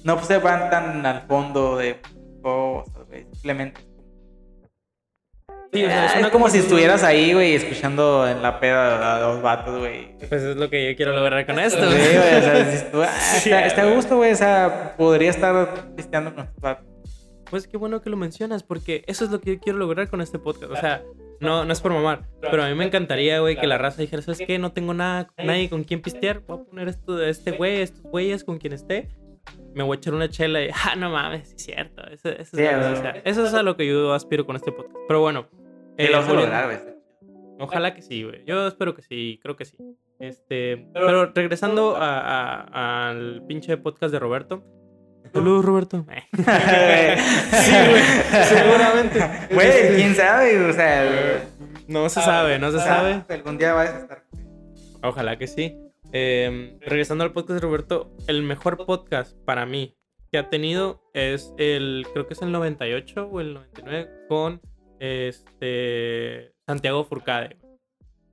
[0.04, 2.00] no se van tan al fondo de
[2.40, 3.26] cosas, güey.
[3.32, 3.80] Simplemente
[5.72, 10.16] es, como si estuvieras ahí, güey, escuchando en la peda a dos vatos, güey.
[10.28, 12.16] Pues es lo que yo quiero lograr con esto, güey.
[12.16, 14.30] o sea, tú, ah, está, a gusto, güey.
[14.30, 16.95] O sea, podría estar pisteando con estos vatos.
[17.50, 20.20] Pues qué bueno que lo mencionas, porque eso es lo que yo quiero lograr con
[20.20, 20.72] este podcast.
[20.72, 21.04] O sea,
[21.40, 24.22] no, no es por mamar, pero a mí me encantaría, güey, que la raza dijera,
[24.22, 24.58] ¿sabes qué?
[24.58, 26.40] No tengo nada, nadie con quien pistear.
[26.40, 29.08] Voy a poner esto de este güey, estos güeyes con quien esté.
[29.74, 32.02] Me voy a echar una chela y, ah, no mames, es cierto.
[32.08, 34.96] Eso, eso, es, eso es a lo que yo aspiro con este podcast.
[35.06, 35.46] Pero bueno,
[35.96, 36.20] eh, lo
[37.58, 38.44] Ojalá que sí, güey.
[38.44, 39.76] Yo espero que sí, creo que sí.
[40.18, 44.64] Este, pero regresando al pinche podcast de Roberto.
[45.36, 46.06] Saludos, Roberto.
[46.36, 46.42] sí,
[47.90, 48.02] güey,
[48.44, 49.30] seguramente.
[49.52, 51.44] Güey, quién sabe, o sea.
[51.88, 53.22] No se sabe, no se sabe.
[53.28, 54.24] Algún día vas a estar.
[55.02, 55.78] Ojalá que sí.
[56.12, 59.96] Em, regresando al podcast de Roberto, el mejor podcast para mí
[60.30, 64.60] que ha tenido es el, creo que es el 98 o el 99 con
[64.98, 67.58] este, Santiago Furcade.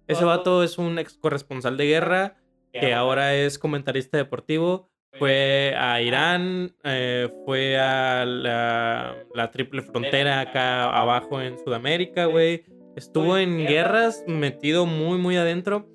[0.08, 2.38] Ese vato es un ex corresponsal de guerra
[2.72, 4.90] que ahora es comentarista deportivo.
[5.20, 12.64] Fue a Irán, eh, fue a la, triple frontera acá abajo en Sudamérica, güey.
[12.96, 15.88] Estuvo en guerras metido muy, muy adentro.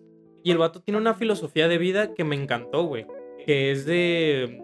[0.44, 3.06] Y el vato tiene una filosofía de vida que me encantó, güey.
[3.44, 4.62] Que es de.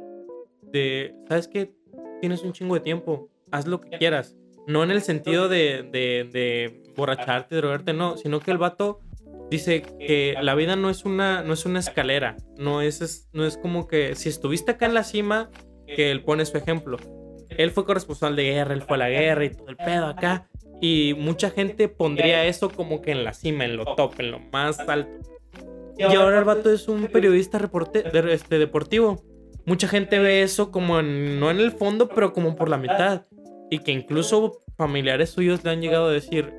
[0.62, 1.74] de ¿Sabes qué?
[2.20, 3.28] Tienes un chingo de tiempo.
[3.50, 4.36] Haz lo que quieras.
[4.66, 9.00] No en el sentido de, de, de borracharte, drogarte, no, sino que el vato
[9.50, 13.56] dice que la vida no es una, no es una escalera, no es, no es
[13.56, 15.50] como que si estuviste acá en la cima,
[15.86, 16.96] que él pone su ejemplo.
[17.50, 20.48] él fue corresponsal de guerra, él fue a la guerra y todo el pedo acá.
[20.80, 24.38] Y mucha gente pondría eso como que en la cima, en lo top, en lo
[24.38, 25.10] más alto.
[25.96, 29.22] Y ahora el vato es un periodista reporte, este, deportivo.
[29.64, 33.22] Mucha gente ve eso como no en el fondo, pero como por la mitad.
[33.70, 36.52] Y que incluso familiares suyos le han llegado a decir,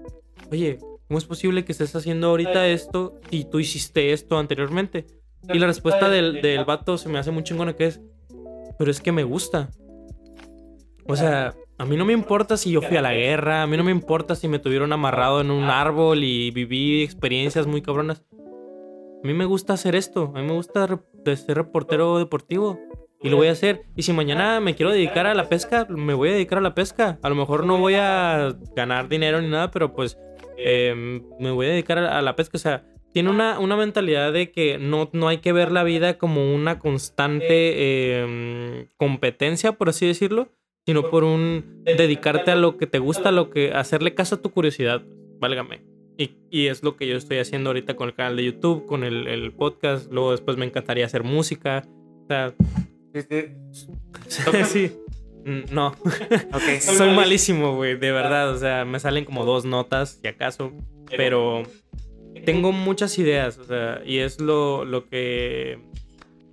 [0.50, 5.06] oye, ¿cómo es posible que estés haciendo ahorita esto y tú hiciste esto anteriormente?
[5.54, 8.02] Y la respuesta del, del vato se me hace muy chingona que es,
[8.78, 9.70] pero es que me gusta.
[11.08, 13.78] O sea, a mí no me importa si yo fui a la guerra, a mí
[13.78, 18.24] no me importa si me tuvieron amarrado en un árbol y viví experiencias muy cabronas.
[18.32, 20.88] A mí me gusta hacer esto, a mí me gusta
[21.26, 22.80] ser reportero deportivo
[23.22, 23.86] y lo voy a hacer.
[23.96, 26.76] Y si mañana me quiero dedicar a la pesca, me voy a dedicar a la
[26.76, 27.20] pesca.
[27.22, 30.18] A lo mejor no voy a ganar dinero ni nada, pero pues
[30.58, 32.58] em, me voy a dedicar a, la pesca.
[32.58, 36.18] O sea, tiene una, una mentalidad de que no, no hay que ver la vida
[36.18, 40.50] como una constante em, competencia, por así decirlo,
[40.86, 44.42] sino por un dedicarte a lo que te gusta, a lo que hacerle caso a
[44.42, 45.04] tu curiosidad,
[45.40, 45.84] válgame.
[46.18, 49.04] Y, y, es lo que yo estoy haciendo ahorita con el canal de YouTube, con
[49.04, 50.10] el, el podcast.
[50.12, 51.84] Luego después me encantaría hacer música.
[52.24, 52.54] O sea,
[54.66, 54.92] sí.
[55.46, 55.96] Mm, no.
[56.54, 56.80] Okay.
[56.82, 58.50] Soy malísimo, güey, de verdad.
[58.50, 60.74] O sea, me salen como dos notas, si acaso.
[61.16, 61.64] Pero
[62.44, 65.80] tengo muchas ideas, o sea, y es lo, lo que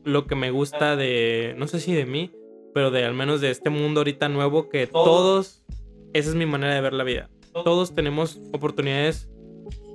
[0.05, 2.32] lo que me gusta de, no sé si de mí,
[2.74, 5.64] pero de al menos de este mundo ahorita nuevo que todos,
[6.12, 7.30] esa es mi manera de ver la vida.
[7.53, 9.28] Todos tenemos oportunidades,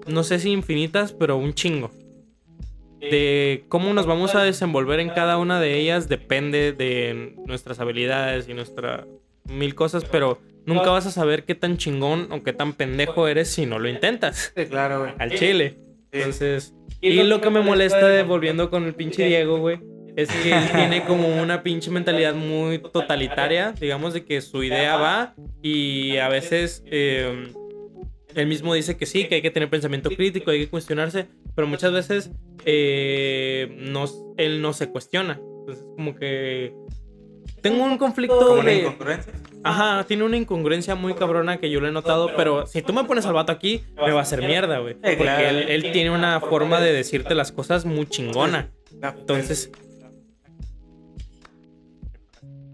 [0.06, 1.91] no sé si infinitas, pero un chingo.
[3.00, 8.50] De cómo nos vamos a desenvolver en cada una de ellas depende de nuestras habilidades
[8.50, 9.06] y nuestras
[9.45, 13.50] mil cosas, pero nunca vas a saber qué tan chingón o qué tan pendejo eres
[13.50, 14.54] si no lo intentas.
[14.56, 15.14] Sí, claro, güey.
[15.20, 15.78] Al chile.
[16.12, 19.80] Entonces, y lo que me molesta de volviendo con el pinche Diego, güey,
[20.16, 24.98] es que él tiene como una pinche mentalidad muy totalitaria, digamos, de que su idea
[24.98, 27.54] va y a veces eh,
[28.36, 31.67] él mismo dice que sí, que hay que tener pensamiento crítico, hay que cuestionarse, pero
[31.67, 32.32] muchas veces
[32.65, 34.05] eh, no,
[34.38, 35.39] él no se cuestiona.
[35.59, 36.73] Entonces, como que
[37.61, 39.34] tengo un conflicto ¿Como una incongruencia?
[39.63, 43.03] Ajá, tiene una incongruencia muy cabrona que yo lo he notado, pero si tú me
[43.03, 44.95] pones al vato aquí, me va a hacer mierda, güey.
[44.95, 48.69] Porque él, él, tiene una forma de decirte las cosas muy chingona.
[49.01, 49.71] Entonces,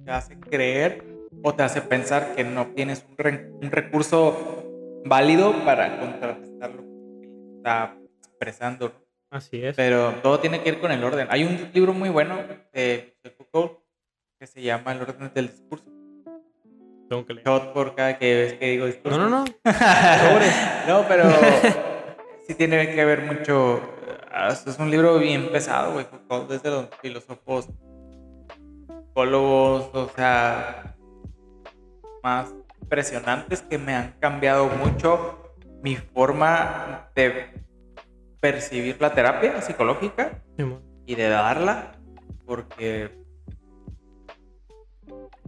[0.06, 1.04] te hace creer
[1.42, 4.63] o te hace pensar que no tienes un, recurso
[5.06, 8.92] válido para contrarrestar lo que está expresando.
[9.30, 9.76] Así es.
[9.76, 11.28] Pero todo tiene que ir con el orden.
[11.30, 12.38] Hay un libro muy bueno
[12.72, 13.80] de Foucault
[14.40, 15.86] que se llama El orden del discurso.
[17.10, 17.74] Tengo que leer.
[17.74, 19.18] por cada que ves que digo discurso.
[19.18, 19.46] No, no, no.
[20.88, 21.24] no, pero
[22.48, 23.82] sí tiene que ver mucho.
[24.32, 26.06] Ah, es un libro bien pesado, güey.
[26.06, 27.70] Foucault desde los filósofos
[29.14, 30.96] psicólogos, o sea,
[32.24, 32.54] más
[32.94, 37.48] impresionantes que me han cambiado mucho mi forma de
[38.40, 40.44] percibir la terapia psicológica
[41.08, 41.94] y de darla,
[42.46, 43.10] porque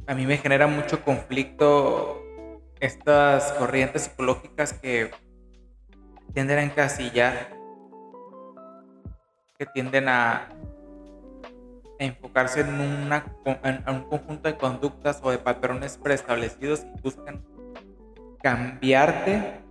[0.08, 2.20] a mí me genera mucho conflicto
[2.80, 5.12] estas corrientes psicológicas que
[6.34, 7.56] tienden a encasillar,
[9.60, 10.50] que tienden a
[12.00, 17.44] enfocarse en, una, en, un conjunto de conductas o de patrones preestablecidos y buscan
[18.42, 19.62] cambiarte,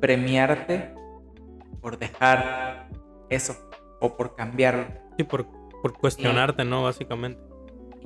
[0.00, 0.94] premiarte
[1.80, 2.88] por dejar
[3.28, 3.56] eso
[4.00, 4.86] o por cambiarlo.
[5.16, 5.46] Sí, por,
[5.82, 6.82] por cuestionarte, ¿no?
[6.82, 7.40] Básicamente.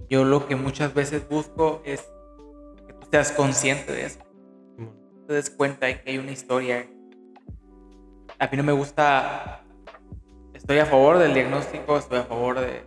[0.09, 2.03] Yo lo que muchas veces busco es
[2.87, 4.21] que tú seas consciente de eso.
[5.27, 6.87] Te des cuenta de que hay una historia.
[8.39, 9.63] A mí no me gusta.
[10.53, 12.85] Estoy a favor del diagnóstico, estoy a favor de,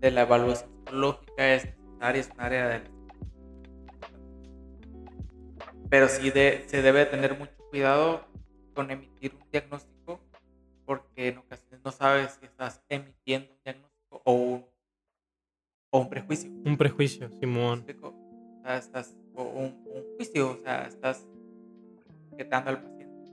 [0.00, 2.82] de la evaluación psicológica es necesaria, es un área de...
[5.88, 8.24] Pero sí de, se debe tener mucho cuidado
[8.74, 10.20] con emitir un diagnóstico
[10.86, 14.66] porque en ocasiones no sabes si estás emitiendo un diagnóstico o un,
[15.90, 16.50] o un prejuicio.
[16.64, 17.84] Un prejuicio, Simón.
[18.02, 19.84] O sea, estás, o un,
[20.16, 21.26] juicio, o sea, estás
[22.26, 23.32] etiquetando al paciente.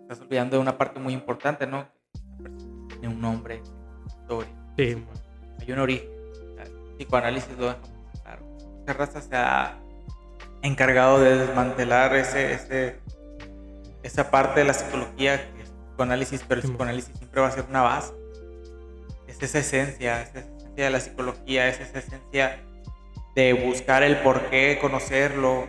[0.00, 1.86] estás olvidando de una parte muy importante, ¿no?
[2.88, 3.62] Tiene un nombre,
[4.76, 4.96] Sí.
[5.60, 6.08] Hay un origen.
[6.58, 7.78] El psicoanálisis lo deja
[8.22, 8.42] claro.
[8.86, 9.78] raza se ha
[10.62, 12.96] encargado de desmantelar ese, ese,
[14.02, 17.64] esa parte de la psicología que es psicoanálisis, pero el psicoanálisis siempre va a ser
[17.68, 18.12] una base.
[19.26, 22.60] Es esa esencia, es esa esencia de la psicología, es esa esencia
[23.34, 25.68] de buscar el porqué, conocerlo,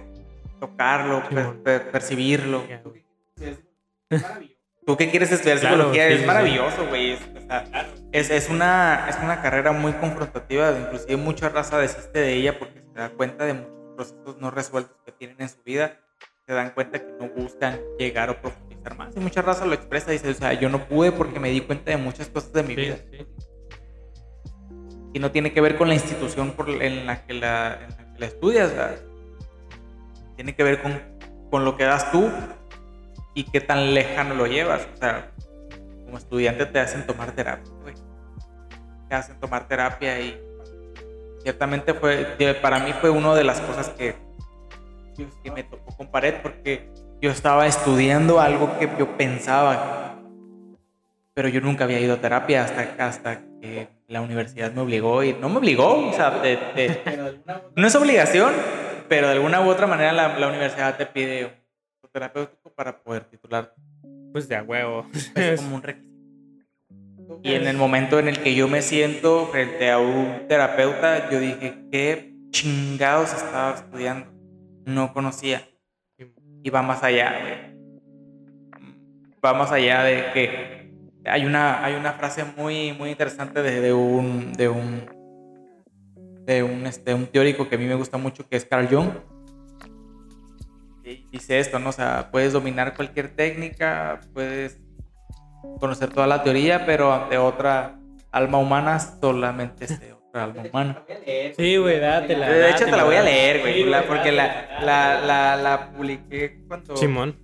[0.60, 1.24] tocarlo,
[1.64, 2.64] percibirlo.
[4.86, 6.08] ¿Tú qué quieres estudiar psicología?
[6.08, 7.18] es maravilloso, güey.
[8.12, 12.82] Es, es, una, es una carrera muy confrontativa, inclusive mucha raza desiste de ella porque
[12.82, 16.00] se da cuenta de muchos procesos no resueltos que tienen en su vida,
[16.48, 19.16] se dan cuenta que no buscan llegar o profundizar más.
[19.16, 21.92] Y mucha raza lo expresa, dice, o sea, yo no pude porque me di cuenta
[21.92, 22.98] de muchas cosas de mi vida.
[25.14, 27.80] Y no tiene que ver con la institución por, en, la que la,
[28.18, 28.72] la estudias,
[30.36, 31.00] tiene que ver con,
[31.52, 32.32] con lo que das tú
[33.36, 34.88] y qué tan lejano lo llevas.
[34.96, 35.32] O sea,
[36.10, 37.72] como estudiante te hacen tomar terapia,
[39.10, 40.40] Te hacen tomar terapia y
[41.42, 44.16] ciertamente fue, para mí fue una de las cosas que,
[45.44, 46.92] que me tocó con pared porque
[47.22, 50.16] yo estaba estudiando algo que yo pensaba,
[51.34, 55.34] pero yo nunca había ido a terapia hasta, hasta que la universidad me obligó y
[55.34, 56.42] no me obligó, o sea,
[57.76, 58.54] no es obligación,
[59.08, 63.24] pero de alguna u otra manera la, la universidad te pide un terapéutico para poder
[63.26, 63.74] titular.
[64.32, 65.08] Pues de a huevo.
[65.36, 66.09] Es como un requisito.
[67.44, 71.40] Y en el momento en el que yo me siento frente a un terapeuta, yo
[71.40, 74.32] dije, ¿qué chingados estaba estudiando?
[74.86, 75.68] No conocía.
[76.64, 77.70] Y va más allá, güey.
[79.44, 80.92] Va más allá de que
[81.26, 85.06] hay una, hay una frase muy, muy interesante de, de un, de un,
[86.46, 89.12] de un, este, un teórico que a mí me gusta mucho, que es Carl Jung.
[91.04, 91.90] Y dice esto, ¿no?
[91.90, 94.80] O sea, puedes dominar cualquier técnica, puedes
[95.80, 98.00] conocer toda la teoría, pero ante otra
[98.32, 101.04] alma humana solamente es de otra alma humana.
[101.58, 102.50] Sí, güey, dátela.
[102.50, 106.96] De hecho, te la voy a leer, güey, porque la, la, la, la, publiqué cuando...
[106.96, 107.38] Simón.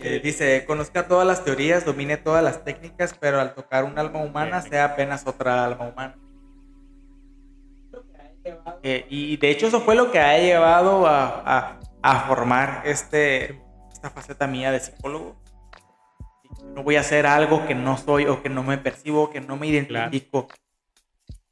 [0.00, 4.20] Eh, dice, conozca todas las teorías, domine todas las técnicas, pero al tocar un alma
[4.20, 6.18] humana sea apenas otra alma humana.
[8.82, 13.63] Eh, y de hecho eso fue lo que ha llevado a, a, a formar este,
[14.10, 15.36] faceta mía de psicólogo.
[16.74, 19.56] No voy a hacer algo que no soy o que no me percibo, que no
[19.56, 20.48] me identifico.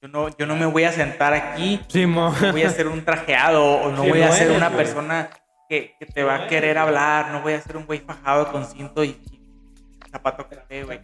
[0.01, 3.65] Yo no, yo no me voy a sentar aquí, no voy a ser un trajeado
[3.65, 5.31] o no voy a ser una persona
[5.69, 8.67] que, que, te va a querer hablar, no voy a ser un güey fajado con
[8.67, 9.17] cinto y,
[10.13, 11.01] zapato café, güey.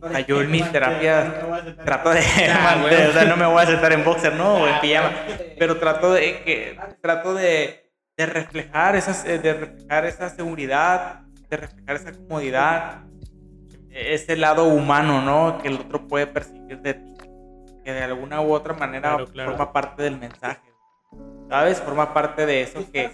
[0.00, 2.20] O sea, yo en mi terapia trato de,
[3.08, 5.12] o sea, no me voy a sentar en boxer, no, o en pijama,
[5.58, 7.81] pero trato de que, trato de,
[8.16, 13.04] de reflejar, esa, eh, de reflejar esa seguridad, de reflejar esa comodidad,
[13.90, 15.58] ese lado humano, ¿no?
[15.58, 17.14] Que el otro puede percibir de ti,
[17.84, 20.72] que de alguna u otra manera forma parte del mensaje,
[21.48, 21.80] ¿sabes?
[21.80, 23.10] Forma parte de eso que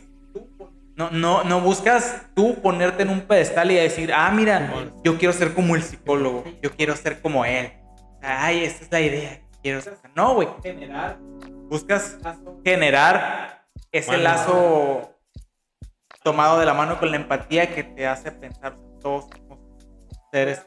[0.97, 4.73] no, no, no buscas tú ponerte en un pedestal y decir, ah, mira,
[5.05, 7.73] yo quiero ser como el psicólogo, yo quiero ser como él.
[8.21, 9.41] Ay, esa es la idea.
[9.63, 9.97] Quiero ser.
[10.17, 10.49] No, güey.
[11.69, 12.19] Buscas
[12.65, 13.58] generar
[13.93, 15.15] ese lazo
[16.23, 19.59] tomado de la mano con la empatía que te hace pensar todos somos
[20.33, 20.67] seres.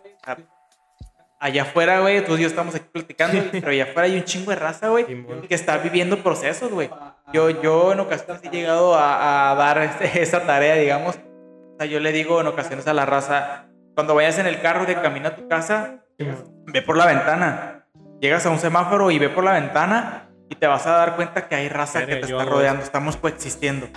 [1.39, 4.51] Allá afuera, güey, tú y yo estamos aquí platicando, pero allá afuera hay un chingo
[4.51, 5.05] de raza, güey,
[5.47, 6.89] que está viviendo procesos, güey.
[7.34, 11.15] Yo, yo en ocasiones he llegado a, dar este, esa tarea, digamos.
[11.15, 13.65] O sea, yo le digo en ocasiones a la raza,
[13.95, 17.88] cuando vayas en el carro de camino a tu casa, ve por la ventana.
[18.19, 21.47] Llegas a un semáforo y ve por la ventana y te vas a dar cuenta
[21.47, 22.84] que hay raza que te está rodeando.
[22.84, 23.88] Estamos coexistiendo.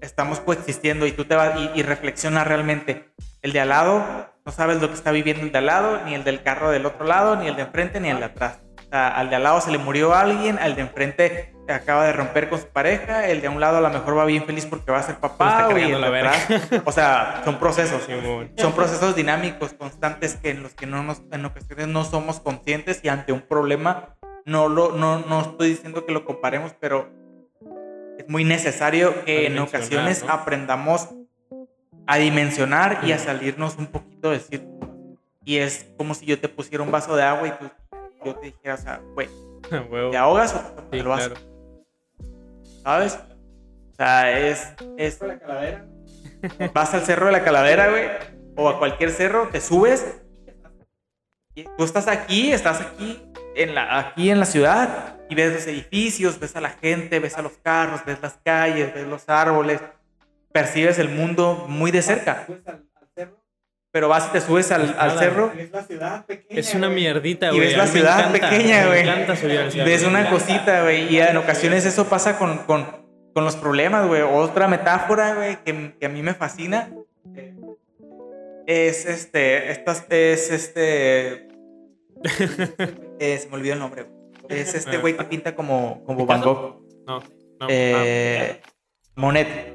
[0.00, 3.12] Estamos coexistiendo y tú te vas y, reflexionas realmente.
[3.40, 4.04] El de al lado,
[4.44, 6.86] no sabes lo que está viviendo el de al lado, ni el del carro del
[6.86, 8.62] otro lado, ni el de enfrente, ni el de atrás.
[8.78, 12.12] O sea, al de al lado se le murió alguien, al de enfrente acaba de
[12.12, 14.92] romper con su pareja, el de un lado a lo mejor va bien feliz porque
[14.92, 16.48] va a ser papá, y el de atrás,
[16.84, 18.06] o sea, son procesos,
[18.56, 23.00] son procesos dinámicos, constantes que en los que no nos, en ocasiones no somos conscientes
[23.02, 24.15] y ante un problema
[24.46, 27.10] no, lo, no, no estoy diciendo que lo comparemos, pero
[28.18, 31.08] es muy necesario que en ocasiones aprendamos
[32.06, 35.18] a dimensionar y a salirnos un poquito del círculo.
[35.44, 37.70] Y es como si yo te pusiera un vaso de agua y tú,
[38.24, 39.28] yo te dijera, o sea, güey,
[40.10, 41.30] ¿te ahogas o te lo vas?
[42.82, 43.18] ¿Sabes?
[43.92, 44.74] O sea, es...
[44.96, 45.86] es la calavera?
[46.72, 48.08] Vas al cerro de la calavera, güey,
[48.56, 50.20] o a cualquier cerro, te subes,
[51.56, 53.22] y tú estás aquí, estás aquí,
[53.56, 57.36] en la, aquí en la ciudad y ves los edificios, ves a la gente, ves
[57.36, 59.80] a los carros, ves las calles, ves los árboles,
[60.52, 62.46] percibes el mundo muy de cerca.
[63.90, 65.52] Pero vas y te subes al, al cerro.
[66.50, 67.58] Es una mierdita, güey.
[67.58, 69.04] Y ves la ciudad pequeña, güey.
[69.84, 71.12] Ves una cosita, güey.
[71.14, 72.86] Y en ocasiones eso pasa con, con,
[73.32, 74.20] con los problemas, güey.
[74.20, 76.90] Otra metáfora, güey, que, que, a mí me fascina.
[78.66, 79.70] Es este.
[79.70, 81.48] Estas, es este
[83.18, 84.06] eh, se me olvidó el nombre.
[84.48, 86.82] Es este güey que pinta como, como Van Gogh.
[87.06, 87.20] No,
[87.60, 87.66] no.
[87.68, 88.60] Eh,
[89.16, 89.74] Monet.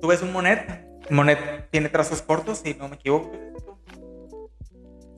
[0.00, 0.86] ¿Tú ves un Monet?
[1.10, 3.30] Monet tiene trazos cortos, si no me equivoco.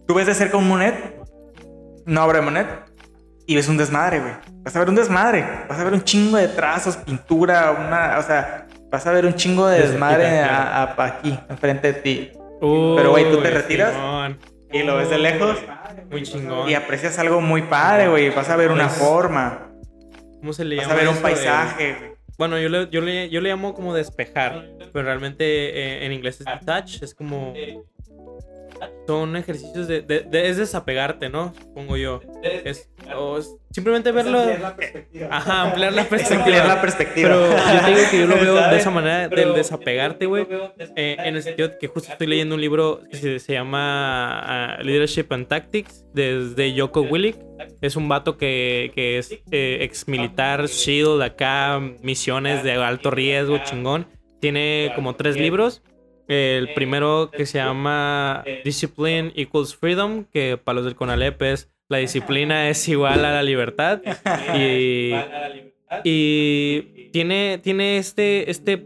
[0.07, 1.21] tú ves de cerca un Monet,
[2.07, 2.67] una obra de Monet,
[3.47, 4.33] y ves un desmadre, güey.
[4.65, 5.45] Vas a ver un desmadre.
[5.69, 8.19] Vas a ver un chingo de trazos, pintura, una.
[8.19, 12.31] O sea, vas a ver un chingo de desmadre aquí, enfrente de ti.
[12.61, 13.95] Pero, güey, tú te retiras
[14.73, 15.59] y lo ves de lejos.
[16.11, 16.69] Muy chingón.
[16.69, 18.31] Y aprecias algo muy padre, güey.
[18.31, 19.73] Vas a ver una forma.
[20.41, 20.89] ¿Cómo se le llama?
[20.89, 22.13] Vas a ver un paisaje, güey.
[22.39, 26.41] Bueno, yo le, yo, le, yo le llamo como despejar, pero realmente eh, en inglés
[26.41, 27.53] es touch, es como
[29.07, 31.53] son ejercicios de, de, es desapegarte, ¿no?
[31.61, 32.21] Supongo yo.
[32.43, 32.91] Es,
[33.71, 34.39] simplemente verlo.
[34.39, 35.29] Ampliar la perspectiva.
[35.31, 36.41] Ajá, ampliar la perspectiva.
[36.41, 37.29] ampliar la perspectiva.
[37.29, 40.47] Pero yo te digo que yo lo veo de esa manera, del desapegarte, güey.
[40.97, 45.27] Eh, en el sentido que justo estoy leyendo un libro que se, llama ah, Leadership
[45.31, 47.39] and Tactics, desde Joko Willick.
[47.81, 53.59] Es un vato que, que es eh, ex militar, SHIELD, acá, misiones de alto riesgo,
[53.59, 54.07] chingón.
[54.41, 55.83] Tiene como tres libros
[56.33, 61.99] el primero que se llama Discipline Equals Freedom, que para los del CONALEP es la
[61.99, 64.01] disciplina es igual a la libertad.
[64.57, 65.13] Y,
[66.05, 68.83] y tiene, tiene este, este,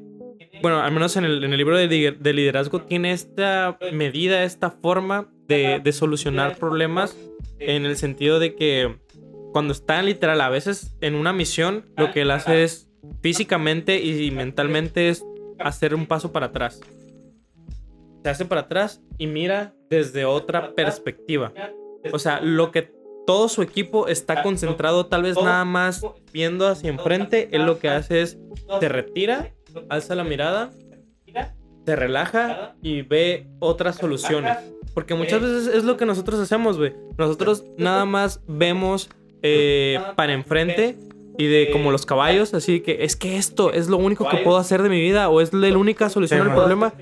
[0.61, 4.73] bueno, al menos en el, en el libro de, de, liderazgo, tiene esta medida, esta
[4.73, 7.17] forma de, de solucionar problemas
[7.61, 8.97] en el sentido de que
[9.53, 12.89] cuando está literal, a veces en una misión, lo que él hace es
[13.23, 15.25] físicamente y mentalmente es
[15.61, 16.81] hacer un paso para atrás
[18.27, 21.53] se hace para atrás y mira desde otra perspectiva.
[22.13, 22.93] O sea, lo que
[23.25, 27.89] todo su equipo está concentrado tal vez nada más viendo hacia enfrente, él lo que
[27.89, 28.37] hace es
[28.81, 29.53] te retira,
[29.89, 30.71] alza la mirada,
[31.85, 34.59] te relaja y ve otras soluciones.
[34.93, 36.95] Porque muchas veces es lo que nosotros hacemos, güey.
[37.17, 39.09] Nosotros nada más vemos
[39.43, 40.97] eh, para enfrente
[41.39, 44.57] y de como los caballos, así que es que esto es lo único que puedo
[44.57, 46.93] hacer de mi vida o es la única solución al problema.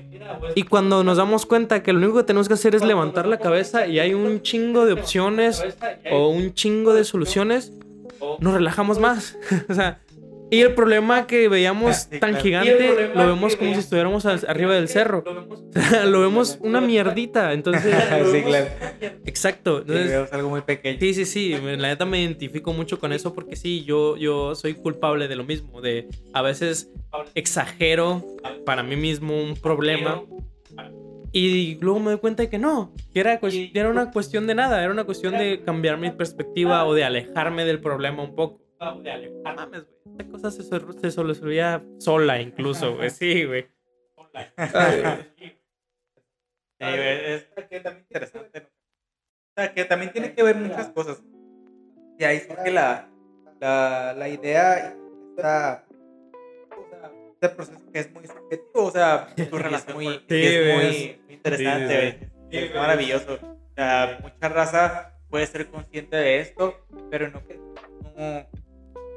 [0.55, 3.37] Y cuando nos damos cuenta que lo único que tenemos que hacer es levantar la
[3.37, 5.63] cabeza y hay un chingo de opciones
[6.11, 7.71] o un chingo de soluciones,
[8.39, 9.37] nos relajamos más.
[9.69, 9.99] o sea,
[10.51, 15.23] y el problema que veíamos tan gigante, lo vemos como si estuviéramos arriba del cerro.
[16.05, 17.53] lo vemos una mierdita.
[17.53, 17.95] Entonces.
[18.31, 18.67] sí, claro.
[19.25, 19.79] Exacto.
[19.79, 20.99] Entonces, algo muy pequeño.
[20.99, 21.57] Sí, sí, sí.
[21.77, 25.43] La neta me identifico mucho con eso porque sí, yo, yo soy culpable de lo
[25.43, 25.81] mismo.
[25.81, 26.91] De a veces
[27.33, 28.23] exagero
[28.65, 30.23] para mí mismo un problema.
[31.31, 33.37] Y luego me doy cuenta de que no, que era,
[33.73, 37.65] era una cuestión de nada, era una cuestión de cambiar mi perspectiva o de alejarme
[37.65, 38.64] del problema un poco.
[38.93, 40.15] Mames, güey.
[40.17, 43.09] Esta cosa se, se solucionaría sola, incluso, güey.
[43.09, 43.67] Sí, güey.
[46.79, 48.59] es que también interesante.
[48.59, 51.23] O sea, que también tiene que ver muchas cosas.
[52.19, 53.09] Y ahí surge la,
[53.59, 54.95] la, la idea,
[55.29, 55.85] esta,
[57.33, 62.75] este proceso que es muy subjetivo, o sea, tu relación muy, es muy interesante, es
[62.75, 63.33] maravilloso.
[63.33, 68.64] O sea, mucha raza puede ser consciente de esto, pero no que no,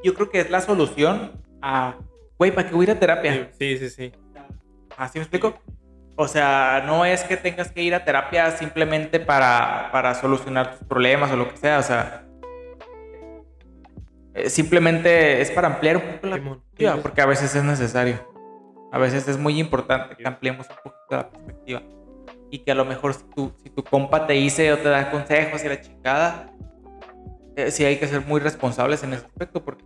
[0.02, 1.32] yo creo que es la solución
[1.62, 1.96] a,
[2.38, 3.50] güey, ¿para qué voy a ir a terapia?
[3.58, 4.12] Sí, sí, sí.
[4.96, 5.54] ¿Así me explico?
[6.16, 10.88] O sea, no es que tengas que ir a terapia simplemente para, para solucionar tus
[10.88, 12.24] problemas o lo que sea, o sea,
[14.34, 18.18] eh, simplemente es para ampliar un poco la perspectiva, porque a veces es necesario.
[18.92, 21.82] A veces es muy importante que ampliemos un poco la perspectiva.
[22.50, 25.10] Y que a lo mejor si tu, si tu compa te dice o te da
[25.10, 26.52] consejos y la chingada,
[27.56, 29.84] eh, sí hay que ser muy responsables en ese aspecto porque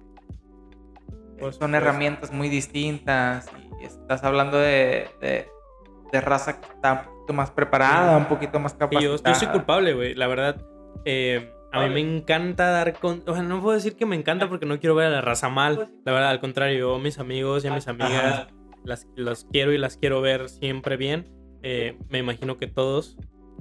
[1.43, 7.33] pues son herramientas muy distintas y estás hablando de, de, raza que está un poquito
[7.33, 9.33] más preparada, un poquito más capacitada.
[9.33, 10.15] yo, soy culpable, güey.
[10.15, 10.65] La verdad,
[11.05, 13.25] eh, a mí me encanta dar con...
[13.27, 15.49] O sea, no puedo decir que me encanta porque no quiero ver a la raza
[15.49, 15.91] mal.
[16.05, 18.47] La verdad, al contrario, yo mis amigos y a mis amigas
[18.85, 21.29] las, los quiero y las quiero ver siempre bien.
[21.65, 23.17] Eh, me imagino que todos,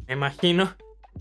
[0.08, 0.76] me imagino,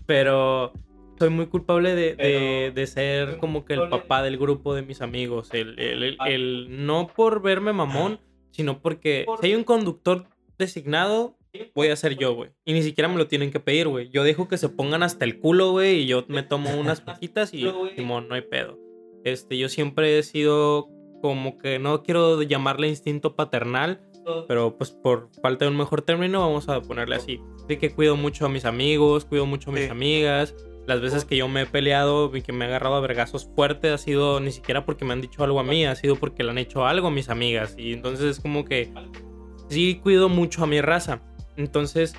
[0.05, 0.73] pero
[1.21, 5.49] soy muy culpable de, de, ser como que el papá del grupo de mis amigos.
[5.53, 8.19] El, el, el, no por verme mamón,
[8.49, 10.25] sino porque si hay un conductor
[10.57, 11.37] designado,
[11.75, 12.49] voy a ser yo, güey.
[12.65, 14.09] Y ni siquiera me lo tienen que pedir, güey.
[14.09, 17.53] Yo dejo que se pongan hasta el culo, güey, y yo me tomo unas poquitas
[17.53, 18.79] y, Simón, no hay pedo.
[19.23, 20.89] Este, yo siempre he sido
[21.21, 24.01] como que no quiero llamarle instinto paternal,
[24.47, 27.39] pero pues por falta de un mejor término vamos a ponerle así.
[27.63, 30.55] Así que cuido mucho a mis amigos, cuido mucho a mis amigas,
[30.87, 33.93] las veces que yo me he peleado y que me he agarrado a vergazos fuertes
[33.93, 36.51] ha sido ni siquiera porque me han dicho algo a mí, ha sido porque le
[36.51, 37.75] han hecho algo a mis amigas.
[37.77, 38.91] Y entonces es como que
[39.69, 41.21] sí cuido mucho a mi raza.
[41.55, 42.13] Entonces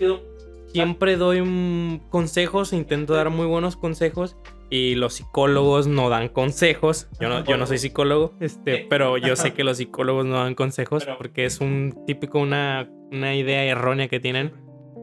[0.68, 4.36] siempre doy consejos, intento dar muy buenos consejos.
[4.70, 7.09] Y los psicólogos no dan consejos.
[7.20, 10.55] Yo no, yo no soy psicólogo, este, pero yo sé que los psicólogos no dan
[10.55, 14.55] consejos porque es un típico, una, una idea errónea que tienen.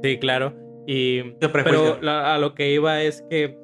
[0.02, 0.69] Sí, claro.
[0.92, 1.22] Y,
[1.54, 3.56] pero a lo que iba es que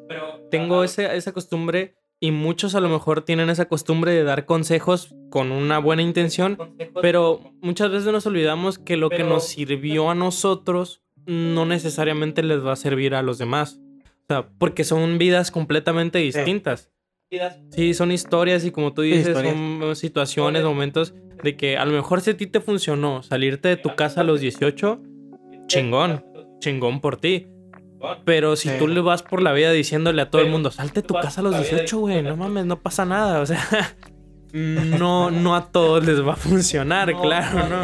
[0.51, 5.15] tengo ese, esa costumbre y muchos a lo mejor tienen esa costumbre de dar consejos
[5.31, 6.55] con una buena intención,
[7.01, 12.63] pero muchas veces nos olvidamos que lo que nos sirvió a nosotros no necesariamente les
[12.63, 13.81] va a servir a los demás.
[14.05, 16.91] O sea, porque son vidas completamente distintas.
[17.71, 22.21] Sí, son historias y como tú dices, son situaciones, momentos de que a lo mejor
[22.21, 25.01] si a ti te funcionó salirte de tu casa a los 18,
[25.65, 26.23] chingón,
[26.59, 27.47] chingón por ti.
[28.23, 31.07] Pero si tú le vas por la vida diciéndole a todo el mundo, salte de
[31.07, 33.39] tu casa a los 18, güey, no mames, no pasa nada.
[33.41, 33.63] O sea,
[34.53, 37.81] no, no a todos les va a funcionar, claro, ¿no?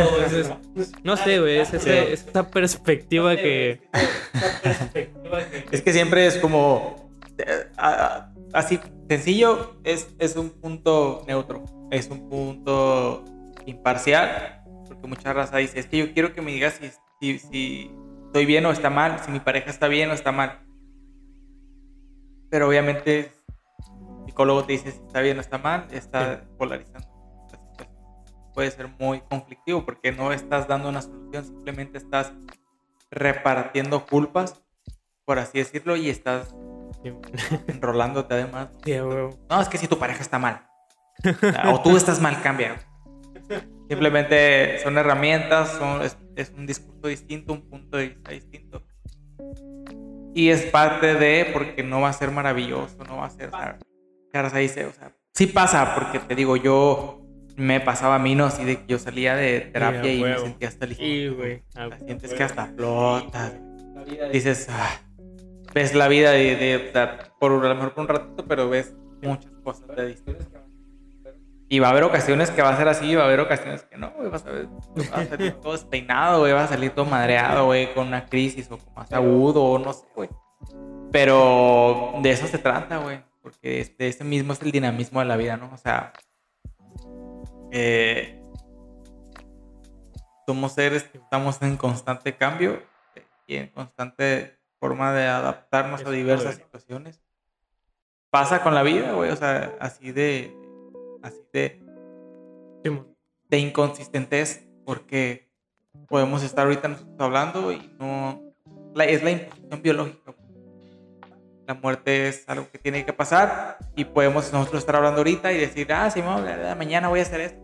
[1.04, 3.82] no sé, güey, es, esa perspectiva que...
[5.72, 7.10] Es que siempre es como...
[7.38, 7.68] Eh,
[8.54, 8.80] así,
[9.10, 13.24] sencillo, es, es un punto neutro, es un punto
[13.66, 16.80] imparcial, porque mucha raza dice, es que yo quiero que me digas
[17.22, 17.92] si, si,
[18.32, 20.62] estoy bien o está mal, si mi pareja está bien o está mal.
[22.50, 27.10] Pero obviamente el psicólogo te dice si está bien o está mal, está polarizando.
[28.54, 32.32] Puede ser muy conflictivo porque no estás dando una solución, simplemente estás
[33.10, 34.64] repartiendo culpas,
[35.26, 36.56] por así decirlo, y estás
[37.68, 38.70] enrolándote además.
[39.50, 40.70] no, es que si tu pareja está mal.
[41.70, 42.78] o tú estás mal, cambia.
[43.92, 48.86] Simplemente son herramientas, son, es, un discurso distinto, un punto de vista distinto.
[50.34, 53.50] Y es parte de, porque no va a ser maravilloso, no va a ser...
[54.54, 57.28] ahí se, o sea, sí pasa, porque te digo, yo
[57.58, 58.46] me pasaba a mí, ¿no?
[58.46, 61.36] Así de que yo salía de terapia y me sentía hasta ligero.
[61.36, 61.62] güey.
[62.06, 63.56] Sientes que hasta flotas.
[64.32, 65.02] Dices, ah,
[65.74, 69.94] ves la vida de, por a lo mejor por un ratito, pero ves muchas cosas
[69.98, 70.61] de distintas.
[71.72, 73.96] Y va a haber ocasiones que va a ser así, va a haber ocasiones que
[73.96, 74.28] no, güey.
[74.28, 74.68] Vas a, ver,
[75.14, 76.52] a salir todo despeinado, güey.
[76.52, 80.06] Vas a salir todo madreado, güey, con una crisis o más agudo, o no sé,
[80.14, 80.28] güey.
[81.14, 83.24] Pero de eso se trata, güey.
[83.42, 85.72] Porque este, ese mismo es el dinamismo de la vida, ¿no?
[85.74, 86.12] O sea,
[87.72, 88.44] eh,
[90.46, 92.84] somos seres que estamos en constante cambio
[93.48, 97.22] y en constante forma de adaptarnos a diversas situaciones.
[98.30, 99.32] Pasa con la vida, güey.
[99.32, 100.61] O sea, así de
[101.22, 101.82] así de,
[103.50, 105.50] de inconsistentes porque
[106.08, 108.42] podemos estar ahorita nosotros hablando y no
[109.00, 110.36] es la imposición biológica.
[111.68, 115.58] La muerte es algo que tiene que pasar y podemos nosotros estar hablando ahorita y
[115.58, 116.44] decir, ah, Simón,
[116.78, 117.62] mañana voy a hacer esto.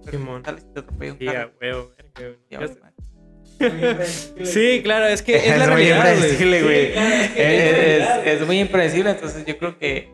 [4.43, 6.15] sí, claro, es que es, la realidad,
[6.63, 6.93] güey.
[7.35, 10.11] Es, es, muy impredecible, entonces yo creo que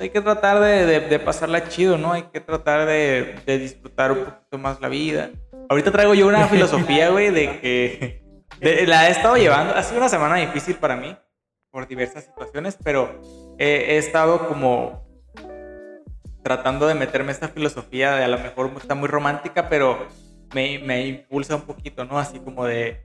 [0.00, 2.12] hay que tratar de, de, pasarla chido, ¿no?
[2.12, 5.30] Hay que tratar de, de, disfrutar un poquito más la vida.
[5.68, 9.74] Ahorita traigo yo una filosofía, güey, de que la he estado llevando.
[9.74, 11.16] Ha sido una semana difícil para mí
[11.70, 13.20] por diversas situaciones, pero
[13.58, 15.06] he, estado como
[16.42, 20.06] tratando de meterme esta filosofía de a lo mejor está muy romántica, pero
[20.54, 22.18] me, me impulsa un poquito, ¿no?
[22.18, 23.02] Así como de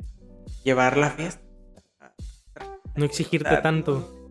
[0.63, 1.41] llevar la fiesta.
[2.95, 4.22] No exigirte tanto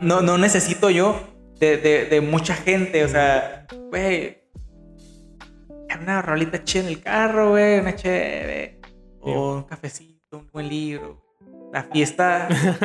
[0.00, 1.20] no, no necesito yo
[1.58, 4.46] de, de, de mucha gente, o sea, güey,
[6.00, 8.78] una rolita chida en el carro, güey, una chévere,
[9.20, 11.22] o un cafecito, un buen libro.
[11.72, 12.48] La fiesta,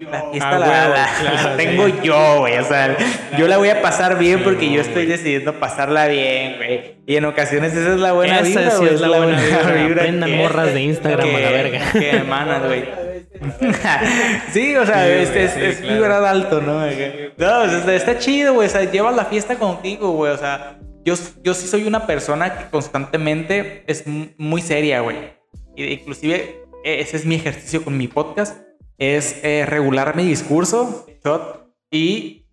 [0.00, 2.58] la fiesta la, tengo yo, güey.
[2.58, 2.96] O sea,
[3.38, 6.96] yo la voy a pasar bien porque yo estoy decidiendo pasarla bien, güey.
[7.06, 10.02] Y en ocasiones esa es la buena vida, sí es la, buena, vibra.
[10.02, 11.92] Aprendan morras de Instagram a la verga.
[11.92, 13.05] Que emanas, güey.
[14.52, 16.80] sí, o sea, es, es, es alto, ¿no?
[17.36, 18.68] No, está chido, güey.
[18.68, 20.32] O sea, llevas la fiesta contigo, güey.
[20.32, 25.16] O sea, yo, yo sí soy una persona que constantemente es muy seria, güey.
[25.76, 28.62] Inclusive, e, ese es mi ejercicio con mi podcast.
[28.98, 32.46] Es eh, regular mi discurso, shot, y...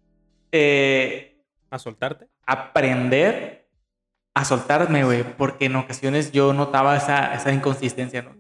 [0.52, 1.40] Eh,
[1.70, 2.28] ¿A soltarte?
[2.46, 3.68] Aprender
[4.36, 5.24] a soltarme, güey.
[5.24, 8.36] Porque en ocasiones yo notaba esa, esa inconsistencia, ¿no?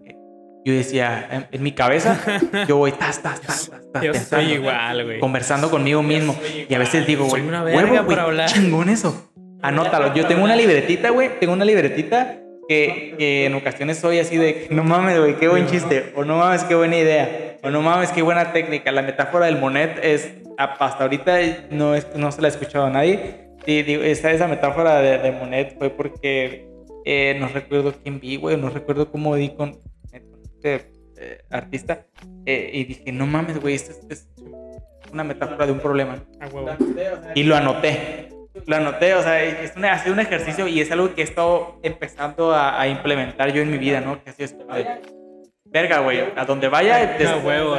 [0.65, 2.19] Yo decía, en, mi cabeza,
[2.67, 5.19] yo voy, tas, tas, tas, tas, Yo soy igual, güey.
[5.19, 6.35] Conversando conmigo mismo.
[6.69, 9.29] Y a veces digo, güey, verga güey, chingón eso.
[9.61, 10.13] Anótalo.
[10.13, 14.67] Yo tengo una libretita, güey, tengo una libretita que, que, en ocasiones soy así de,
[14.69, 16.13] no mames, güey, qué buen chiste.
[16.15, 17.57] O no mames, qué buena idea.
[17.61, 18.91] O no mames, qué buena técnica.
[18.91, 21.39] La metáfora del monet es, hasta ahorita
[21.71, 23.49] no, es, no se la ha escuchado a nadie.
[23.65, 26.67] Y digo, esa, esa metáfora de, de monet fue porque
[27.05, 29.77] eh, no recuerdo quién vi, güey, no recuerdo cómo di con
[30.63, 32.05] este, eh, artista
[32.45, 34.29] eh, y dije, no mames, güey, esto, es
[35.11, 36.23] una metáfora de un problema.
[37.35, 38.29] Y lo anoté.
[38.65, 41.23] Lo anoté, o sea, es una, ha sido un ejercicio y es algo que he
[41.23, 44.23] estado empezando a, implementar yo en mi vida, ¿no?
[44.23, 44.55] Que así es,
[45.65, 47.17] verga, güey, a donde vaya,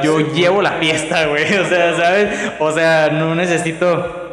[0.03, 1.43] yo llevo la fiesta, güey.
[1.59, 2.51] O sea, ¿sabes?
[2.59, 4.24] O sea, no necesito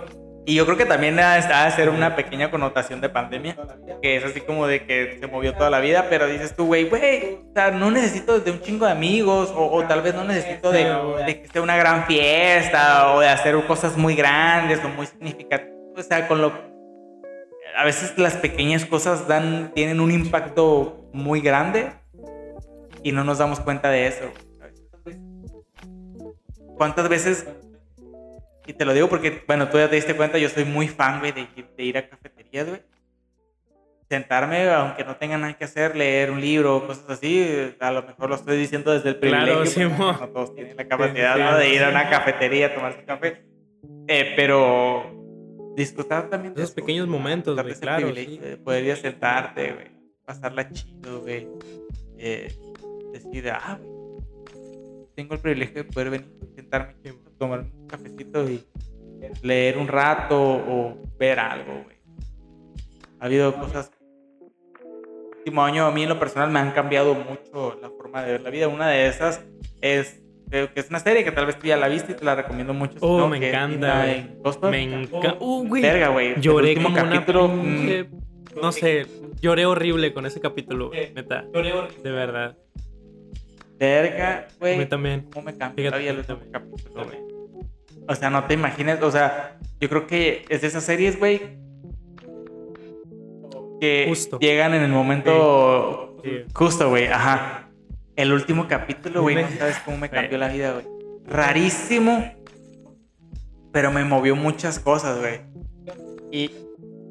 [0.44, 3.56] y yo creo que también está a ser una pequeña connotación de pandemia,
[4.02, 6.88] que es así como de que se movió toda la vida, pero dices tú, güey,
[6.88, 10.72] güey, o sea, no necesito de un chingo de amigos, o, tal vez no necesito
[10.72, 10.92] de,
[11.26, 15.72] de, que sea una gran fiesta, o de hacer cosas muy grandes o muy significativas.
[15.96, 16.52] O sea, con lo.
[17.76, 21.92] A veces las pequeñas cosas dan, tienen un impacto muy grande
[23.02, 24.24] y no nos damos cuenta de eso.
[26.76, 27.46] ¿Cuántas veces
[28.66, 31.20] y te lo digo porque, bueno, tú ya te diste cuenta, yo soy muy fan,
[31.20, 31.48] güey, de,
[31.78, 32.80] ir a cafeterías, güey.
[34.08, 37.74] Sentarme, aunque no tenga nada que hacer, leer un libro, cosas así.
[37.80, 39.90] A lo mejor lo estoy diciendo desde el privilegio.
[39.96, 43.42] Claro, no todos tienen la capacidad de ir a una cafetería a tomarse café.
[44.06, 48.14] Eh, pero disfrutar también de esos pequeños momentos, güey, claro.
[48.14, 48.40] Sí.
[48.62, 49.86] Poder sentarte, güey,
[50.26, 51.48] pasarla chido, güey.
[52.18, 52.54] Eh,
[53.12, 56.94] decir, ah, güey, tengo el privilegio de poder venir, sentarme,
[57.42, 58.64] tomar un cafecito y
[59.42, 61.96] leer un rato o ver algo, güey.
[63.18, 63.90] Ha habido cosas.
[64.80, 68.32] El último año a mí en lo personal me han cambiado mucho la forma de
[68.32, 68.68] ver la vida.
[68.68, 69.44] Una de esas
[69.80, 72.36] es que es una serie que tal vez tú ya la viste y te la
[72.36, 72.98] recomiendo mucho.
[73.00, 74.04] Oh, me encanta.
[74.70, 75.36] Me encanta.
[75.40, 75.82] Uh, güey.
[75.82, 76.40] Verga, güey.
[76.40, 77.48] Lloré como capítulo.
[77.48, 77.90] Mm,
[78.60, 79.06] no sé,
[79.40, 81.44] lloré horrible con ese capítulo, neta.
[81.52, 82.02] Lloré horrible.
[82.04, 82.56] De verdad.
[83.80, 84.78] Verga, güey.
[84.78, 85.28] Mí también.
[85.32, 87.31] ¿Cómo me cambió Fíjate, el último capítulo, güey?
[88.08, 91.40] O sea, no te imagines, o sea, yo creo que es de esas series, güey,
[93.80, 96.16] que llegan en el momento
[96.54, 97.68] justo, güey, ajá.
[98.14, 100.86] El último capítulo, güey, no sabes cómo me cambió la vida, güey.
[101.26, 102.32] Rarísimo,
[103.72, 105.40] pero me movió muchas cosas, güey.
[106.30, 106.50] Y,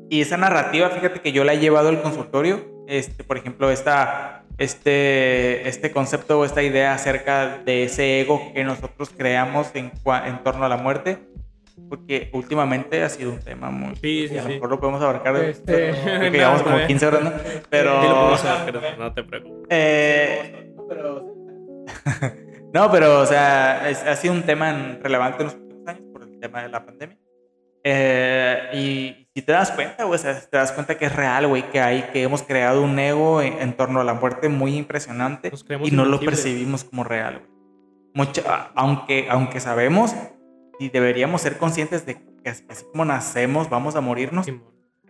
[0.09, 2.85] y esa narrativa, fíjate que yo la he llevado al consultorio.
[2.88, 8.64] Este, por ejemplo, esta este, este concepto o esta idea acerca de ese ego que
[8.64, 9.92] nosotros creamos en,
[10.26, 11.18] en torno a la muerte,
[11.90, 13.96] porque últimamente ha sido un tema muy...
[13.96, 15.94] Sí, sí, a lo mejor lo podemos abarcar, este...
[15.94, 17.32] porque llevamos como 15 horas, ¿no?
[17.70, 18.38] Pero...
[19.00, 19.68] no te preocupes.
[19.70, 20.74] Eh...
[22.74, 26.40] no, pero, o sea, ha sido un tema relevante en los últimos años por el
[26.40, 27.18] tema de la pandemia.
[27.84, 31.80] Eh, y si te das cuenta, güey, te das cuenta que es real, güey, que
[31.80, 35.52] hay, que hemos creado un ego en, torno a la muerte muy impresionante
[35.86, 37.52] y no lo percibimos como real, güey.
[38.14, 38.44] Mucho,
[38.76, 40.14] aunque, aunque sabemos
[40.80, 44.48] y deberíamos ser conscientes de que así como nacemos, vamos a morirnos,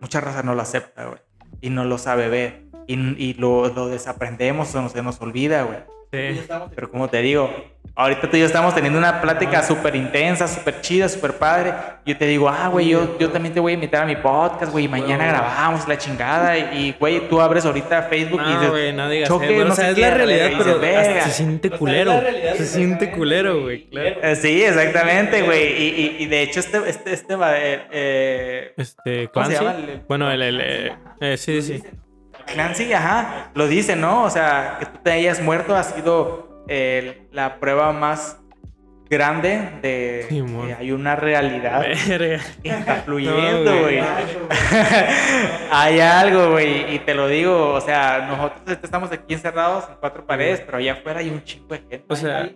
[0.00, 1.18] mucha raza no lo acepta, güey,
[1.60, 5.78] y no lo sabe ver, y, y lo, lo, desaprendemos o se nos olvida, güey.
[6.12, 6.42] Sí.
[6.74, 7.50] Pero como te digo,
[7.94, 11.72] ahorita tú y yo estamos teniendo una plática súper intensa, súper chida, súper padre.
[12.04, 14.72] Yo te digo, ah, güey, yo, yo también te voy a invitar a mi podcast,
[14.72, 16.58] güey, mañana grabamos la chingada.
[16.58, 19.90] Y, güey, tú abres ahorita Facebook y dices, güey, no digas choque, no o sea,
[19.90, 20.80] es la realidad, pero
[21.22, 22.20] se siente culero.
[22.56, 24.16] Se siente culero, güey, claro.
[24.22, 25.82] Eh, sí, exactamente, güey.
[25.82, 29.76] Y, y, de hecho, este, este, este, eh, eh, este, ¿cómo se llama?
[30.08, 30.60] bueno, el, el,
[31.20, 31.82] eh, sí, sí.
[32.46, 34.24] Clancy, ajá, lo dice, ¿no?
[34.24, 38.38] O sea, que tú te hayas muerto ha sido eh, la prueba más
[39.12, 41.82] grande de que hay una realidad
[42.62, 44.00] que está fluyendo, güey.
[45.70, 50.26] hay algo, güey, y te lo digo, o sea, nosotros estamos aquí encerrados en cuatro
[50.26, 52.04] paredes, pero allá afuera hay un chingo de gente.
[52.08, 52.48] O sea,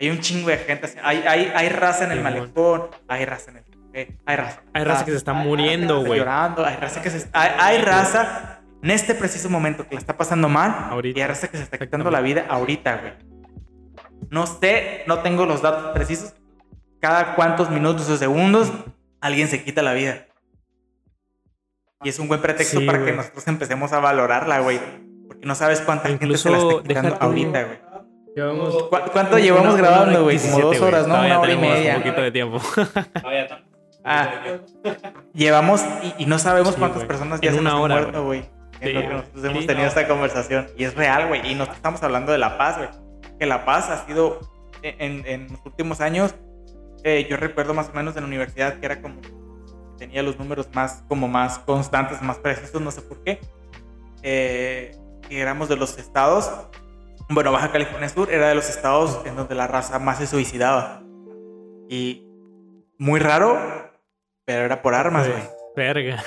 [0.00, 3.58] hay, un chingo de gente, hay, hay, hay raza en el malecón, hay raza en
[3.58, 3.64] el
[4.24, 4.62] hay raza.
[4.72, 6.18] Hay raza que se está muriendo, güey.
[6.18, 10.16] Llorando, hay raza que se hay, hay raza en este preciso momento que la está
[10.16, 11.18] pasando mal ahorita.
[11.18, 13.12] y arrastra que se está quitando la vida ahorita, güey.
[14.28, 16.34] No sé, no tengo los datos precisos.
[17.00, 18.72] Cada cuántos minutos o segundos
[19.20, 20.26] alguien se quita la vida.
[22.02, 24.80] Y es un buen pretexto para que nosotros empecemos a valorarla, güey.
[25.28, 27.78] Porque no sabes cuánta gente se la está quitando ahorita, güey.
[29.12, 30.38] ¿Cuánto llevamos grabando, güey?
[30.40, 31.20] Como dos horas, ¿no?
[31.20, 31.96] Una hora y media.
[31.96, 32.60] Un poquito de tiempo.
[34.04, 34.30] ah,
[35.34, 35.84] llevamos
[36.18, 40.66] y, no sabemos cuántas personas ya se han muerto, güey nosotros hemos tenido esta conversación.
[40.76, 41.50] Y es real, güey.
[41.50, 42.88] Y no estamos hablando de la paz, güey.
[43.38, 44.40] Que la paz ha sido
[44.82, 46.34] en, en los últimos años.
[47.04, 49.20] Eh, yo recuerdo más o menos en la universidad que era como.
[49.98, 53.40] Tenía los números más, como más constantes, más precisos, no sé por qué.
[54.22, 54.96] Eh,
[55.28, 56.50] que éramos de los estados.
[57.28, 61.02] Bueno, Baja California Sur era de los estados en donde la raza más se suicidaba.
[61.88, 62.26] Y
[62.98, 63.58] muy raro,
[64.44, 65.42] pero era por armas, güey.
[65.76, 66.22] Verga.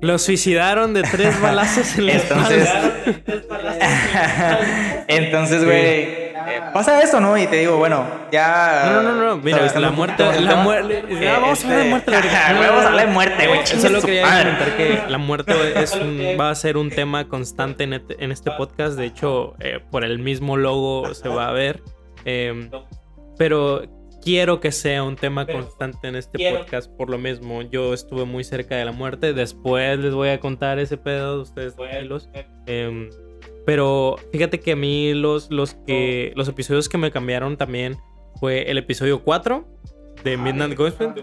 [0.00, 2.68] Lo suicidaron de tres balazos en la Entonces,
[5.08, 6.34] entonces, güey, eh,
[6.74, 7.36] pasa eso, ¿no?
[7.38, 8.90] Y te digo, bueno, ya.
[8.92, 10.40] No, no, no, mira, la muerte.
[10.40, 11.02] La muerte.
[11.20, 12.10] Ya, vamos a hablar de muerte.
[12.12, 13.66] vamos a hablar de muerte, güey.
[13.66, 17.94] Solo quería comentar que la muerte es un, va a ser un tema constante en
[17.94, 18.96] este, en este podcast.
[18.96, 21.82] De hecho, eh, por el mismo logo se va a ver.
[22.24, 22.70] Eh,
[23.38, 23.82] pero
[24.26, 27.62] quiero que sea un tema constante en este podcast por lo mismo.
[27.62, 29.32] Yo estuve muy cerca de la muerte.
[29.32, 32.28] Después les voy a contar ese pedo de ustedes tranquilos.
[32.66, 33.08] Eh,
[33.64, 37.96] pero fíjate que a mí los, los, que, los episodios que me cambiaron también
[38.40, 39.64] fue el episodio 4
[40.24, 41.14] de ah, Midnight Gospel.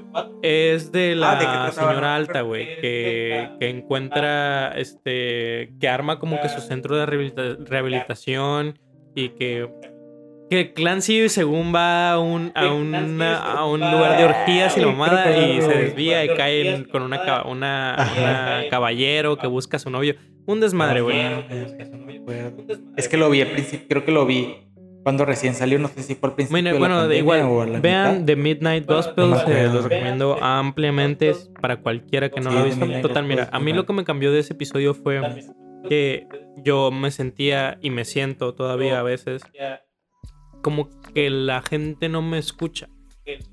[0.42, 6.48] Es de la ah, señora alta, güey, que, que, encuentra, este, que arma como que
[6.48, 8.80] su centro de rehabilitación
[9.14, 9.70] y que
[10.54, 15.36] que Clancy, según va a un, a, a un lugar de orgías y la mamada
[15.36, 17.98] y se desvía y cae con una, una,
[18.70, 20.16] caballero que busca a su novio.
[20.46, 21.18] Un desmadre, güey.
[22.98, 24.58] Es que lo vi al principio, creo que lo vi
[25.04, 26.78] cuando recién salió, no sé si fue al principio.
[26.78, 32.60] Bueno, de igual, vean The Midnight Gospel, los recomiendo ampliamente para cualquiera que no lo
[32.60, 32.86] ha visto.
[33.02, 35.22] Total, mira, a mí lo que me cambió de ese episodio fue
[35.90, 36.28] que
[36.64, 39.44] yo me sentía y me siento todavía a veces
[40.64, 42.90] como que la gente no me escucha.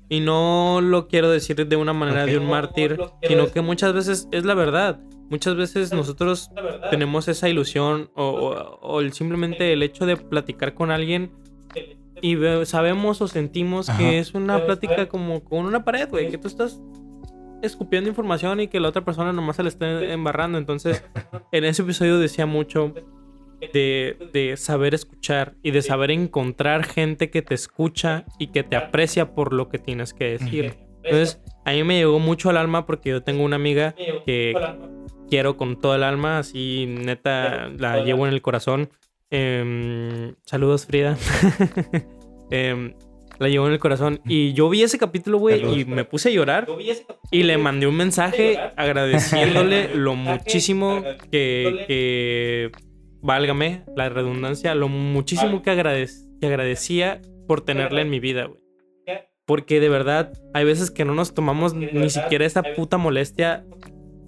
[0.09, 4.27] Y no lo quiero decir de una manera de un mártir, sino que muchas veces
[4.31, 4.99] es la verdad.
[5.29, 6.51] Muchas veces nosotros
[6.89, 11.31] tenemos esa ilusión o, simplemente el hecho de platicar con alguien
[12.21, 12.35] y
[12.65, 16.81] sabemos o sentimos que es una plática como con una pared, güey, que tú estás
[17.61, 20.57] escupiendo información y que la otra persona nomás se le está embarrando.
[20.57, 21.03] Entonces,
[21.51, 22.93] en ese episodio decía mucho
[23.73, 29.33] de, saber escuchar y de saber encontrar gente que te escucha y que te aprecia
[29.33, 30.73] por lo que tienes que decir.
[31.03, 34.53] Entonces, a mí me llegó mucho al alma porque yo tengo una amiga que
[35.29, 38.89] quiero con todo el alma, así neta la llevo en el corazón.
[39.29, 41.17] Em, saludos, Frida.
[42.53, 42.93] Em,
[43.39, 44.19] la llevo en el corazón.
[44.27, 46.67] Y yo vi ese capítulo, güey, y me puse a llorar.
[47.31, 51.01] Y le mandé un mensaje agradeciéndole lo muchísimo
[51.31, 52.69] que
[53.21, 58.61] válgame la redundancia, lo muchísimo que, agradecía por tenerla en mi vida, güey.
[59.45, 63.65] Porque de verdad, hay veces que no nos tomamos ni siquiera esa puta molestia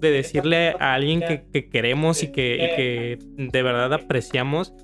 [0.00, 4.74] de decirle a alguien que, queremos y que, y que de verdad apreciamos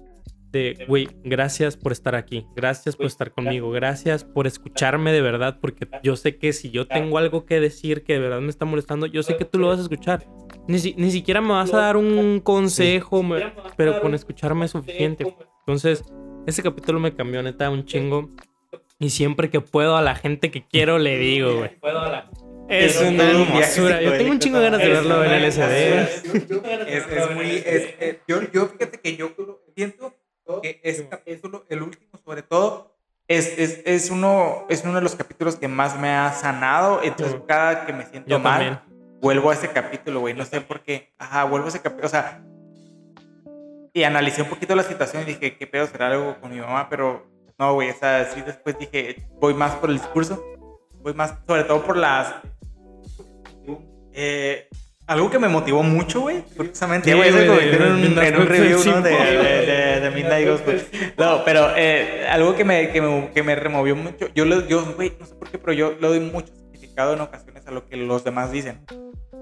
[0.51, 5.59] de, güey, gracias por estar aquí, gracias por estar conmigo, gracias por escucharme de verdad,
[5.61, 8.65] porque yo sé que si yo tengo algo que decir que de verdad me está
[8.65, 10.27] molestando, yo sé que tú lo vas a escuchar.
[10.71, 13.25] Ni, ni siquiera me vas a dar un consejo,
[13.77, 15.35] pero con escucharme es suficiente.
[15.61, 16.05] Entonces,
[16.47, 18.31] ese capítulo me cambió neta un chingo.
[19.01, 21.71] Y siempre que puedo a la gente que quiero le digo, güey.
[22.69, 24.01] Es una hermosura.
[24.01, 26.03] Yo tengo un chingo de ganas de verlo en el SD.
[26.87, 27.63] Es, muy.
[27.67, 29.35] Es, yo, yo fíjate que yo
[29.75, 30.15] siento
[30.63, 35.17] que ese capítulo, el último sobre todo, es, es, es, uno, es uno de los
[35.17, 37.01] capítulos que más me ha sanado.
[37.03, 38.85] Entonces, cada que me siento mal,
[39.21, 40.35] vuelvo a ese capítulo, güey.
[40.35, 41.13] No sé por qué.
[41.19, 42.07] Ajá, vuelvo a ese capítulo.
[42.07, 42.43] O sea,
[43.93, 46.89] y analicé un poquito la situación y dije, ¿qué pedo será algo con mi mamá?
[46.89, 47.27] Pero
[47.59, 47.91] no, güey.
[47.91, 50.43] O sea, sí, después dije, voy más por el discurso.
[51.03, 52.35] Voy más, sobre todo por las.
[54.13, 54.69] Eh,
[55.07, 59.01] algo que me motivó mucho, güey, precisamente, güey, en, un, review, ¿no?
[59.03, 60.87] De, de, de, Midnight Gospel.
[61.19, 64.85] No, pero eh, algo que me, que me, que, me, removió mucho, yo, lo, yo,
[64.95, 66.53] güey, no sé por qué, pero yo le doy mucho
[67.09, 68.85] en ocasiones a lo que los demás dicen.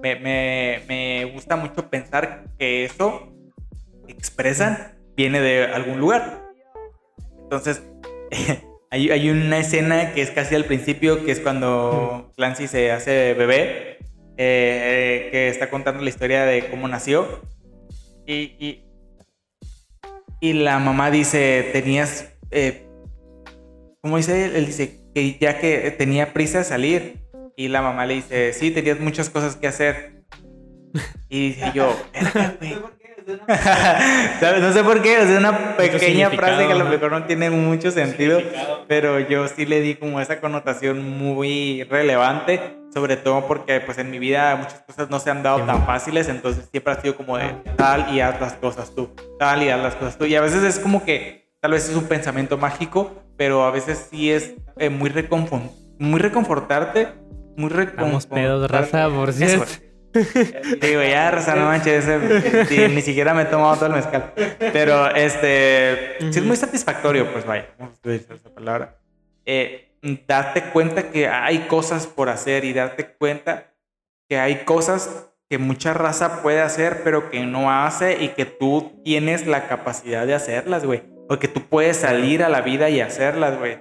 [0.02, 3.32] Me, me, me gusta mucho pensar que eso
[4.06, 6.48] expresan viene de algún lugar.
[7.42, 7.82] Entonces,
[8.90, 13.34] hay, hay una escena que es casi al principio, que es cuando Clancy se hace
[13.34, 13.98] bebé
[14.36, 17.42] eh, que está contando la historia de cómo nació.
[18.24, 18.84] Y,
[20.40, 22.86] y, la mamá dice, tenías, eh,
[24.00, 24.56] ¿cómo dice?
[24.56, 27.27] Él dice que ya que tenía prisa de salir.
[27.58, 30.22] Y la mamá le dice, sí, tenías muchas cosas que hacer.
[31.28, 31.94] Y dice yo,
[34.60, 37.90] no sé por qué, es una pequeña frase que a lo mejor no tiene mucho
[37.90, 38.40] sentido,
[38.86, 44.10] pero yo sí le di como esa connotación muy relevante, sobre todo porque pues en
[44.10, 47.36] mi vida muchas cosas no se han dado tan fáciles, entonces siempre ha sido como
[47.36, 50.40] de tal y haz las cosas tú, tal y haz las cosas tú, y a
[50.40, 54.54] veces es como que tal vez es un pensamiento mágico, pero a veces sí es
[54.78, 55.12] eh, muy,
[55.98, 57.08] muy reconfortarte,
[57.58, 58.34] muy reconfortarte.
[58.34, 59.66] pedos, raza, por cierto.
[60.80, 62.06] Digo, ya, Rosa, no manches,
[62.90, 64.32] ni siquiera me he tomado todo el mezcal.
[64.58, 68.96] Pero, este, sí es muy satisfactorio, pues vaya, vamos a decir esa palabra.
[69.44, 69.92] Eh,
[70.26, 73.74] darte cuenta que hay cosas por hacer y darte cuenta
[74.28, 79.00] que hay cosas que mucha raza puede hacer, pero que no hace y que tú
[79.04, 81.02] tienes la capacidad de hacerlas, güey.
[81.28, 83.78] o que tú puedes salir a la vida y hacerlas, güey.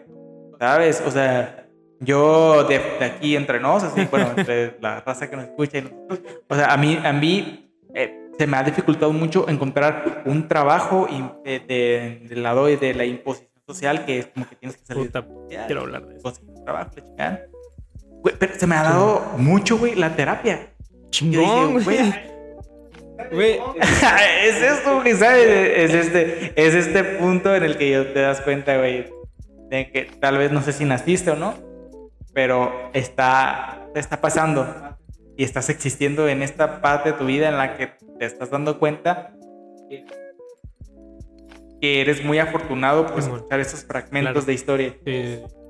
[0.59, 1.01] ¿Sabes?
[1.05, 1.66] O sea,
[1.99, 6.19] yo de, aquí entre nos, así, bueno, entre la raza que nos escucha y nosotros,
[6.47, 11.07] o sea, a mí, a mí eh, se me ha dificultado mucho encontrar un trabajo
[11.43, 15.11] de, del lado de la imposición social que es como que tienes que salir.
[15.65, 16.33] quiero hablar de eso.
[16.63, 16.91] Trabajo,
[18.21, 20.69] Güey, pero se me ha dado mucho, güey, la terapia.
[21.09, 22.13] Chingón, güey.
[23.31, 23.59] Güey,
[24.43, 25.45] es esto, güey, ¿sabes?
[25.47, 29.07] Es este, es este punto en el que yo te das cuenta, güey,
[29.69, 31.53] de que tal vez no sé si naciste o no,
[32.37, 34.67] pero está, te está pasando
[35.35, 38.77] y estás existiendo en esta parte de tu vida en la que te estás dando
[38.77, 39.35] cuenta
[41.81, 44.95] que eres muy afortunado por escuchar esos fragmentos de historia.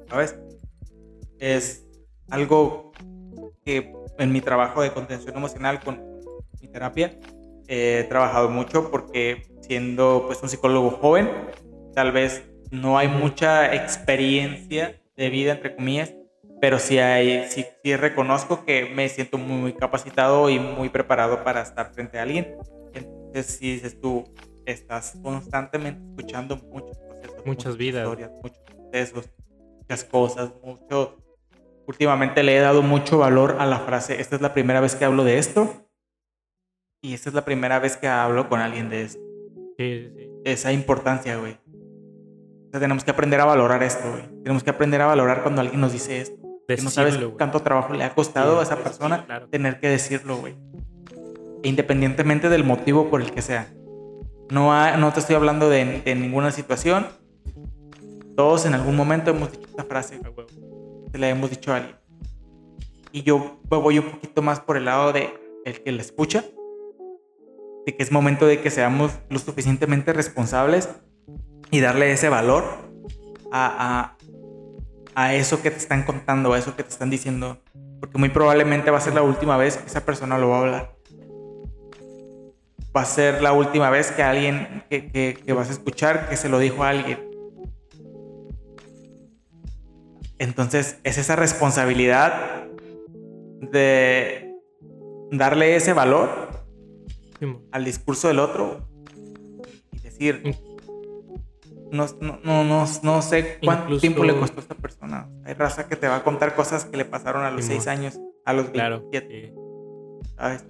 [0.09, 0.37] ¿Sabes?
[1.39, 1.87] Es
[2.29, 2.91] algo
[3.63, 6.19] que en mi trabajo de contención emocional con
[6.61, 7.17] mi terapia
[7.69, 11.31] he trabajado mucho porque siendo pues un psicólogo joven,
[11.95, 16.13] tal vez no hay mucha experiencia de vida, entre comillas,
[16.59, 21.61] pero sí, hay, sí, sí reconozco que me siento muy, capacitado y muy preparado para
[21.61, 22.55] estar frente a alguien.
[22.93, 24.23] Entonces, si dices tú,
[24.65, 29.29] estás constantemente escuchando muchos procesos, muchas, vidas, historias, muchos procesos,
[29.79, 31.17] muchas cosas, mucho.
[31.85, 35.05] Últimamente le he dado mucho valor a la frase, esta es la primera vez que
[35.05, 35.87] hablo de esto
[37.01, 39.21] y esta es la primera vez que hablo con alguien de esto.
[39.77, 40.29] Sí, sí.
[40.43, 41.53] Esa importancia, güey.
[41.53, 44.23] O sea, tenemos que aprender a valorar esto, güey.
[44.43, 46.46] Tenemos que aprender a valorar cuando alguien nos dice esto.
[46.67, 50.55] Que no sabes cuánto trabajo le ha costado a esa persona tener que decirlo, güey.
[51.63, 53.73] E independientemente del motivo por el que sea.
[54.51, 57.07] No, no te estoy hablando de, ninguna situación.
[58.35, 60.19] Todos en algún momento hemos dicho esta frase.
[61.11, 61.95] Se la hemos dicho a alguien.
[63.11, 65.33] Y yo voy un poquito más por el lado de
[65.65, 66.43] el que la escucha.
[67.85, 70.89] De que es momento de que seamos lo suficientemente responsables
[71.71, 72.65] y darle ese valor
[73.51, 74.16] a, a,
[75.17, 77.57] eso que te están contando, a eso que te están diciendo.
[77.99, 80.61] Porque muy probablemente va a ser la última vez que esa persona lo va a
[80.61, 80.95] hablar.
[82.95, 86.49] Va a ser la última vez que alguien que, que, vas a escuchar que se
[86.49, 87.19] lo dijo a alguien.
[90.37, 92.67] Entonces es esa responsabilidad
[93.59, 94.53] de
[95.31, 96.29] darle ese valor
[97.71, 98.87] al discurso del otro
[99.91, 100.55] y decir,
[101.91, 105.29] no, no, no, no, sé cuánto tiempo le costó a esta persona.
[105.45, 108.19] Hay raza que te va a contar cosas que le pasaron a los 6 años,
[108.45, 109.53] a los 27.
[110.35, 110.65] ¿Sabes?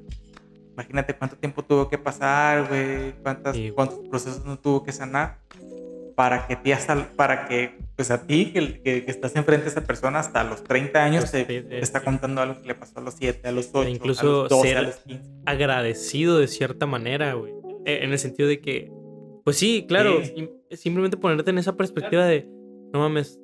[0.73, 3.15] Imagínate cuánto tiempo tuvo que pasar, güey,
[3.73, 5.39] cuántos procesos no tuvo que sanar
[6.17, 9.81] para que ti hasta, para que pues a ti que, que, estás enfrente de esa
[9.81, 13.13] persona hasta los 30 años pues te, está contando algo que le pasó a los
[13.13, 15.23] 7, a los 8, incluso a los 12, a los 15.
[15.45, 17.53] agradecido de cierta manera, güey.
[17.85, 18.91] E, en el sentido de que
[19.47, 20.19] pues sí, claro.
[20.71, 22.45] Simplemente ponerte en esa perspectiva de,
[22.91, 23.39] no mames,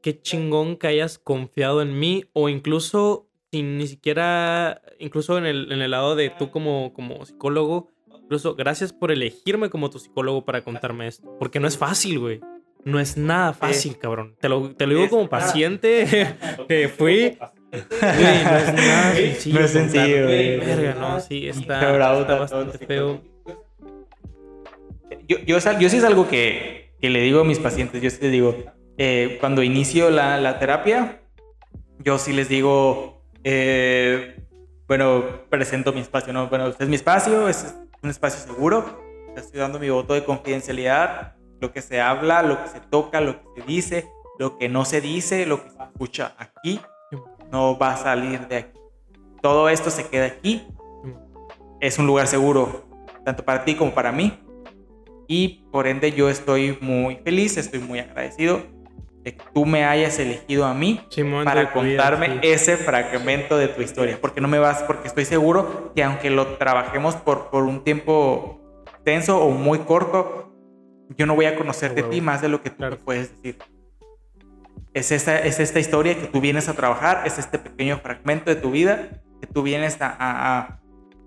[0.00, 5.70] qué chingón que hayas confiado en mí o incluso sin ni siquiera, incluso en el,
[5.70, 7.88] en el lado de tú como, como psicólogo,
[8.22, 11.36] incluso gracias por elegirme como tu psicólogo para contarme esto.
[11.38, 12.40] Porque no es fácil, güey.
[12.86, 14.36] No es nada fácil, cabrón.
[14.40, 16.34] Te lo, te lo digo como paciente
[16.66, 17.36] que fui.
[17.70, 19.58] no es nada sencillo.
[19.58, 20.60] No es sencillo, güey.
[20.60, 23.31] Verga, no, sí, está, está bastante feo
[25.38, 28.18] yo, yo, yo sí es algo que, que, le digo a mis pacientes, yo sí
[28.20, 28.56] les digo,
[28.98, 31.22] eh, cuando inicio la, la, terapia,
[31.98, 34.36] yo sí les digo, eh,
[34.86, 36.48] bueno, presento mi espacio, ¿no?
[36.48, 39.02] Bueno, este es mi espacio, es un espacio seguro,
[39.36, 43.40] estoy dando mi voto de confidencialidad, lo que se habla, lo que se toca, lo
[43.54, 46.80] que se dice, lo que no se dice, lo que se escucha aquí,
[47.50, 48.78] no va a salir de aquí.
[49.40, 50.66] Todo esto se queda aquí.
[51.80, 52.84] Es un lugar seguro,
[53.24, 54.38] tanto para ti como para mí
[55.28, 58.62] y por ende yo estoy muy feliz, estoy muy agradecido
[59.24, 61.00] de que tú me hayas elegido a mí
[61.44, 66.02] para contarme ese fragmento de tu historia, porque no me vas, porque estoy seguro que
[66.02, 68.60] aunque lo trabajemos por, por un tiempo
[69.04, 70.52] tenso o muy corto,
[71.16, 73.58] yo no voy a conocer de ti más de lo que tú me puedes decir.
[74.92, 78.56] Es esta, es esta historia que tú vienes a trabajar, es este pequeño fragmento de
[78.56, 80.80] tu vida que tú vienes a, a,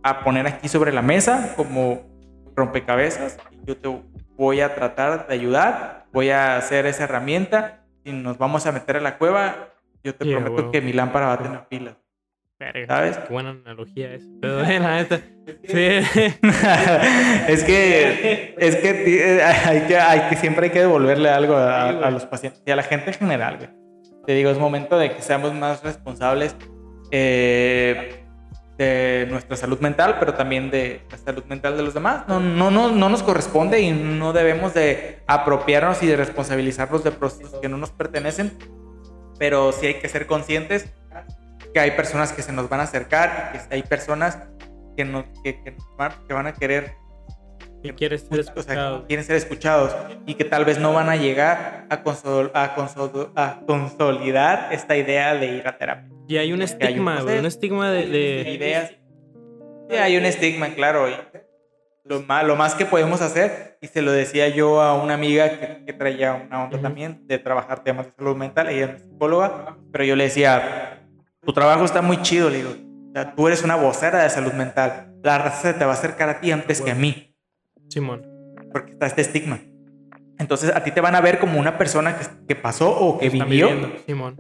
[0.04, 2.04] a poner aquí sobre la mesa como
[2.56, 4.02] rompecabezas yo te
[4.38, 8.98] voy a tratar de ayudar, voy a hacer esa herramienta y nos vamos a meter
[8.98, 9.70] a la cueva,
[10.04, 11.96] yo te prometo que mi lámpara va a tener pilas.
[12.88, 13.18] ¿Sabes?
[13.18, 14.24] Qué buena analogía es.
[14.40, 15.18] Pero la neta.
[15.18, 15.76] Sí.
[17.50, 22.12] es que es que hay que, hay que siempre hay que devolverle algo a, a,
[22.12, 23.76] los pacientes y a la gente en general.
[24.26, 26.56] Te digo, es momento de que seamos más responsables.
[27.12, 28.25] Eh,
[28.78, 32.28] de nuestra salud mental, pero también de la salud mental de los demás.
[32.28, 37.12] No, no, no, no nos corresponde y no debemos de apropiarnos y de responsabilizarnos de
[37.12, 38.58] procesos que no nos pertenecen,
[39.40, 40.90] pero sí hay que ser conscientes
[41.76, 44.40] que hay personas que se nos van a acercar y que hay personas
[44.96, 45.76] que, no, que, que,
[46.34, 46.94] van a querer
[47.86, 49.06] y quieren ser escuchados.
[49.08, 49.96] quieren ser escuchados
[50.26, 52.04] y que tal vez no van a llegar a,
[52.54, 56.10] a, consolidar esta idea de ir a terapia.
[56.28, 58.94] Y hay un estigma, un, estigma de, ideas.
[59.90, 61.08] Sí, hay un estigma, claro.
[61.08, 61.14] Y
[62.04, 65.86] lo, más, lo más que podemos hacer, y se lo decía yo a una amiga
[65.86, 70.04] que, traía una onda también de trabajar temas de salud mental, ella es psicóloga, pero
[70.04, 71.02] yo le decía,
[71.42, 72.72] tu trabajo está muy chido, le digo,
[73.36, 76.52] tú eres una vocera de salud mental, la raza te va a acercar a ti
[76.52, 77.35] antes que a mí.
[77.90, 78.26] Simón.
[78.72, 79.60] Porque está este estigma.
[80.38, 82.18] Entonces a ti te van a ver como una persona
[82.48, 83.70] que, pasó o que vivió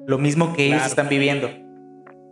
[0.05, 1.49] lo mismo que ellos están viviendo.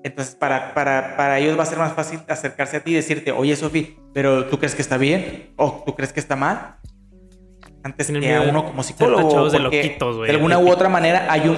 [0.03, 3.31] Entonces para, para, para, ellos va a ser más fácil acercarse a ti y decirte,
[3.31, 5.53] oye Sofi, pero ¿tú crees que está bien?
[5.55, 6.75] ¿O tú crees que está mal?
[7.83, 9.49] Antes que a uno como psicólogo.
[9.49, 11.57] De, loquitos, de alguna u otra manera hay un...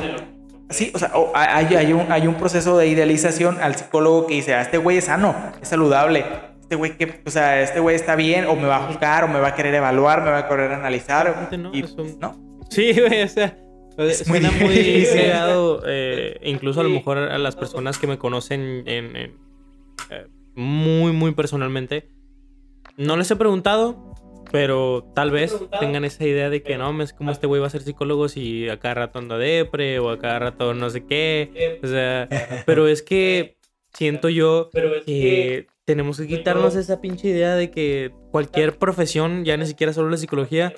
[0.69, 4.55] Sí, o sea, hay, hay, un, hay un proceso de idealización al psicólogo que dice,
[4.55, 6.25] ah, este güey es sano, es saludable,
[6.65, 9.27] este güey que, o sea, este güey está bien, o me va a juzgar, o
[9.27, 11.47] me va a querer evaluar, me va a querer analizar.
[11.55, 11.85] No, y,
[12.19, 12.63] ¿no?
[12.71, 13.55] Sí, güey, o sea,
[14.23, 15.05] suena muy, muy
[15.85, 19.31] eh, incluso a lo mejor a las personas que me conocen en, eh,
[20.55, 22.09] muy, muy personalmente.
[22.97, 24.15] No les he preguntado,
[24.51, 27.69] pero tal vez tengan esa idea de que no, es como este güey va a
[27.69, 31.79] ser psicólogo si a cada rato anda depre o a cada rato no sé qué.
[31.83, 32.27] O sea,
[32.65, 33.59] pero es que
[33.93, 34.71] siento yo
[35.05, 40.09] que tenemos que quitarnos esa pinche idea de que cualquier profesión, ya ni siquiera solo
[40.09, 40.73] la psicología,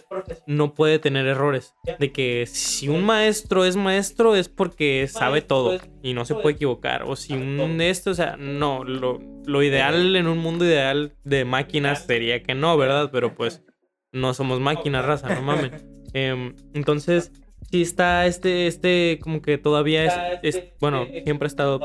[0.45, 1.75] no puede tener errores.
[1.97, 6.55] De que si un maestro es maestro es porque sabe todo y no se puede
[6.55, 7.03] equivocar.
[7.03, 11.45] O si un esto, o sea, no, lo, lo ideal en un mundo ideal de
[11.45, 13.09] máquinas sería que no, ¿verdad?
[13.11, 13.63] Pero pues
[14.11, 15.71] no somos máquinas, raza, no mames.
[16.13, 17.33] Em, entonces,
[17.69, 21.79] sí está este, este, como que todavía es, es bueno, siempre ha estado,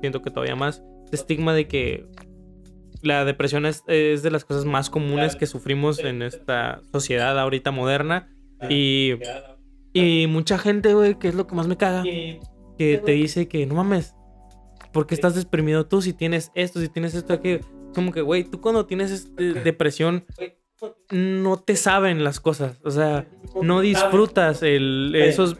[0.00, 2.06] siento que todavía más, este estigma de que
[3.02, 8.28] la depresión es, de las cosas más comunes que sufrimos en esta sociedad ahorita moderna.
[8.68, 9.14] Y,
[9.92, 13.66] y mucha gente, güey, que es lo que más me caga, que te dice que
[13.66, 14.14] no mames,
[14.92, 17.58] ¿por qué estás deprimido tú si tienes esto, si tienes esto, aquí?
[17.94, 20.26] Como que, güey, tú cuando tienes este, depresión
[21.10, 23.26] no te saben las cosas, o sea,
[23.62, 25.56] no disfrutas el, esos...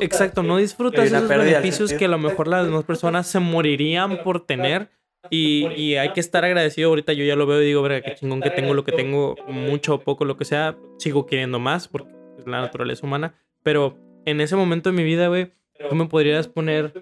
[0.00, 4.46] Exacto, no disfrutas esos beneficios que a lo mejor las demás personas se morirían por
[4.46, 4.90] tener
[5.30, 6.88] y, hay que estar agradecido.
[6.88, 9.36] Ahorita yo ya lo veo y digo, verga, qué chingón que tengo lo que tengo,
[9.48, 10.76] mucho o poco, lo que sea.
[10.98, 13.34] Sigo queriendo más porque es la naturaleza humana.
[13.62, 15.52] Pero en ese momento de mi vida, güey,
[15.88, 16.92] tú me podrías poner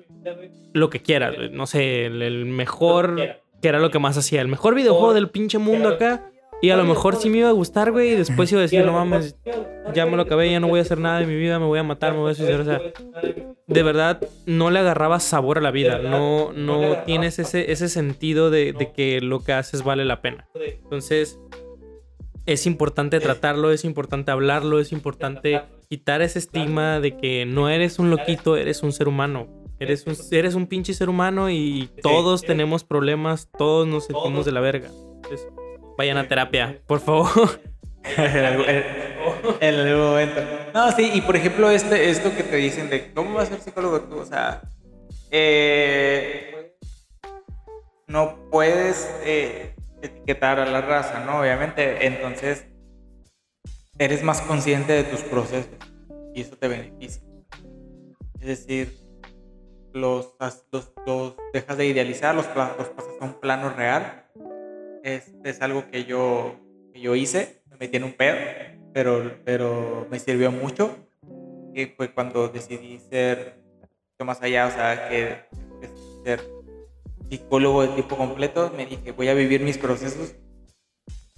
[0.72, 3.16] lo que quieras, No sé, el mejor,
[3.60, 6.30] que era lo que más hacía, el mejor videojuego del pinche mundo acá.
[6.62, 8.84] Y a lo mejor sí me iba a gustar, güey, y después iba a decir,
[8.86, 9.36] no mames,
[9.94, 11.78] ya me lo acabé, ya no voy a hacer nada de mi vida, me voy
[11.78, 12.60] a matar, me voy a suicidar.
[12.60, 12.80] O sea,
[13.66, 18.50] de verdad no le agarraba sabor a la vida, no, no tienes ese, ese sentido
[18.50, 20.48] de, de que lo que haces vale la pena.
[20.54, 21.38] Entonces,
[22.46, 27.98] es importante tratarlo, es importante hablarlo, es importante quitar ese estigma de que no eres
[27.98, 29.48] un loquito, eres un ser humano.
[29.80, 34.52] Eres un, eres un pinche ser humano y todos tenemos problemas, todos nos sentimos de
[34.52, 34.88] la verga.
[35.96, 37.60] Vayan a terapia, por favor.
[39.60, 40.40] en algún momento.
[40.72, 43.60] No, sí, y por ejemplo, este, esto que te dicen de cómo vas a ser
[43.60, 44.62] psicólogo tú, o sea,
[45.30, 46.76] eh,
[48.06, 51.40] no puedes eh, etiquetar a la raza, ¿no?
[51.40, 52.66] Obviamente, entonces
[53.98, 55.70] eres más consciente de tus procesos
[56.34, 57.22] y eso te beneficia.
[58.40, 58.98] Es decir,
[59.92, 60.34] los,
[61.06, 64.23] los, dejas de idealizar, los, los pasas a un plano real
[65.04, 66.56] es, es algo que yo,
[66.92, 68.36] que yo hice, me metí en un pedo,
[68.92, 70.96] pero, pero me sirvió mucho.
[71.74, 73.62] Y fue cuando decidí ser
[74.24, 75.44] más allá, o sea, que,
[76.24, 76.40] ser
[77.28, 80.34] psicólogo de tipo completo, me dije, voy a vivir mis procesos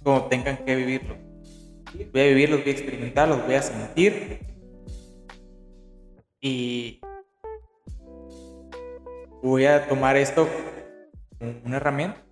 [0.01, 1.17] como tengan que vivirlos.
[2.13, 4.39] Voy a vivirlos, voy a experimentarlos, voy a sentir.
[6.39, 7.01] Y
[9.41, 10.47] voy a tomar esto
[11.39, 12.26] como una herramienta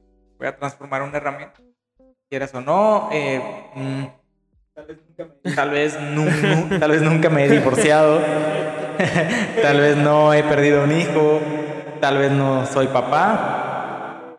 [0.45, 1.59] voy a transformar una herramienta,
[2.29, 3.09] quieras o no.
[3.11, 3.41] Eh,
[3.73, 4.03] mm,
[4.75, 4.85] tal,
[5.71, 8.19] vez nunca, tal vez nunca me he divorciado,
[9.61, 11.39] tal vez no he perdido un hijo,
[11.99, 14.37] tal vez no soy papá,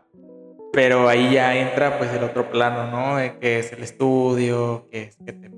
[0.73, 3.41] pero ahí ya entra pues el otro plano, ¿no?
[3.41, 5.51] que es el estudio, que es que te,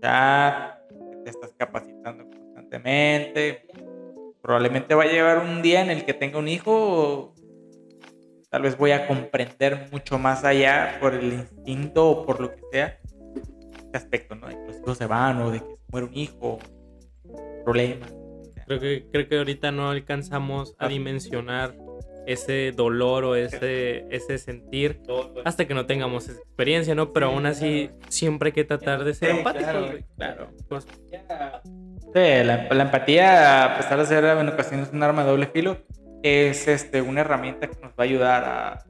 [0.00, 0.80] ya,
[1.10, 3.66] que te estás capacitando constantemente.
[4.40, 7.32] Probablemente va a llegar un día en el que tenga un hijo
[8.52, 12.60] tal vez voy a comprender mucho más allá por el instinto o por lo que
[12.70, 12.98] sea,
[13.72, 14.46] este aspecto, ¿no?
[14.46, 16.58] De que los hijos se van o de que se muere un hijo,
[17.64, 18.14] problemas.
[18.66, 21.74] Creo que, creo que ahorita no alcanzamos a dimensionar
[22.26, 25.00] ese dolor o ese, ese sentir
[25.46, 27.14] hasta que no tengamos esa experiencia, ¿no?
[27.14, 30.48] Pero aún así siempre hay que tratar de ser empáticos, claro.
[30.68, 30.86] Pues.
[31.10, 35.78] Sí, la, empatía, a pesar de ser en ocasiones un arma de doble filo,
[36.22, 38.84] es este, una herramienta que nos va a ayudar a,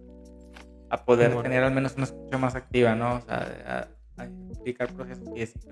[0.91, 3.15] a poder tener al menos una escucha más activa, ¿no?
[3.17, 3.89] O sea,
[4.19, 5.63] a, explicar procesos y decir,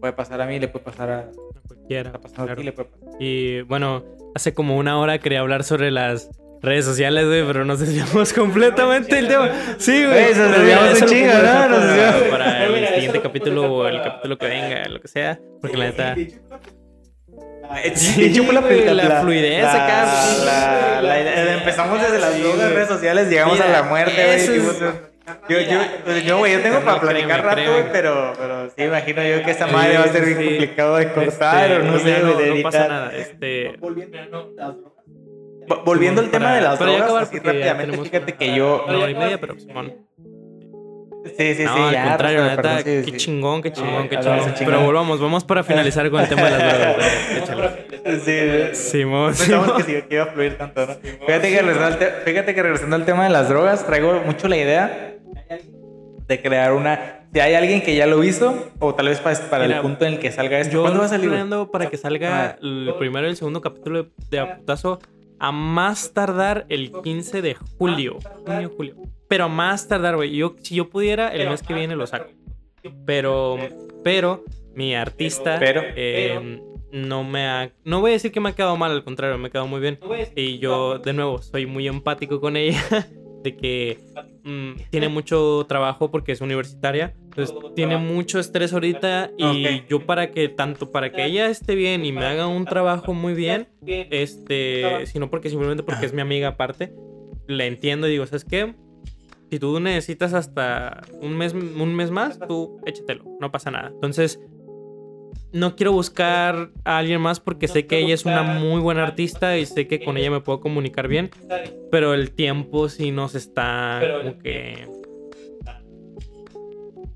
[0.00, 1.30] puede pasar a mí, le puede pasar a,
[1.66, 2.12] cualquiera.
[3.18, 4.04] Y bueno,
[4.34, 6.30] hace como una hora quería hablar sobre las
[6.62, 9.50] redes sociales, güey, pero nos desviamos completamente el tema.
[9.78, 10.34] Sí, güey.
[10.34, 11.68] Nos desviamos un chingo, ¿no?
[11.68, 12.22] Nos desviamos.
[12.30, 15.40] Para el siguiente capítulo o el capítulo que venga, lo que sea.
[15.60, 16.16] Porque la neta.
[17.94, 21.00] Sí, la, la, fluidez acá.
[21.54, 24.60] empezamos desde las redes sociales, llegamos a la muerte, güey.
[25.48, 29.42] Yo, yo, yo, güey, yo tengo para platicar rato, güey, pero, pero sí, imagino yo
[29.42, 32.54] que esa madre va a ser bien complicado de cortar este, o no sé, no,
[32.56, 33.16] no pasa nada.
[33.16, 33.72] Este...
[35.82, 38.84] Volviendo al tema de las drogas, así rápidamente, fíjate que yo...
[38.86, 39.54] Una hora y media, pero
[41.24, 41.64] Sí, sí, sí.
[41.64, 44.54] No, al contrario, la neta, qué chingón, qué chingón, qué chingón.
[44.58, 47.74] Pero volvamos, vamos para finalizar con el tema de las drogas.
[48.22, 49.32] Sí, Simón.
[49.34, 50.94] Pensamos que, iba a fluir tanto, ¿no?
[50.94, 54.58] Fíjate que, regresando al fíjate que regresando al tema de las drogas, traigo mucho la
[54.58, 55.14] idea
[56.28, 57.22] de crear una.
[57.32, 60.18] Si hay alguien que ya lo hizo, o tal vez para, el punto en el
[60.18, 60.82] que salga esto.
[60.82, 61.30] ¿Cuándo va a salir?
[61.72, 62.56] para que salga ah.
[62.60, 65.00] el primero y el segundo capítulo de Aputazo
[65.38, 68.18] a más tardar el 15 de julio.
[68.46, 68.94] Junio, julio.
[69.34, 70.36] Pero más tardar, güey.
[70.36, 72.30] Yo, si yo pudiera, el mes que viene lo saco.
[73.04, 73.58] Pero,
[74.04, 74.44] pero,
[74.76, 76.60] mi artista eh,
[76.92, 77.72] no me ha.
[77.82, 79.80] No voy a decir que me ha quedado mal, al contrario, me ha quedado muy
[79.80, 79.98] bien.
[80.36, 82.80] Y yo, de nuevo, soy muy empático con ella.
[83.42, 83.98] de que
[84.44, 87.16] mm, tiene mucho trabajo porque es universitaria.
[87.24, 92.06] Entonces tiene mucho estrés ahorita y yo para que tanto para que ella esté bien
[92.06, 96.50] y me haga un trabajo muy bien, este, sino porque simplemente porque es mi amiga
[96.50, 96.94] aparte,
[97.48, 98.74] la entiendo y digo, ¿sabes qué?
[99.54, 103.90] Si tú necesitas hasta un mes, un mes más, tú échatelo, no pasa nada.
[103.94, 104.40] Entonces,
[105.52, 109.56] no quiero buscar a alguien más porque sé que ella es una muy buena artista
[109.56, 111.30] y sé que con ella me puedo comunicar bien,
[111.92, 114.88] pero el tiempo sí nos está como que...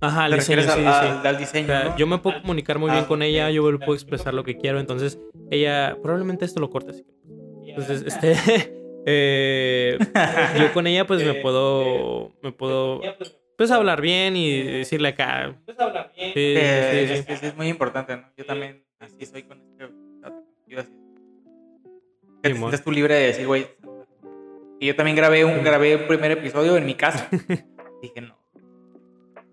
[0.00, 3.50] Ajá, el diseño, sí, al, diseño Yo me puedo comunicar muy bien ah, con ella,
[3.50, 5.18] yo puedo expresar lo que quiero, entonces
[5.50, 7.04] ella, probablemente esto lo corte.
[7.66, 8.77] Entonces, este...
[9.10, 9.98] eh,
[10.58, 12.32] yo con ella pues me puedo...
[12.42, 13.00] Me puedo
[13.58, 15.56] pues hablar bien y decirle acá.
[15.64, 16.32] Pues hablar bien.
[16.32, 18.30] Sí, sí, sí, es muy importante, ¿no?
[18.36, 19.92] Yo también así soy con este.
[20.68, 20.92] Yo así.
[22.40, 23.66] Que te sientes tú libre de decir, güey.
[24.78, 27.28] Y yo también grabé un, grabé un primer episodio en mi casa.
[28.00, 28.38] Dije, no.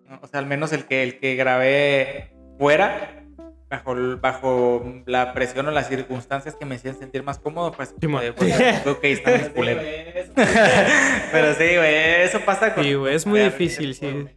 [0.08, 0.20] no.
[0.22, 3.25] O sea, al menos el que, el que grabé fuera
[3.70, 8.08] bajo, bajo la presión o las circunstancias que me hacían sentir más cómodo, pues, sí,
[8.08, 9.48] pues, ok, está mis
[11.32, 12.84] Pero sí, güey, eso pasa con...
[12.84, 14.28] Sí, güey, es muy difícil, sí.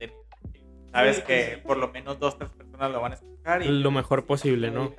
[0.93, 3.63] Sabes que por lo menos dos, tres personas lo van a escuchar.
[3.63, 4.93] Y, lo mejor posible, ¿no?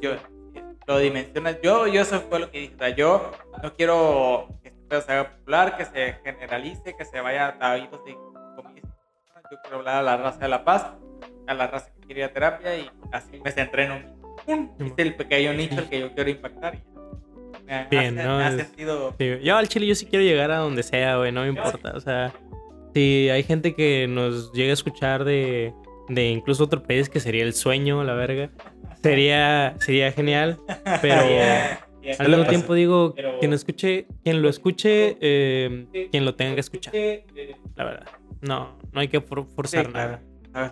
[0.00, 0.16] Yo
[0.86, 1.58] lo dimensionas.
[1.62, 2.74] Yo, yo eso fue lo que dije.
[2.74, 3.32] O sea, yo
[3.62, 8.04] no quiero que esto se haga popular, que se generalice, que se vaya a oídos
[8.04, 10.86] de Yo quiero hablar a la raza de la paz,
[11.46, 15.78] a la raza quería terapia y así me centré en un, este el pequeño nicho
[15.78, 16.82] al que yo quiero impactar.
[17.66, 18.38] me, Bien, ¿no?
[18.38, 19.16] ha sentido...
[19.18, 21.92] Yo al chile yo sí quiero llegar a donde sea, güey, no me importa.
[21.94, 22.32] O sea,
[22.94, 25.72] si hay gente que nos llega a escuchar de,
[26.08, 28.50] de incluso otro país que sería el sueño, la verga,
[29.02, 30.58] sería, sería genial,
[31.02, 31.22] pero...
[32.18, 36.60] Al mismo tiempo digo, quien lo escuche, quien lo escuche, eh, quien lo tenga que
[36.60, 36.94] escuchar.
[37.74, 38.06] La verdad.
[38.40, 40.22] No, no hay que forzar nada.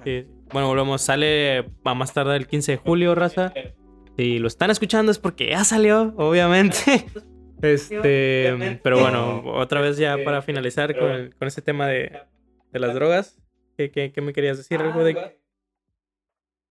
[0.05, 3.53] Sí, bueno, volvemos, sale a más tarde el 15 de julio, raza.
[4.17, 7.07] Si lo están escuchando es porque ya salió, obviamente.
[7.63, 12.13] Este, pero bueno, otra vez ya para finalizar con, con este tema de,
[12.71, 13.39] de las drogas.
[13.79, 14.81] ¿Qué, ¿Qué, qué, me querías decir?
[14.83, 15.39] ¿Algo de...?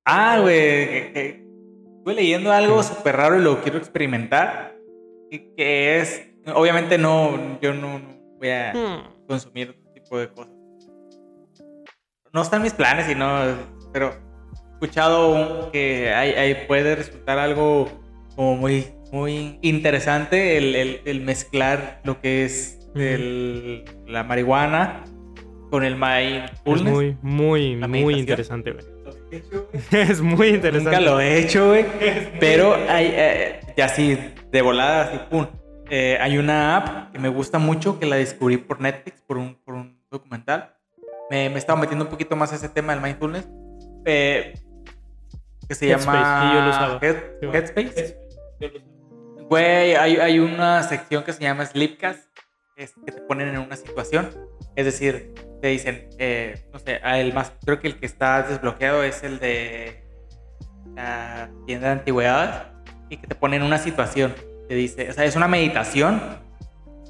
[0.05, 1.17] Ah, güey.
[1.17, 4.77] Estuve leyendo algo súper raro y lo quiero experimentar.
[5.31, 6.29] Que es...
[6.53, 7.59] Obviamente no...
[7.59, 7.99] Yo no,
[8.37, 9.25] voy a hmm.
[9.25, 10.52] consumir este tipo de cosas
[12.33, 13.41] no están mis planes y no,
[13.93, 17.89] pero he escuchado que hay, puede resultar algo
[18.35, 25.03] como muy, muy interesante el, el, mezclar lo que es el, la marihuana
[25.69, 26.87] con el mindfulness.
[26.87, 28.85] Es muy, muy, muy interesante, güey.
[29.91, 30.91] es muy interesante.
[30.91, 31.85] Nunca lo he hecho, güey.
[32.39, 34.17] Pero hay, eh, ya así,
[34.51, 35.47] de volada, así, pum.
[35.89, 39.55] eh, hay una app que me gusta mucho, que la descubrí por Netflix, por un,
[39.63, 40.75] por un documental.
[41.29, 43.47] Me, me estaba metiendo un poquito más a ese tema del mindfulness.
[44.05, 44.53] Eh,
[45.67, 48.17] que se llama Headspace.
[49.49, 52.27] Güey, hay, hay, una sección que se llama Sleepcast,
[52.75, 54.29] es que te ponen en una situación.
[54.75, 59.03] Es decir, te dicen, eh, no sé, el más, creo que el que está desbloqueado
[59.03, 60.03] es el de
[60.95, 62.67] la tienda de antigüedades
[63.09, 64.33] y que te ponen en una situación.
[64.67, 66.21] Te dice, o sea, es una meditación,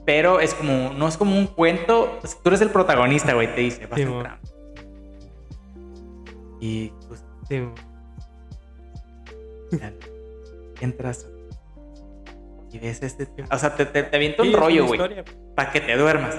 [0.05, 2.19] pero es como, no es como un cuento.
[2.21, 4.39] tú eres el protagonista, güey, te dice, vas a
[6.59, 7.23] Y pues,
[10.81, 11.27] entras
[12.73, 13.27] y ves este.
[13.51, 14.99] O sea, te, te, avienta un rollo, güey.
[15.55, 16.35] Para que te duermas.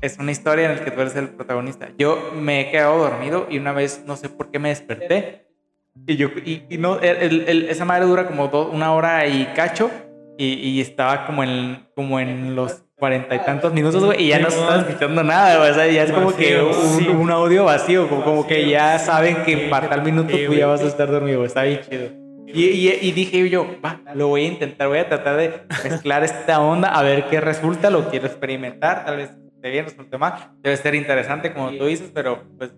[0.00, 1.88] Es una historia en la que tú eres el protagonista.
[1.98, 5.48] Yo me he quedado dormido y una vez no sé por qué me desperté.
[6.06, 9.90] Y yo, y, no, esa madre dura como una hora y cacho.
[10.38, 14.38] Y, y, estaba como en, como en los cuarenta y tantos minutos, güey, y ya
[14.38, 15.70] no se estaba escuchando nada, güey.
[15.70, 19.42] O sea, ya es como que un, un, audio vacío, como, como que ya saben
[19.44, 21.44] que para tal minuto tú ya vas a estar dormido.
[21.44, 22.28] Está bien chido.
[22.46, 26.60] Y, y, dije yo, va, lo voy a intentar, voy a tratar de mezclar esta
[26.60, 30.76] onda, a ver qué resulta, lo quiero experimentar, tal vez esté bien, resulte mal, debe
[30.76, 32.70] ser interesante como tú dices, pero pues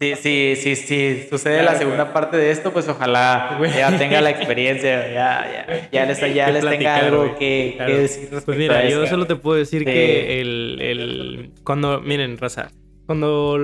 [0.00, 4.30] sí, sí, sí, sí, sucede la segunda parte de esto, pues ojalá ya tenga la
[4.30, 8.28] experiencia, ya, ya, ya les, ya les tenga algo que, decir.
[8.44, 12.70] Pues mira, yo solo te puedo decir que el, el, cuando, miren, Raza,
[13.06, 13.58] cuando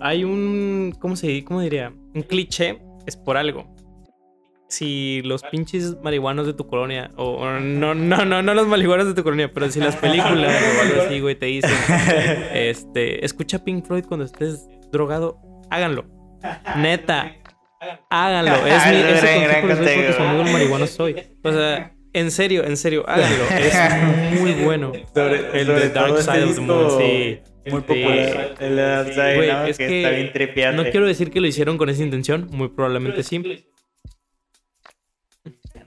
[0.00, 1.92] hay un, ¿cómo se cómo diría?
[2.14, 3.77] Un cliché, es por algo
[4.68, 9.14] si los pinches marihuanos de tu colonia, o, no, no, no, no los marihuanos de
[9.14, 11.70] tu colonia, pero si las películas o algo así, güey, te dicen,
[12.52, 15.38] este, escucha Pink Floyd cuando estés drogado,
[15.70, 16.04] háganlo.
[16.76, 17.34] Neta,
[18.10, 18.66] háganlo.
[18.66, 21.16] Es mi, ese porque soy muy marihuano soy.
[21.42, 23.44] O sea, en serio, en serio, háganlo.
[23.50, 24.92] Es muy bueno.
[24.92, 27.38] el de Dark Side of the Moon, sí.
[27.70, 28.54] Muy popular.
[28.60, 30.76] El de Dark Side, es que, está bien.
[30.76, 33.48] No quiero decir que lo hicieron con esa intención, muy probablemente sí no,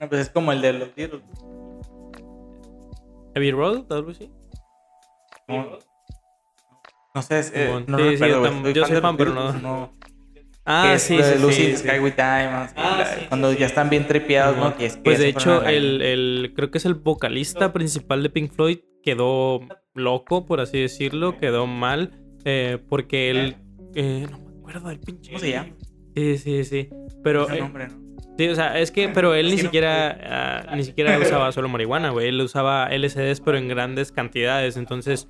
[0.10, 1.24] pues es como el de los Beatles.
[3.34, 3.92] ¿Heavy Road?
[3.92, 4.30] ¿Algo así?
[5.48, 5.80] No,
[7.14, 9.94] no sé, eh, no sí, recuerdo, yo, yo soy fan, pero no.
[10.64, 14.74] Ah, sí, sí, Lucy Sky with Time, ah, cuando ya están bien tripeados, ¿no?
[15.04, 19.62] pues de hecho, el, el, creo que es el vocalista principal de Pink Floyd quedó
[19.96, 22.12] loco, por así decirlo, quedó mal,
[22.46, 23.58] eh, porque él,
[23.96, 25.32] eh, no me acuerdo del pinche.
[25.32, 25.76] ¿Cómo se llama?
[26.16, 26.90] Sí, sí, sí,
[27.24, 27.48] pero...
[27.50, 28.11] Nombre, ¿no?
[28.38, 32.10] Sí, o sea, es que, pero él ni siquiera, ah, ni siquiera usaba solo marihuana,
[32.10, 32.30] güey.
[32.30, 34.78] Él usaba LSDs, pero en grandes cantidades.
[34.78, 35.28] Entonces,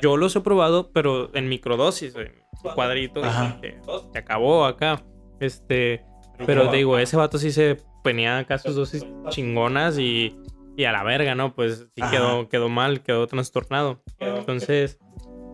[0.00, 2.32] yo los he probado, pero en microdosis, en
[2.74, 3.22] cuadrito,
[3.60, 3.78] que
[4.12, 5.02] se acabó acá.
[5.40, 6.04] Este,
[6.46, 10.36] pero digo, ese vato sí se venía acá sus dosis chingonas y,
[10.76, 11.54] y a la verga, ¿no?
[11.54, 14.02] Pues sí quedó, quedó mal, quedó trastornado.
[14.18, 14.98] Entonces,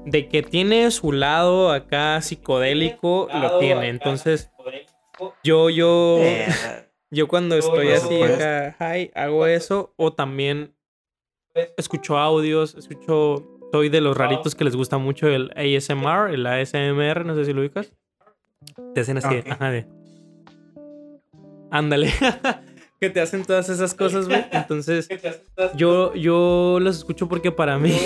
[0.04, 3.88] de que tiene su lado acá psicodélico, lo tiene.
[3.88, 4.50] Entonces,
[5.42, 6.20] yo, yo,
[7.10, 9.92] yo cuando estoy así acá, high, hago eso.
[9.96, 10.74] O también
[11.76, 17.24] escucho audios, escucho, soy de los raritos que les gusta mucho el ASMR, el ASMR,
[17.24, 17.92] no sé si lo ubicas.
[18.94, 19.86] Te hacen así, ajá, de...
[21.70, 22.12] Ándale.
[23.00, 24.44] que te hacen todas esas cosas, güey.
[24.52, 25.08] Entonces,
[25.76, 27.96] yo, yo los escucho porque para mí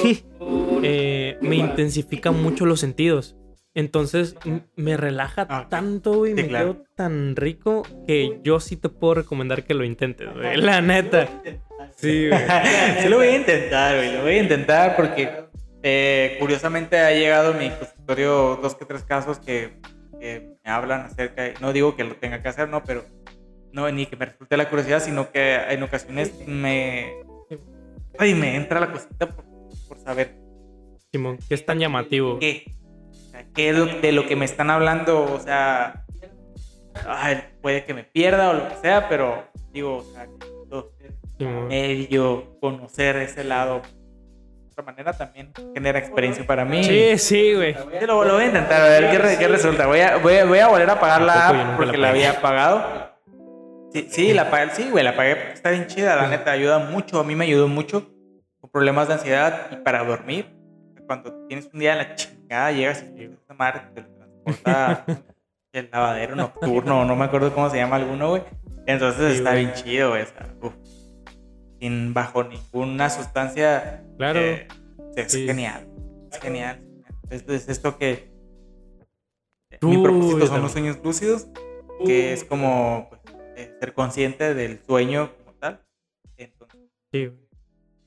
[0.82, 3.36] eh, me intensifican mucho los sentidos.
[3.74, 4.36] Entonces
[4.76, 9.64] me relaja ah, tanto, güey, me quedo tan rico que yo sí te puedo recomendar
[9.64, 10.58] que lo intentes, güey.
[10.58, 11.28] La neta.
[11.96, 12.40] Sí, güey.
[13.02, 14.12] sí lo voy a intentar, güey.
[14.12, 15.46] Lo voy a intentar porque
[15.82, 19.80] eh, curiosamente ha llegado a mi consultorio dos que tres casos que,
[20.20, 23.04] me hablan acerca, de, no digo que lo tenga que hacer, no, pero
[23.72, 27.14] no ni que me resulte la curiosidad, sino que en ocasiones me,
[28.18, 29.44] ay, me entra la cosita por,
[29.88, 30.36] por saber.
[31.10, 32.38] Simón, que es tan llamativo.
[32.38, 32.64] ¿Qué?
[33.54, 36.04] Qué de lo que me están hablando, o sea,
[37.60, 40.26] puede que me pierda o lo que sea, pero digo, o sea,
[41.68, 46.82] medio conocer ese lado de otra manera también genera experiencia para mí.
[46.84, 47.74] Sí, sí, güey.
[48.06, 49.86] Lo, voy a intentar, a ver qué, resulta.
[49.86, 53.12] Voy a, voy, a, volver a apagar la app porque la, había apagado.
[53.92, 56.78] Sí, sí, la apagué, sí, güey, la apagué porque está bien chida, la neta, ayuda
[56.78, 58.08] mucho, a mí me ayudó mucho
[58.58, 60.46] con problemas de ansiedad y para dormir.
[61.06, 62.41] Cuando tienes un día en la chingada,
[62.72, 65.04] llegas y esta madre te transporta
[65.72, 68.42] el lavadero nocturno, no me acuerdo cómo se llama alguno, güey.
[68.86, 70.24] Entonces está bien chido, güey.
[71.80, 74.04] sin bajo ninguna sustancia.
[74.18, 74.40] Claro.
[74.40, 74.68] Eh,
[75.16, 75.88] es genial.
[76.30, 76.80] Es genial.
[77.30, 78.30] Es, esto que.
[79.80, 81.48] mi propósito son los sueños lúcidos,
[82.04, 83.22] que es como pues,
[83.56, 85.82] eh, ser consciente del sueño como tal.
[86.36, 86.80] Entonces,
[87.12, 87.42] Sí, güey.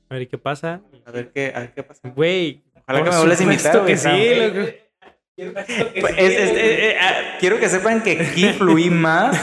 [0.10, 0.82] A ver qué pasa.
[1.06, 2.10] A ver qué, a ver qué pasa.
[2.10, 2.65] Güey.
[2.88, 4.70] Ojalá que por me vuelvas a invitar, güey, sí, loco.
[5.38, 9.36] Pues, es- es- eh, eh, ah, quiero que sepan que aquí fluí más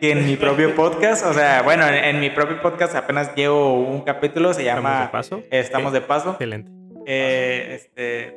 [0.00, 1.26] que en mi propio podcast.
[1.26, 5.00] O sea, bueno, en, en mi propio podcast apenas llevo un capítulo, se ¿Estamos llama
[5.02, 5.42] de paso?
[5.50, 6.30] Estamos de paso.
[6.32, 6.70] Excelente.
[7.06, 8.36] Eh, este,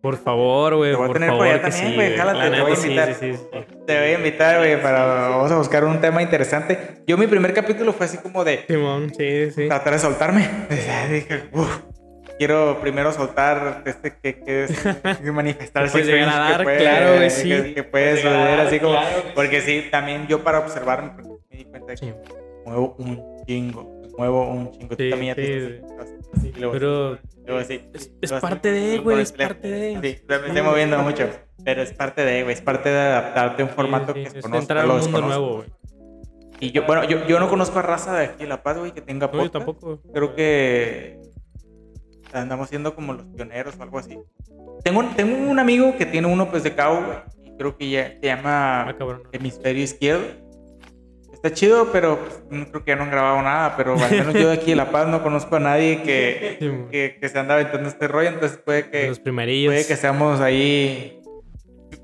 [0.00, 2.16] Por favor, güey, Te voy a por tener por favor allá que también, sí, güey,
[2.16, 3.14] jálate, La te voy a sí, invitar.
[3.14, 3.58] sí, sí, sí.
[3.86, 6.78] te voy a invitar, güey, para vamos a buscar un tema interesante.
[7.08, 9.66] Yo mi primer capítulo fue así como de Simón, sí, sí.
[9.66, 10.48] tratar de soltarme.
[11.10, 11.80] Dije, "Uf,
[12.38, 14.70] quiero primero soltar este que, que es
[15.22, 17.48] que manifestar Que puedes ese llegar a cringe dar, que puede, claro, güey, sí.
[17.48, 18.98] que, que puede suceder así como
[19.34, 21.12] porque sí también yo para observarme
[21.50, 22.14] me di cuenta de que Sí.
[22.64, 26.72] muevo un chingo muevo un chingo Tú Sí, también ya te sí, estás así, luego
[26.72, 29.92] así, Pero luego así, es, es luego así, parte de, luego güey, es parte de.
[30.02, 31.28] Sí, me estoy moviendo mucho,
[31.64, 34.28] pero es parte de, güey, es parte de adaptarte a un formato Sí, sí, que
[34.28, 35.68] es desconozco, entrar a un mundo nuevo, güey.
[36.60, 38.90] Y yo, bueno, yo, yo no conozco a raza de aquí de La Paz, güey,
[38.92, 39.52] que tenga No, yo podcast.
[39.52, 40.02] tampoco.
[40.12, 41.20] Creo que
[42.32, 44.18] andamos siendo como los pioneros o algo así.
[44.84, 47.00] Tengo, tengo un amigo que tiene uno pues de cabo,
[47.44, 48.96] y creo que ya se llama Ah.
[49.32, 50.24] Hemisferio Izquierdo.
[51.32, 54.34] Está chido, pero pues, no creo que ya no han grabado nada, pero al menos
[54.34, 57.38] yo de aquí de La Paz no conozco a nadie que, Sí, que, que se
[57.38, 59.72] anda aventando este rollo, entonces puede que, Los primerillos.
[59.72, 61.20] puede que seamos ahí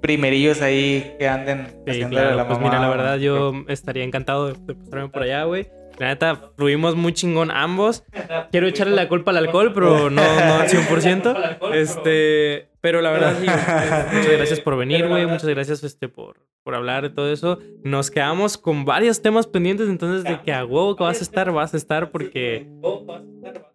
[0.01, 2.37] primerillos ahí que anden Sí, claro.
[2.37, 5.67] la pues mira, la verdad, yo estaría encantado de, de pasarme por allá, güey.
[5.99, 8.05] La neta, fluimos muy chingón ambos.
[8.51, 11.75] Quiero echarle la culpa al alcohol, pero no, no al 100%.
[11.75, 15.27] Este, pero la verdad, sí, güey, muchas gracias por venir, güey.
[15.27, 17.59] Muchas gracias este, por, por hablar de todo eso.
[17.83, 21.51] Nos quedamos con varios temas pendientes, entonces de que a huevo que vas a estar,
[21.53, 22.67] vas a estar porque...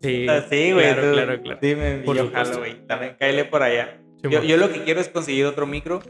[0.02, 0.86] Sí, Sí, güey.
[0.94, 1.60] Claro, tú claro, claro.
[1.62, 2.86] Dime, Por jalo, güey.
[2.88, 4.00] También cáele por allá.
[4.22, 6.02] Yo, yo lo que quiero es conseguir otro micro.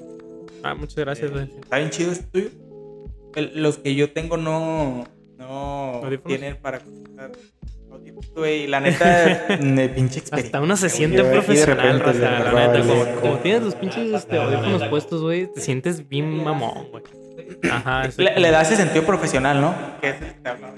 [0.64, 1.46] Ah, muchas gracias, güey.
[1.60, 2.50] Está bien chido este tuyo.
[3.36, 5.06] El- los que yo tengo no,
[5.40, 6.24] no ¿Audífonos?
[6.28, 7.32] tienen para conectar
[8.36, 8.68] güey.
[8.68, 9.06] La neta,
[9.58, 10.36] de pinche experiencia.
[10.36, 12.88] Hasta uno se siente profesional, repente, raza, la güey, neta.
[12.88, 17.04] Como, como tienes los pinches este, audífonos puestos, güey, te sientes bien mamón, güey.
[17.72, 19.74] Ajá, Le, le da ese sentido profesional, ¿no?
[20.02, 20.76] Que es el que te habla.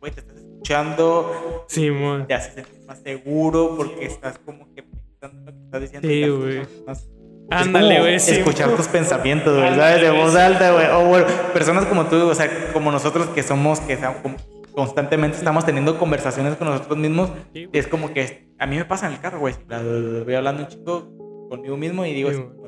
[0.00, 2.26] Güey, te estás escuchando, Sí, güey.
[2.26, 6.08] te hace sentir más seguro porque estás como que pensando lo que estás diciendo.
[6.08, 6.62] Sí, y güey.
[6.86, 7.08] más-
[7.50, 8.14] Ándale, güey.
[8.14, 10.00] Escuchar tus pensamientos, güey, ¿sabes?
[10.00, 10.86] De voz alta, güey.
[10.86, 13.98] O bueno, personas como tú, o sea, como nosotros que somos, que
[14.74, 17.30] constantemente estamos teniendo conversaciones con nosotros mismos.
[17.52, 19.54] Sí, es como que a mí me pasa en el carro, güey.
[20.24, 21.10] Voy hablando un chico
[21.50, 22.62] conmigo mismo y digo, Sí, así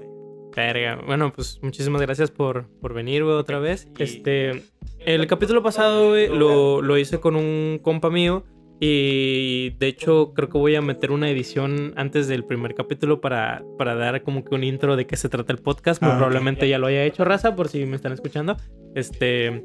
[0.55, 1.01] Verga.
[1.05, 3.88] Bueno, pues muchísimas gracias por, por venir, güey, otra vez.
[3.98, 4.62] Este,
[5.01, 8.44] el capítulo pasado, güey, lo, lo hice con un compa mío.
[8.80, 13.64] Y de hecho, creo que voy a meter una edición antes del primer capítulo para,
[13.78, 16.02] para dar como que un intro de qué se trata el podcast.
[16.02, 18.56] Ah, probablemente ya lo haya hecho, raza, por si me están escuchando.
[18.94, 19.62] Este.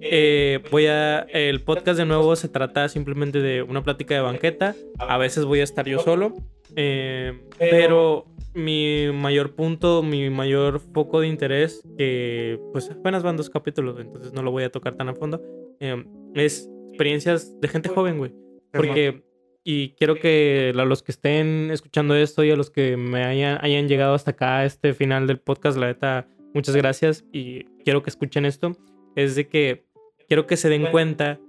[0.00, 1.20] eh, voy a.
[1.20, 4.74] El podcast de nuevo se trata simplemente de una plática de banqueta.
[4.98, 6.34] A veces voy a estar yo solo.
[6.76, 13.50] eh, pero mi mayor punto, mi mayor foco de interés, que pues apenas van dos
[13.50, 15.40] capítulos, entonces no lo voy a tocar tan a fondo,
[15.78, 16.04] eh,
[16.34, 16.68] es
[17.00, 18.34] experiencias de gente joven, güey.
[18.72, 19.22] Porque,
[19.64, 23.58] y quiero que a los que estén escuchando esto y a los que me hayan,
[23.64, 28.02] hayan llegado hasta acá, a este final del podcast, la neta, muchas gracias y quiero
[28.02, 28.76] que escuchen esto,
[29.16, 29.86] es de que
[30.28, 31.40] quiero que se den cuenta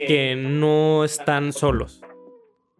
[0.00, 2.02] que no están solos.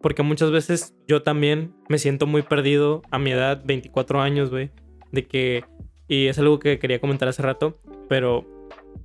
[0.01, 4.69] Porque muchas veces yo también me siento muy perdido a mi edad, 24 años, güey,
[5.13, 5.63] de que,
[6.09, 8.45] y es algo que quería comentar hace rato, pero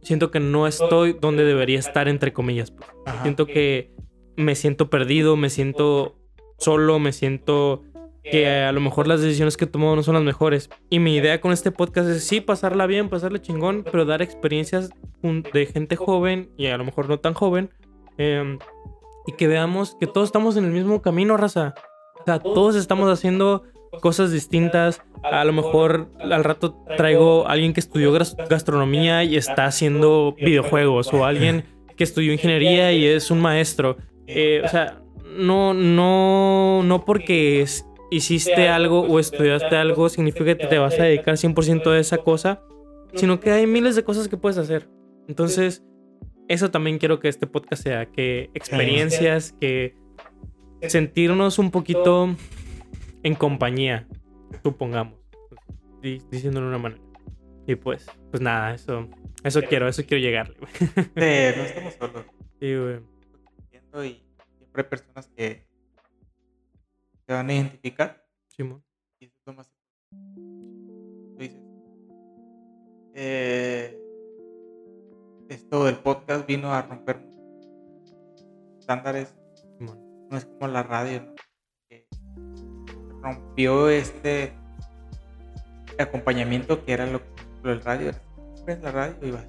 [0.02, 2.72] siento que no estoy donde debería estar, entre comillas.
[3.06, 3.22] Ajá.
[3.22, 3.92] Siento que
[4.36, 6.16] me siento perdido, me siento
[6.58, 7.82] solo, me siento
[8.22, 10.70] que a lo mejor las decisiones que he tomado no son las mejores.
[10.88, 14.90] Y mi idea con este podcast es sí, pasarla bien, pasarla chingón, pero dar experiencias
[15.22, 17.70] de gente joven y a lo mejor no tan joven.
[18.18, 18.58] em,
[19.26, 21.74] y que veamos que todos estamos en el mismo camino, raza.
[22.20, 23.64] O sea, todos estamos haciendo
[24.00, 25.02] cosas distintas.
[25.22, 31.12] A lo mejor al rato traigo a alguien que estudió gastronomía y está haciendo videojuegos.
[31.12, 31.64] O alguien
[31.96, 33.96] que estudió ingeniería y es un maestro.
[34.26, 35.02] Eh, o sea,
[35.36, 37.64] no, no, no porque
[38.10, 42.62] hiciste algo o estudiaste algo significa que te vas a dedicar 100% a esa cosa,
[43.14, 44.88] sino que hay miles de cosas que puedes hacer.
[45.28, 45.84] Entonces,
[46.48, 49.94] eso también quiero que este podcast sea, que experiencias, que
[50.88, 52.34] sentirnos un poquito
[53.22, 54.06] en compañía,
[54.62, 55.18] supongamos,
[56.02, 57.02] di- diciéndolo de una manera.
[57.66, 59.08] Y pues, pues nada, eso,
[59.44, 60.56] eso quiero, eso quiero llegarle.
[60.58, 60.72] güey.
[60.74, 62.24] Sí, no estamos solos.
[62.60, 63.00] Sí, güey.
[64.08, 64.22] Y
[64.58, 65.66] siempre hay personas que
[67.26, 68.26] se van a identificar.
[68.48, 68.82] Simón.
[69.20, 69.72] Y eso es lo más.
[70.10, 71.60] Tú dices.
[73.14, 73.98] Eh,
[75.48, 77.20] esto del podcast vino a romper
[78.78, 79.34] estándares.
[79.78, 81.34] No es como la radio, ¿no?
[83.22, 84.52] Rompió este
[85.98, 87.20] acompañamiento que era lo,
[87.62, 88.12] lo del radio.
[88.66, 89.44] La radio iba.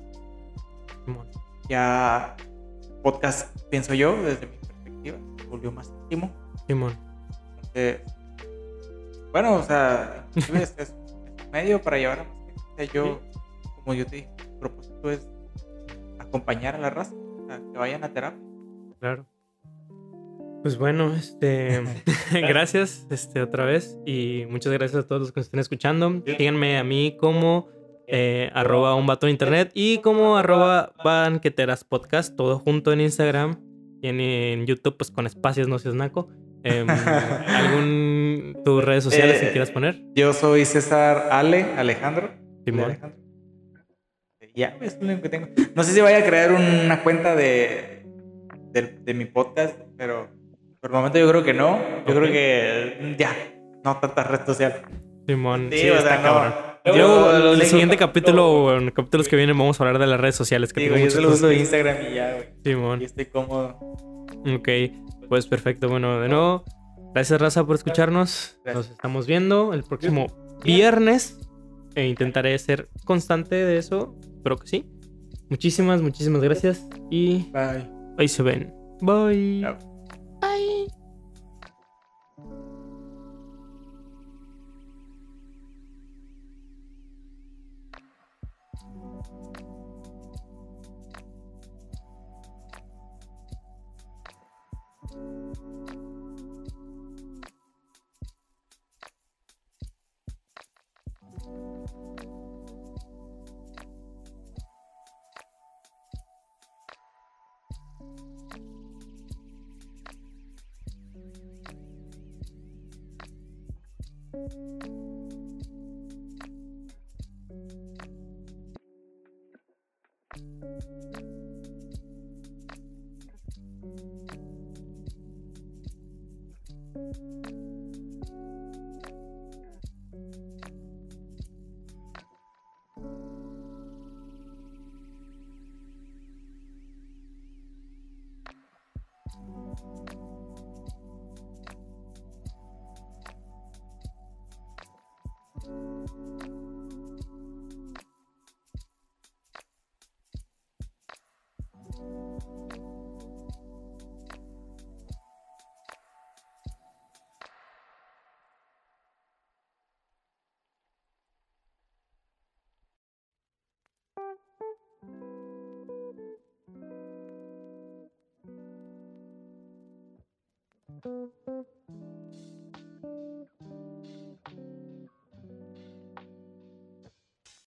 [1.69, 2.35] Ya
[3.03, 5.17] podcast, pienso yo, desde mi perspectiva,
[5.49, 6.31] volvió más íntimo.
[6.67, 6.97] Simón.
[9.31, 10.95] bueno, o sea, es, es,
[11.51, 12.37] medio para llevar a más
[12.77, 12.93] gente.
[12.93, 13.19] yo,
[13.75, 15.27] como yo te dije, mi propósito es
[16.19, 17.13] acompañar a la raza,
[17.71, 18.39] que vayan a terapia.
[18.99, 19.25] Claro.
[20.61, 21.81] Pues bueno, este,
[22.31, 26.21] gracias este, otra vez y muchas gracias a todos los que nos estén escuchando.
[26.37, 27.69] Síganme a mí como
[28.07, 33.59] eh, arroba un vato en internet y como arroba banqueteras podcast, todo junto en Instagram
[34.01, 36.29] y en, YouTube, pues con espacios, no seas naco.
[36.63, 36.87] Em,
[37.47, 40.03] ¿Algún tus redes sociales que eh, quieras poner?
[40.15, 42.31] Yo soy César Ale Alejandro.
[42.65, 42.99] Simón.
[44.53, 45.47] Ya, es lo único que tengo.
[45.75, 48.05] No sé si vaya a crear una cuenta de,
[48.73, 50.40] de, mi podcast, pero
[50.81, 51.79] por el momento yo creo que no.
[52.07, 53.35] Yo creo que ya,
[53.83, 54.81] no tantas redes sociales.
[55.27, 56.53] Simón, sí, está cabrón.
[56.83, 60.35] Yo, el siguiente capítulo o en capítulos que vienen vamos a hablar de las redes
[60.35, 60.73] sociales.
[60.73, 62.45] Que yo solo uso Instagram y ya, güey.
[62.63, 63.01] Simón.
[63.01, 63.77] Y estoy cómodo.
[64.55, 64.69] Ok,
[65.29, 65.87] pues perfecto.
[65.87, 66.63] Bueno, de nuevo,
[67.13, 68.59] gracias Raza por escucharnos.
[68.65, 70.27] Nos estamos viendo el próximo
[70.63, 71.37] viernes.
[71.93, 74.15] E intentaré ser constante de eso.
[74.37, 74.89] Espero que sí.
[75.49, 76.87] Muchísimas, muchísimas gracias.
[77.11, 77.87] Y Bye.
[78.17, 78.73] ahí se ven.
[79.01, 79.90] Bye.
[80.41, 81.00] Bye.